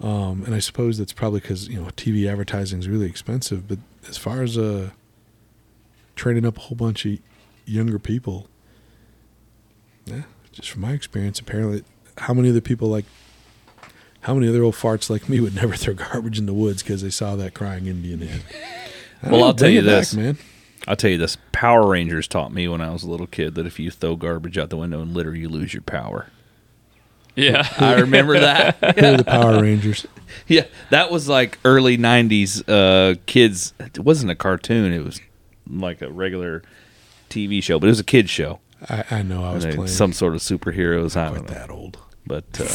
[0.00, 3.68] Um, and I suppose that's probably because you know TV advertising is really expensive.
[3.68, 3.78] But
[4.08, 4.90] as far as uh,
[6.16, 7.18] training up a whole bunch of
[7.70, 8.48] younger people,
[10.06, 10.22] yeah,
[10.52, 11.84] just from my experience, apparently,
[12.18, 13.04] how many other people like,
[14.22, 17.02] how many other old farts like me would never throw garbage in the woods because
[17.02, 18.42] they saw that crying Indian ad?
[19.22, 20.14] Well, I'll tell you it back, this.
[20.14, 20.38] man.
[20.88, 23.66] I'll tell you this: Power Rangers taught me when I was a little kid that
[23.66, 26.28] if you throw garbage out the window and litter, you lose your power.
[27.36, 27.68] Yeah.
[27.78, 28.76] I remember that.
[28.98, 30.06] Who are the Power Rangers?
[30.46, 33.74] yeah, that was like early '90s uh, kids.
[33.78, 35.20] It wasn't a cartoon; it was
[35.68, 36.62] like a regular
[37.30, 38.60] TV show, but it was a kids show.
[38.88, 41.16] I, I know I was playing some sort of superheroes.
[41.16, 41.98] I quite don't know, that old.
[42.26, 42.66] but uh,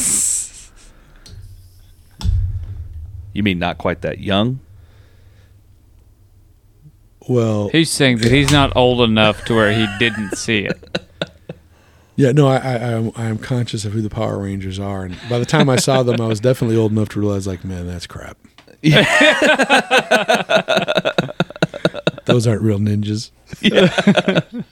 [3.34, 4.60] you mean not quite that young?
[7.28, 11.00] Well, He's saying that he's not old enough to where he didn't see it.
[12.18, 15.04] Yeah, no, I, I, I am, I am conscious of who the Power Rangers are,
[15.04, 17.66] and by the time I saw them, I was definitely old enough to realize, like,
[17.66, 18.38] man, that's crap.
[22.24, 23.32] Those aren't real ninjas.
[23.62, 24.66] That's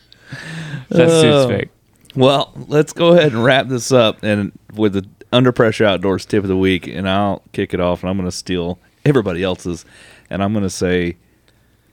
[0.91, 1.21] Oh.
[1.21, 1.69] suits fake.
[2.15, 6.43] Well, let's go ahead and wrap this up and with the under pressure outdoors tip
[6.43, 9.83] of the week, and I'll kick it off, and I'm going to steal everybody else's,
[10.29, 11.17] and I'm going to say,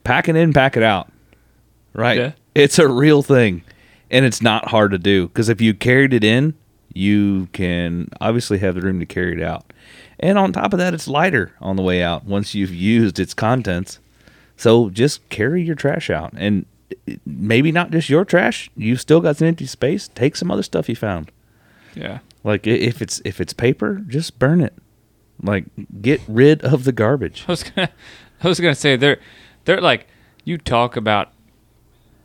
[0.03, 1.11] pack it in, pack it out.
[1.93, 2.17] Right?
[2.53, 3.63] It's a real thing,
[4.11, 6.53] and it's not hard to do because if you carried it in,
[6.93, 9.73] you can obviously have the room to carry it out,
[10.19, 13.33] and on top of that, it's lighter on the way out once you've used its
[13.33, 13.99] contents.
[14.55, 16.65] So just carry your trash out, and
[17.25, 18.69] maybe not just your trash.
[18.75, 20.07] You've still got some empty space.
[20.09, 21.31] Take some other stuff you found.
[21.95, 22.19] Yeah.
[22.43, 24.73] Like if it's if it's paper, just burn it.
[25.41, 25.65] Like
[26.01, 27.45] get rid of the garbage.
[27.47, 27.89] I was gonna,
[28.43, 29.19] I was gonna say they're,
[29.65, 30.07] they're like,
[30.43, 31.31] you talk about,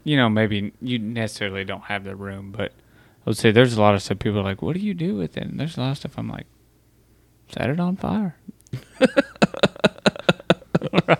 [0.04, 3.80] you know, maybe you necessarily don't have the room, but I would say there's a
[3.80, 5.44] lot of stuff people are like, what do you do with it?
[5.44, 6.46] And there's a lot of stuff I'm like,
[7.48, 8.36] set it on fire.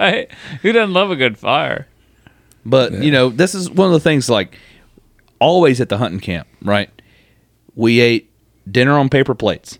[0.00, 0.30] right?
[0.62, 1.88] Who doesn't love a good fire?
[2.66, 4.58] But you know, this is one of the things like
[5.38, 6.90] always at the hunting camp, right?
[7.74, 8.30] We ate
[8.70, 9.78] dinner on paper plates.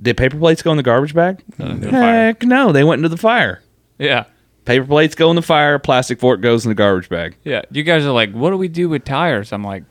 [0.00, 1.42] Did paper plates go in the garbage bag?
[1.60, 2.26] Uh, the fire.
[2.26, 3.62] Heck no, they went into the fire.
[3.98, 4.24] Yeah.
[4.64, 7.36] Paper plates go in the fire, plastic fork goes in the garbage bag.
[7.44, 7.62] Yeah.
[7.70, 9.52] You guys are like, what do we do with tires?
[9.52, 9.84] I'm like,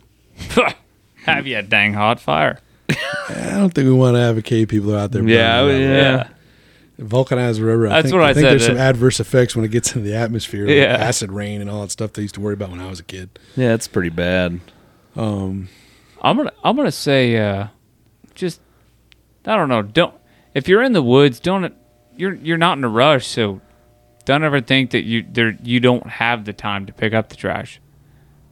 [1.26, 2.60] have you a dang hot fire?
[2.90, 5.28] I don't think we want to advocate people out there.
[5.28, 6.28] Yeah, burning yeah.
[7.02, 7.88] Vulcanized rubber.
[7.88, 10.08] I That's think, what I think said, There's some adverse effects when it gets into
[10.08, 10.96] the atmosphere, like Yeah.
[11.00, 13.04] acid rain and all that stuff they used to worry about when I was a
[13.04, 13.40] kid.
[13.56, 14.60] Yeah, it's pretty bad.
[15.16, 15.68] Um,
[16.22, 17.68] I'm gonna I'm gonna say uh,
[18.36, 18.62] just
[19.46, 19.82] I don't know.
[19.82, 20.14] Don't
[20.54, 21.74] if you're in the woods, don't
[22.16, 23.62] you're you're not in a rush, so
[24.26, 27.36] don't ever think that you there you don't have the time to pick up the
[27.36, 27.82] trash.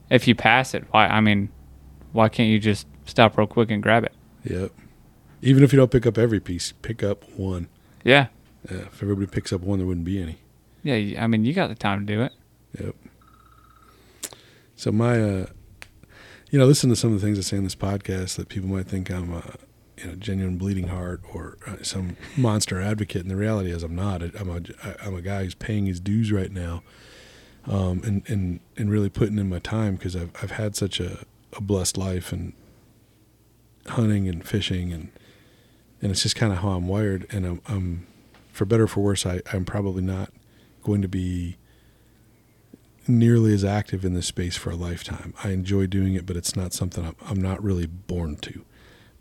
[0.09, 1.05] If you pass it, why?
[1.07, 1.49] I mean,
[2.13, 4.13] why can't you just stop real quick and grab it?
[4.43, 4.71] yep.
[5.41, 7.67] Even if you don't pick up every piece, pick up one.
[8.03, 8.27] Yeah,
[8.69, 10.37] Yeah, if everybody picks up one, there wouldn't be any.
[10.83, 11.23] yeah.
[11.23, 12.33] I mean, you got the time to do it.
[12.79, 12.95] Yep.
[14.75, 15.45] So my, uh,
[16.51, 18.69] you know, listen to some of the things I say in this podcast that people
[18.69, 19.55] might think I'm a,
[19.97, 23.95] you know, genuine bleeding heart or uh, some monster advocate, and the reality is I'm
[23.95, 24.21] not.
[24.21, 24.61] I'm a,
[25.05, 26.83] I'm a guy who's paying his dues right now,
[27.67, 31.25] um, and and and really putting in my time because I've I've had such a,
[31.53, 32.53] a blessed life and
[33.87, 35.09] hunting and fishing and
[36.01, 38.07] and it's just kind of how I'm wired, and I'm, I'm
[38.59, 40.33] for better or for worse, I, I'm probably not
[40.83, 41.55] going to be
[43.07, 45.33] nearly as active in this space for a lifetime.
[45.45, 48.65] I enjoy doing it, but it's not something I'm, I'm not really born to.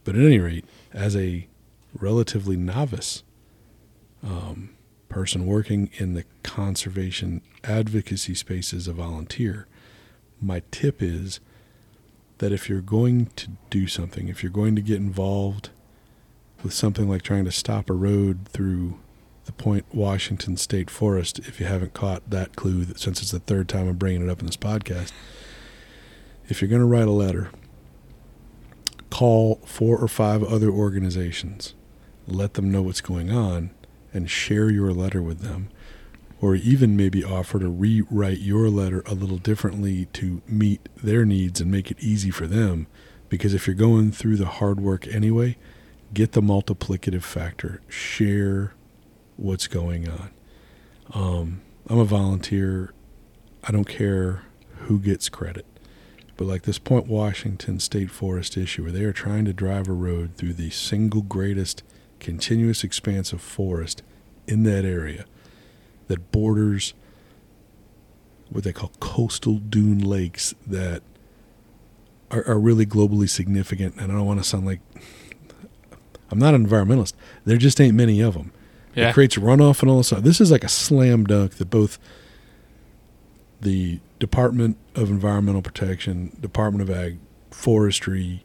[0.03, 1.47] But at any rate, as a
[1.95, 3.23] relatively novice
[4.25, 4.71] um,
[5.09, 9.69] person working in the conservation advocacy space as a volunteer,
[10.43, 11.39] my tip is
[12.39, 15.71] that if you're going to do something, if you're going to get involved
[16.65, 18.99] with something like trying to stop a road through
[19.49, 23.67] the Point Washington State Forest, if you haven't caught that clue, since it's the third
[23.67, 25.11] time I'm bringing it up in this podcast,
[26.51, 27.51] if you're going to write a letter,
[29.09, 31.73] call four or five other organizations,
[32.27, 33.71] let them know what's going on,
[34.13, 35.71] and share your letter with them.
[36.43, 41.59] Or even maybe offer to rewrite your letter a little differently to meet their needs
[41.59, 42.87] and make it easy for them.
[43.31, 45.57] Because if you're going through the hard work anyway,
[46.13, 47.81] get the multiplicative factor.
[47.89, 48.75] Share
[49.39, 50.31] what's going on.
[51.15, 52.93] Um, I'm a volunteer.
[53.65, 54.43] I don't care
[54.81, 55.65] who gets credit.
[56.37, 59.93] But like this Point Washington State Forest issue, where they are trying to drive a
[59.93, 61.83] road through the single greatest
[62.21, 64.03] continuous expanse of forest
[64.47, 65.25] in that area
[66.09, 66.95] that borders
[68.51, 71.03] what they call coastal dune lakes that
[72.31, 73.95] are, are really globally significant.
[73.97, 74.81] And I don't want to sound like
[76.31, 77.15] I'm not an environmentalist.
[77.45, 78.53] There just ain't many of them.
[78.99, 79.11] Yeah.
[79.11, 80.23] It creates runoff and all this stuff.
[80.23, 81.99] This is like a slam dunk that both
[83.61, 87.19] the Department of Environmental Protection, Department of Ag,
[87.51, 88.45] Forestry,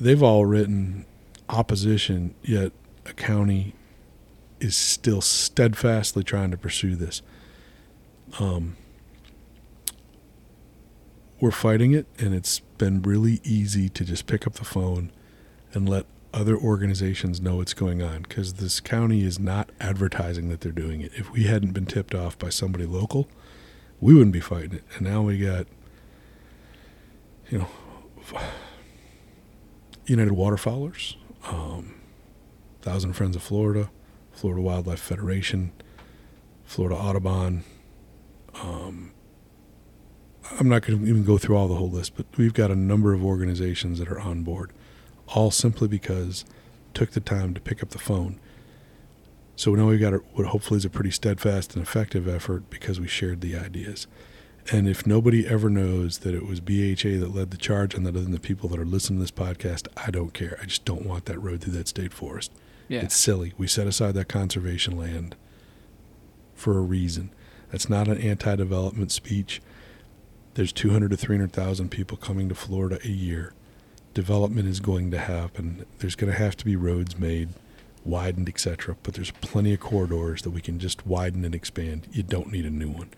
[0.00, 1.04] they've all written
[1.48, 2.72] opposition, yet
[3.04, 3.74] a county
[4.58, 7.20] is still steadfastly trying to pursue this.
[8.38, 8.76] Um,
[11.40, 15.10] we're fighting it, and it's been really easy to just pick up the phone
[15.74, 20.60] and let other organizations know what's going on because this county is not advertising that
[20.60, 21.12] they're doing it.
[21.14, 23.28] If we hadn't been tipped off by somebody local,
[24.00, 24.84] we wouldn't be fighting it.
[24.96, 25.66] And now we got,
[27.50, 27.68] you know,
[30.06, 31.94] United Waterfowlers, um,
[32.80, 33.90] Thousand Friends of Florida,
[34.32, 35.72] Florida Wildlife Federation,
[36.64, 37.64] Florida Audubon.
[38.54, 39.12] Um,
[40.58, 42.76] I'm not going to even go through all the whole list, but we've got a
[42.76, 44.72] number of organizations that are on board,
[45.34, 46.44] all simply because
[46.94, 48.38] took the time to pick up the phone.
[49.56, 53.08] So now we've got what hopefully is a pretty steadfast and effective effort because we
[53.08, 54.06] shared the ideas.
[54.70, 58.10] And if nobody ever knows that it was BHA that led the charge and that,
[58.10, 60.58] other than the people that are listening to this podcast, I don't care.
[60.62, 62.52] I just don't want that road through that state forest.
[62.88, 63.00] Yeah.
[63.00, 63.54] It's silly.
[63.58, 65.34] We set aside that conservation land
[66.54, 67.32] for a reason.
[67.70, 69.60] That's not an anti-development speech.
[70.54, 73.54] There's 200 to 300,000 people coming to Florida a year.
[74.14, 75.86] Development is going to happen.
[75.98, 77.50] There's going to have to be roads made,
[78.04, 78.96] widened, etc.
[79.02, 82.06] But there's plenty of corridors that we can just widen and expand.
[82.12, 83.08] You don't need a new one.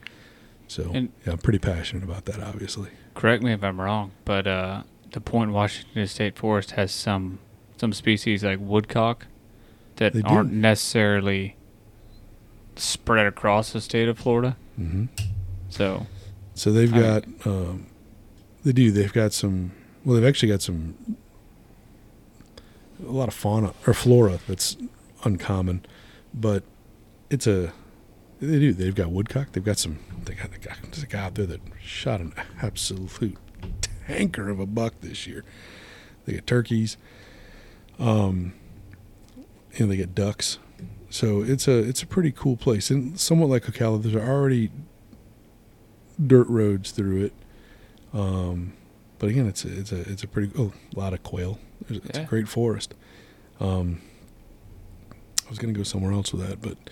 [0.69, 2.41] So And- yeah, I'm pretty passionate about that.
[2.41, 7.39] Obviously, Correct me if I'm wrong, but uh, the Point Washington State Forest has some
[7.77, 9.27] some species like woodcock
[9.97, 11.57] that They aren't necessarily
[12.77, 14.57] spread across the state of Florida.
[14.77, 15.05] hmm
[15.71, 16.07] So
[16.55, 17.87] So they've I- got, um,
[18.65, 18.91] they do.
[18.93, 19.73] They've got some.
[20.05, 21.17] Well, they've actually got some.
[23.07, 24.77] A lot of fauna or flora that's
[25.25, 25.85] uncommon,
[26.33, 26.63] but
[27.31, 27.73] it's a.
[28.41, 28.73] They do.
[28.73, 29.53] They've got woodcock.
[29.53, 29.99] They've got some.
[30.25, 33.37] They got, they got there's a guy out there that shot an absolute
[34.07, 35.45] tanker of a buck this year.
[36.25, 36.97] They get turkeys.
[37.99, 38.55] Um.
[39.77, 40.59] And they get ducks.
[41.11, 44.71] So it's a it's a pretty cool place, and somewhat like Ocala, there's already
[46.25, 47.33] dirt roads through it.
[48.13, 48.73] Um,
[49.19, 51.59] but again, it's a, it's a it's a pretty oh, a lot of quail.
[51.89, 52.95] It's, it's a great forest.
[53.61, 54.01] Um,
[55.47, 56.89] I was going to go somewhere else with that, but at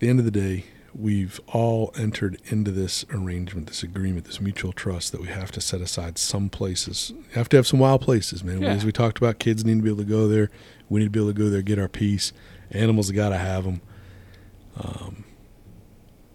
[0.00, 0.64] the end of the day,
[0.94, 5.60] we've all entered into this arrangement, this agreement, this mutual trust that we have to
[5.60, 7.10] set aside some places.
[7.10, 8.62] You have to have some wild places, man.
[8.62, 8.68] Yeah.
[8.70, 10.50] As we talked about, kids need to be able to go there.
[10.88, 12.32] We need to be able to go there, get our peace.
[12.70, 13.80] Animals got to have them.
[14.76, 15.24] Um,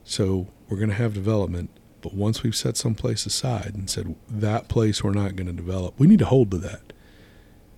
[0.04, 1.70] so we're going to have development,
[2.02, 5.54] but once we've set some place aside and said that place we're not going to
[5.54, 6.94] develop, we need to hold to that.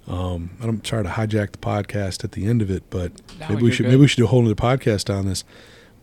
[0.08, 3.50] Um, I don't try to hijack the podcast at the end of it, but No,
[3.50, 3.90] maybe we should good.
[3.90, 5.44] maybe we should do a whole other podcast on this.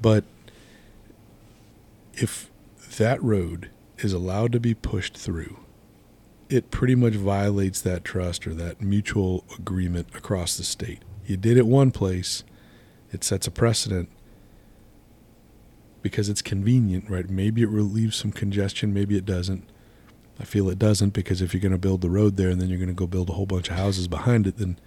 [0.00, 0.24] But
[2.14, 2.50] if
[2.98, 5.58] that road is allowed to be pushed through,
[6.48, 11.02] it pretty much violates that trust or that mutual agreement across the state.
[11.26, 12.44] You did it one place,
[13.12, 14.08] it sets a precedent
[16.02, 17.28] because it's convenient, right?
[17.28, 19.64] Maybe it relieves some congestion, maybe it doesn't.
[20.40, 22.68] I feel it doesn't because if you're going to build the road there and then
[22.68, 24.78] you're going to go build a whole bunch of houses behind it, then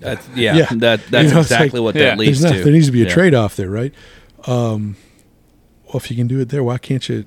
[0.00, 0.66] That's, yeah, Yeah.
[0.76, 2.10] that that's You know, exactly like- what Yeah.
[2.10, 2.62] that leads not, to.
[2.64, 3.10] there needs to be a Yeah.
[3.12, 3.92] trade-off there, right?
[4.46, 4.96] Um,
[5.86, 7.24] well, if you can do it there, why can't you?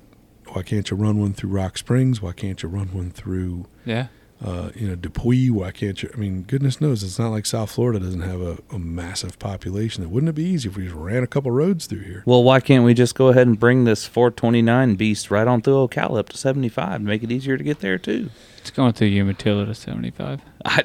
[0.52, 2.22] Why can't you run one through Rock Springs?
[2.22, 4.06] Why can't you run one through, yeah,
[4.44, 5.50] uh, you know, DuPuis?
[5.50, 6.10] Why can't you?
[6.14, 10.04] I mean, goodness knows, it's not like South Florida doesn't have a, a massive population.
[10.04, 12.22] It wouldn't it be easy if we just ran a couple roads through here?
[12.26, 15.88] Well, why can't we just go ahead and bring this 429 beast right on through
[15.88, 18.30] Ocala up to 75 and make it easier to get there too?
[18.68, 20.42] it's going through Umatilla to seventy five.
[20.64, 20.84] I,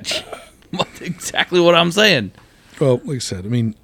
[1.02, 2.32] exactly what I'm saying.
[2.80, 3.76] Well, like I said, I mean,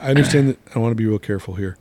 [0.00, 0.58] I understand that.
[0.74, 1.78] I want to be real careful here.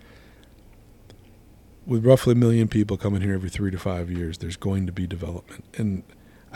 [1.86, 4.92] With roughly a million people coming here every three to five years, there's going to
[4.92, 6.04] be development, and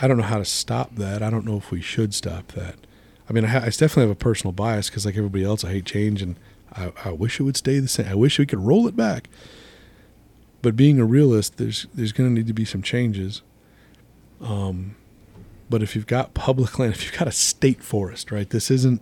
[0.02, 1.22] I don't know how to stop that.
[1.22, 2.76] I don't know if we should stop that.
[3.30, 5.72] I mean, I, ha- I definitely have a personal bias because, like everybody else, I
[5.72, 6.36] hate change, and
[6.74, 8.08] I, I wish it would stay the same.
[8.08, 9.30] I wish we could roll it back.
[10.62, 13.42] But being a realist, there's there's going to need to be some changes.
[14.42, 14.96] Um,
[15.70, 18.50] but if you've got public land, if you've got a state forest, right?
[18.50, 19.02] This isn't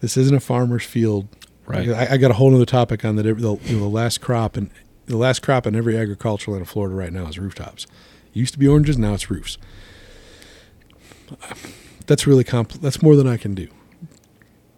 [0.00, 1.28] this isn't a farmer's field.
[1.66, 1.88] Right.
[1.88, 3.22] I, I got a whole other topic on that.
[3.22, 4.70] The, the last crop and
[5.06, 7.84] the last crop in every agricultural land of Florida right now is rooftops.
[8.34, 9.58] It used to be oranges, now it's roofs.
[12.06, 13.68] That's really compl- That's more than I can do.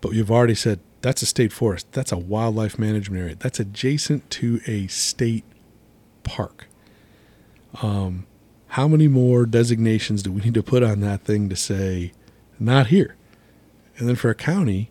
[0.00, 1.90] But you've already said that's a state forest.
[1.92, 3.34] That's a wildlife management area.
[3.36, 5.44] That's adjacent to a state
[6.22, 6.68] park.
[7.82, 8.26] Um,
[8.68, 12.12] how many more designations do we need to put on that thing to say
[12.58, 13.16] not here?
[13.98, 14.90] And then for a county,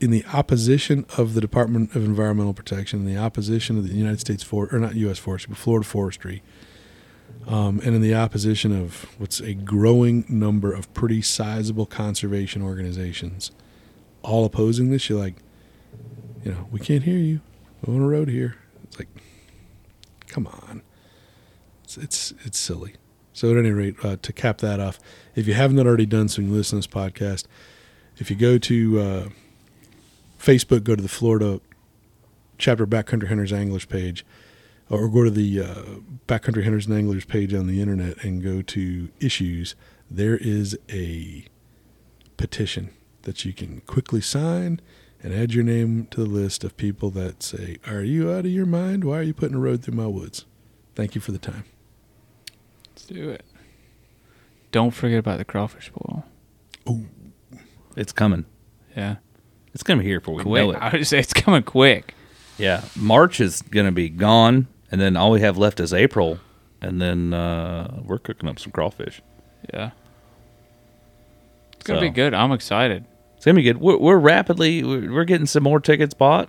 [0.00, 4.20] in the opposition of the Department of Environmental Protection, in the opposition of the United
[4.20, 5.18] States Forest, or not U.S.
[5.18, 6.42] Forestry, but Florida Forestry,
[7.46, 13.50] um, and in the opposition of what's a growing number of pretty sizable conservation organizations,
[14.22, 15.34] all opposing this, you're like,
[16.42, 17.40] you know, we can't hear you.
[17.84, 18.56] We're on a road here.
[18.84, 19.08] It's like,
[20.26, 20.82] come on.
[21.84, 22.94] It's it's, it's silly.
[23.32, 24.98] So at any rate, uh, to cap that off,
[25.34, 27.46] if you haven't already done so, you listen to this podcast.
[28.16, 29.28] If you go to uh,
[30.38, 31.60] Facebook, go to the Florida
[32.58, 34.24] chapter Backcountry Hunters Anglers page,
[34.90, 35.74] or go to the uh,
[36.28, 39.74] Backcountry Hunters and Anglers page on the internet and go to issues.
[40.10, 41.46] There is a
[42.36, 42.90] petition
[43.22, 44.80] that you can quickly sign
[45.22, 48.50] and add your name to the list of people that say, "Are you out of
[48.50, 49.04] your mind?
[49.04, 50.44] Why are you putting a road through my woods?"
[50.94, 51.64] Thank you for the time.
[52.90, 53.44] Let's do it.
[54.70, 56.24] Don't forget about the crawfish boil.
[57.96, 58.44] It's coming.
[58.96, 59.16] Yeah,
[59.72, 60.66] It's going to be here before we quick.
[60.66, 62.14] know I would say it's coming quick.
[62.58, 62.84] Yeah.
[62.94, 66.38] March is going to be gone, and then all we have left is April,
[66.80, 69.20] and then uh, we're cooking up some crawfish.
[69.72, 69.90] Yeah.
[71.72, 72.32] It's gonna So- be good.
[72.32, 73.04] I'm excited.
[73.34, 73.80] It's gonna be good.
[73.80, 76.48] We're, we're rapidly we're we're getting some more tickets bought.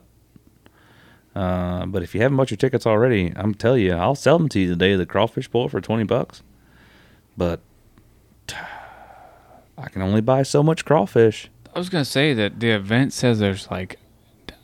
[1.36, 4.48] Uh, but if you haven't bought your tickets already, I'm telling you, I'll sell them
[4.50, 6.44] to you the day of the crawfish bowl for twenty bucks.
[7.36, 7.62] But
[9.78, 11.50] I can only buy so much crawfish.
[11.76, 13.98] I was gonna say that the event says there's like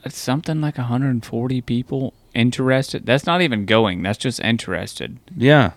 [0.07, 3.05] something like 140 people interested.
[3.05, 4.01] That's not even going.
[4.03, 5.19] That's just interested.
[5.35, 5.71] Yeah,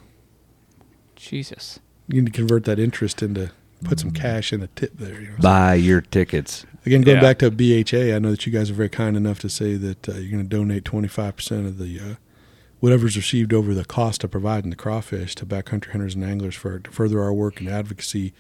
[1.17, 1.79] Jesus.
[2.09, 3.51] You need to convert that interest into
[3.83, 5.21] put some cash in a tip there.
[5.21, 5.37] You know?
[5.41, 6.65] buy your tickets.
[6.87, 7.23] Again, going Yeah.
[7.23, 10.09] back to BHA, I know that you guys are very kind enough to say that
[10.09, 12.15] uh, you're going to donate 25% of the uh,
[12.81, 16.79] whatever's received over the cost of providing the crawfish to backcountry hunters and anglers for
[16.79, 18.33] to further our work and advocacy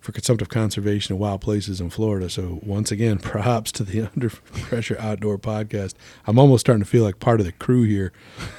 [0.00, 2.30] for consumptive conservation of wild places in Florida.
[2.30, 5.94] So once again, props to the Under Pressure Outdoor Podcast.
[6.26, 8.12] I'm almost starting to feel like part of the crew here,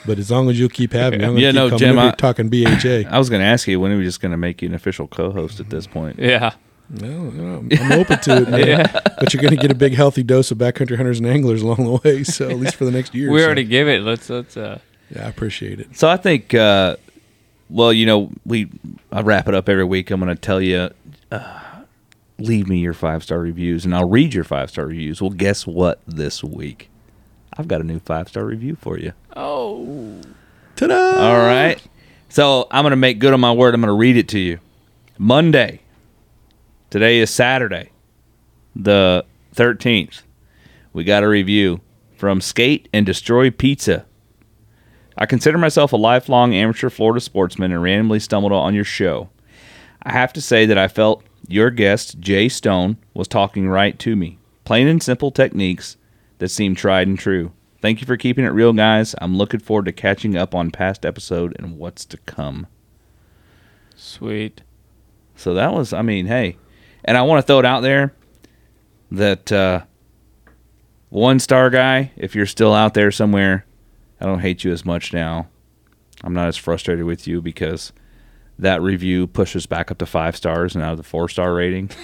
[0.06, 1.80] but as long as you'll keep having me, I'm going to Yeah, keep no, coming
[1.80, 3.10] Jim, over here I- talking BHA.
[3.16, 4.76] I was going to ask you when are we just going to make you an
[4.76, 6.20] official co-host at this point?
[6.20, 6.53] Yeah.
[6.91, 8.90] No, you know, I'm open to it, man.
[9.20, 11.84] But you're going to get a big, healthy dose of backcountry hunters and anglers along
[11.86, 12.24] the way.
[12.24, 13.30] So at least for the next year.
[13.30, 13.45] or We so.
[13.45, 14.02] already give it.
[14.02, 14.80] Let's let's uh
[15.14, 15.95] Yeah, I appreciate it.
[15.95, 16.95] So I think, uh,
[17.70, 18.70] well, you know, we
[19.11, 20.10] I wrap it up every week.
[20.10, 20.90] I'm going to tell you,
[21.32, 21.84] uh,
[22.38, 25.22] leave me your five star reviews, and I'll read your five star reviews.
[25.22, 26.02] Well, guess what?
[26.08, 26.90] This week,
[27.58, 29.14] I've got a new five star review for you.
[29.36, 30.22] Oh.
[30.76, 30.96] Ta-da!
[30.96, 31.82] All right.
[32.30, 33.74] So I'm going to make good on my word.
[33.74, 34.60] I'm going to read it to you.
[35.18, 35.82] Monday.
[36.90, 37.92] Today is Saturday,
[38.76, 39.24] the
[39.56, 40.24] 13th.
[40.92, 41.82] We got a review
[42.16, 44.06] from Skate and Destroy Pizza.
[45.16, 49.30] I consider myself a lifelong amateur Florida sportsman and randomly stumbled on your show.
[50.04, 54.16] I have to say that I felt your guest, Jay Stone, was talking right to
[54.16, 54.40] me.
[54.64, 55.98] Plain and simple techniques
[56.38, 57.52] that seem tried and true.
[57.82, 59.16] Thank you for keeping it real, guys.
[59.20, 62.68] I'm looking forward to catching up on past episode and what's to come.
[63.96, 64.62] Sweet.
[65.36, 66.58] So that was, I mean, hey,
[67.06, 68.14] and I want to throw it out there
[69.12, 69.84] that uh,
[71.10, 73.66] one star guy, if you're still out there somewhere,
[74.20, 75.48] I don't hate you as much now.
[76.24, 77.94] I'm not as frustrated with you because
[78.60, 81.90] that review pushes back up to five stars and out of the four star rating.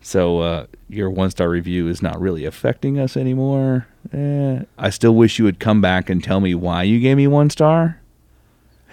[0.00, 3.86] So uh, your one star review is not really affecting us anymore.
[4.12, 7.26] Eh, I still wish you would come back and tell me why you gave me
[7.26, 8.00] one star.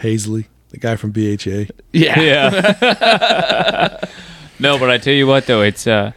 [0.01, 1.71] Hazley, the guy from BHA.
[1.93, 2.19] Yeah.
[2.19, 3.97] Yeah.
[4.59, 6.11] no, but I tell you what though, it's uh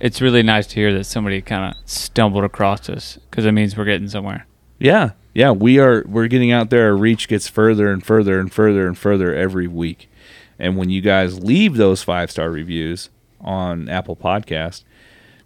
[0.00, 3.76] it's really nice to hear that somebody kind of stumbled across us because it means
[3.76, 4.46] we're getting somewhere.
[4.78, 6.04] Yeah, yeah, we are.
[6.06, 6.86] We're getting out there.
[6.86, 10.08] Our reach gets further and further and further and further every week.
[10.58, 13.10] And when you guys leave those five star reviews
[13.40, 14.82] on Apple Podcast,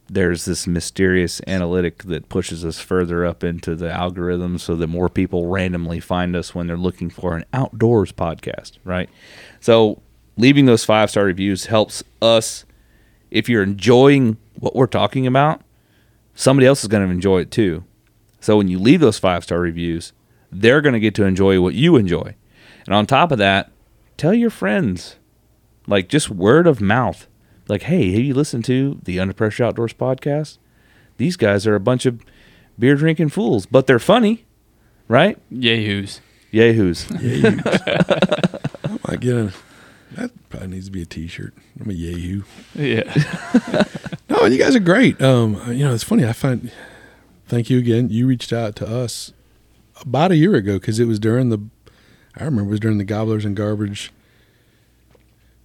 [0.09, 5.09] there's this mysterious analytic that pushes us further up into the algorithm, so that more
[5.09, 8.73] people randomly find us when they're looking for an outdoors podcast.
[8.85, 9.09] Right.
[9.61, 10.03] So
[10.37, 12.65] leaving those five star reviews helps us.
[13.31, 15.63] If you're enjoying what we're talking about,
[16.35, 17.85] somebody else is going to enjoy it too.
[18.43, 20.13] So when you leave those five star reviews,
[20.51, 22.35] they're going to get to enjoy what you enjoy.
[22.85, 23.71] And on top of that,
[24.17, 25.17] tell your friends,
[25.87, 27.27] like just word of mouth.
[27.69, 30.59] Like, hey, have you listened to the Under Pressure Outdoors podcast?
[31.17, 32.21] These guys are a bunch of
[32.79, 34.45] beer drinking fools, but they're funny,
[35.07, 35.39] right?
[35.49, 36.21] Yahoos.
[36.51, 37.07] Yahoos.
[37.13, 39.53] I might get a.
[40.13, 41.55] That probably needs to be a T-shirt.
[41.81, 42.43] I'm a yahoo.
[42.75, 43.85] Yeah.
[44.29, 45.21] No, you guys are great.
[45.21, 46.25] Um, you know, it's funny.
[46.25, 46.73] I find.
[47.53, 48.09] Thank you again.
[48.09, 49.35] You reached out to us
[50.01, 51.59] about a year ago because it was during the.
[52.35, 54.11] I remember it was during the Gobblers and Garbage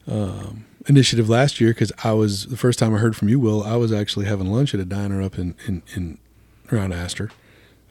[0.06, 3.64] um, initiative last year because I was the first time I heard from you, Will.
[3.64, 6.18] I was actually having lunch at a diner up in in, in
[6.74, 7.32] around Astor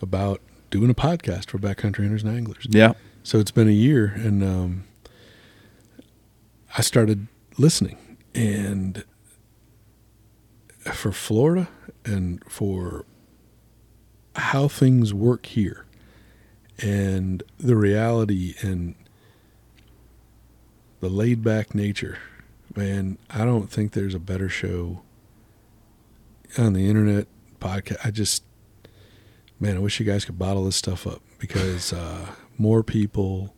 [0.03, 2.67] about doing a podcast for backcountry hunters and anglers.
[2.69, 2.93] yeah.
[3.23, 4.85] So it's been a year, and um,
[6.77, 7.97] I started listening.
[8.35, 9.05] And
[10.93, 11.69] for Florida
[12.05, 13.07] and for
[14.37, 15.85] how things work here,
[16.79, 18.95] and the reality and
[21.01, 22.19] the laid back nature,
[22.75, 25.03] man, I don't think there's a better show
[26.59, 27.27] on the internet
[27.61, 27.99] podcast.
[28.05, 28.43] I just,
[29.61, 32.27] man, I wish you guys could bottle this stuff up because uh,
[32.59, 33.55] more people,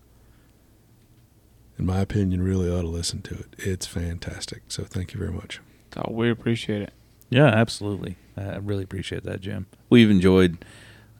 [1.78, 3.54] in my opinion, really ought to listen to it.
[3.58, 4.62] It's fantastic.
[4.68, 5.60] So thank you very much.
[5.96, 6.92] Oh, we appreciate it.
[7.30, 8.16] Yeah, absolutely.
[8.36, 9.66] I really appreciate that, Jim.
[9.90, 10.58] We've enjoyed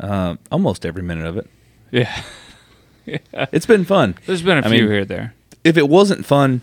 [0.00, 1.48] uh, almost every minute of it.
[1.90, 2.22] Yeah.
[3.32, 4.16] It's been fun.
[4.26, 5.32] There's been a I few mean- here there.
[5.64, 6.60] if it wasn't fun,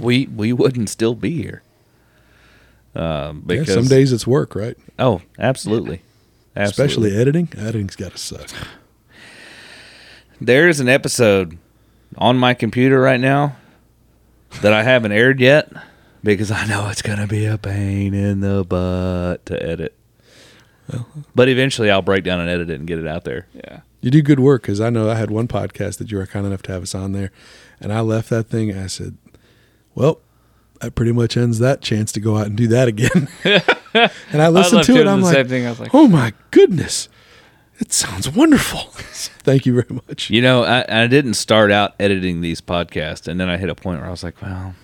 [0.00, 1.62] we we wouldn't still be here.
[2.96, 4.76] Um, Yeah, because some days it's work, right?
[4.98, 6.02] oh, absolutely,
[6.56, 6.62] absolutely.
[7.06, 7.48] Especially editing.
[7.56, 8.50] Editing's got to suck.
[10.40, 11.58] There's an episode
[12.16, 13.56] on my computer right now
[14.62, 15.70] that I haven't aired yet
[16.24, 19.94] because I know it's going to be a pain in the butt to edit.
[21.34, 23.46] But eventually I'll break down and edit it and get it out there.
[23.54, 23.80] Yeah.
[24.00, 26.46] You do good work because I know I had one podcast that you were kind
[26.46, 27.30] enough to have us on there,
[27.80, 28.70] and I left that thing.
[28.70, 29.16] And I said,
[29.94, 30.20] "Well,
[30.80, 34.48] that pretty much ends that chance to go out and do that again." and I
[34.48, 34.96] listened left to it.
[34.96, 35.66] doing I'm like, same thing.
[35.66, 37.08] I was like- "Oh my goodness,
[37.80, 38.80] it sounds wonderful."
[39.42, 40.30] Thank you very much.
[40.30, 43.74] You know, I, I didn't start out editing these podcasts, and then I hit a
[43.74, 44.74] point where I was like, well,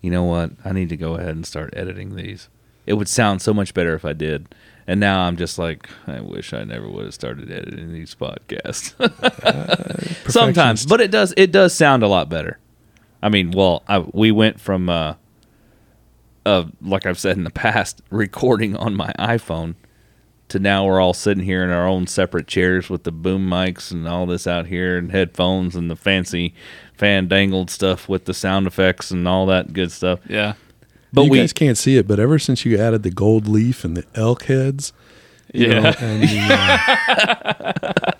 [0.00, 0.50] you know what?
[0.64, 2.48] I need to go ahead and start editing these.
[2.86, 4.48] It would sound so much better if I did.
[4.86, 8.92] And now I'm just like, I wish I never would have started editing these podcasts.
[10.30, 12.58] Sometimes, but it does it does sound a lot better.
[13.22, 15.14] I mean, well, I, we went from uh,
[16.44, 19.74] uh, like I've said in the past, recording on my iPhone
[20.48, 23.90] to now we're all sitting here in our own separate chairs with the boom mics
[23.90, 26.54] and all this out here and headphones and the fancy
[26.92, 30.20] fan dangled stuff with the sound effects and all that good stuff.
[30.28, 30.54] Yeah.
[31.14, 33.84] But you we guys can't see it, but ever since you added the gold leaf
[33.84, 34.92] and the elk heads,
[35.52, 35.94] you know, Yeah.
[36.04, 36.38] and the,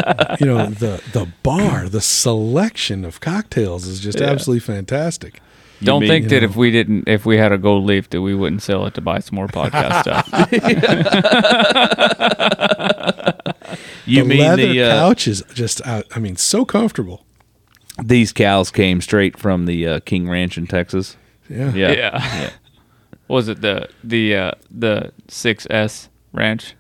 [0.07, 4.27] uh, you know the the bar, the selection of cocktails is just Yeah.
[4.31, 5.41] absolutely fantastic.
[5.81, 6.49] You Don't mean- think that know.
[6.49, 9.01] if we didn't, if we had a gold leaf, that we wouldn't sell it to
[9.01, 10.29] buy some more podcast stuff.
[14.07, 17.25] you the mean leather the uh, couch is just, uh, I mean, so comfortable.
[18.03, 21.17] these cows came straight from the uh, King Ranch in Texas.
[21.51, 21.73] Yeah.
[21.75, 21.93] Yeah.
[21.93, 22.51] yeah.
[23.29, 26.75] Was it the the uh, the six S ranch?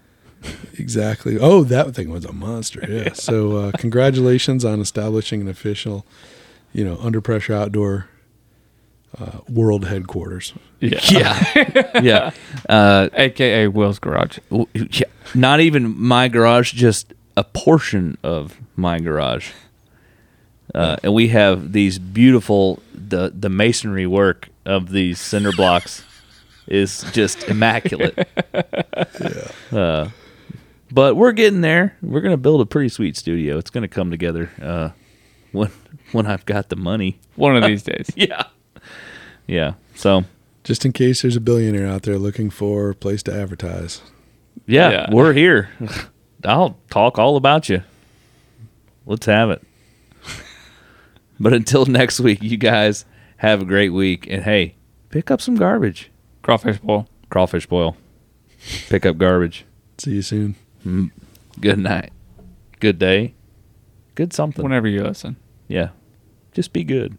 [0.79, 1.39] Exactly.
[1.39, 2.85] Oh, that thing was a monster.
[2.89, 3.12] Yeah.
[3.15, 6.05] So, uh, congratulations on establishing an official,
[6.75, 8.09] you know, under pressure outdoor
[9.19, 10.53] uh, world headquarters.
[10.81, 11.01] Yeah.
[11.11, 12.01] Yeah.
[12.03, 12.31] yeah.
[12.69, 14.39] Uh, AKA Will's Garage.
[14.51, 15.07] w- yeah.
[15.35, 19.51] Not even my garage, just a portion of my garage.
[20.75, 26.05] Uh, and we have these beautiful the the masonry work of these cinder blocks
[26.66, 28.16] is just immaculate.
[29.73, 30.09] Uh,
[30.93, 31.97] but we're getting there.
[32.01, 33.59] We're gonna build a pretty sweet studio.
[33.59, 34.91] It's gonna come together uh,
[35.51, 35.70] when
[36.12, 37.19] when I've got the money.
[37.35, 38.09] One of these days.
[38.15, 38.45] Yeah,
[39.49, 39.74] yeah.
[39.97, 40.24] So
[40.62, 44.01] Just in case there's a billionaire out there looking for a place to advertise.
[44.66, 45.07] yeah, Yeah.
[45.11, 45.70] we're here.
[46.45, 47.82] I'll talk all about you.
[49.07, 49.62] Let's have it.
[51.41, 53.05] But until next week, you guys
[53.39, 54.28] have a great week.
[54.31, 54.77] And hey,
[55.11, 56.11] pick up some garbage.
[56.45, 57.09] Crawfish bowl.
[57.31, 57.97] Crawfish boil.
[58.91, 59.65] Pick up garbage.
[59.97, 60.57] See you soon.
[60.81, 61.07] Mm-hmm.
[61.59, 62.12] Good night.
[62.81, 63.33] Good day.
[64.15, 64.62] Good something.
[64.62, 65.37] Whenever you listen.
[65.69, 65.89] Yeah.
[66.53, 67.16] Just be good.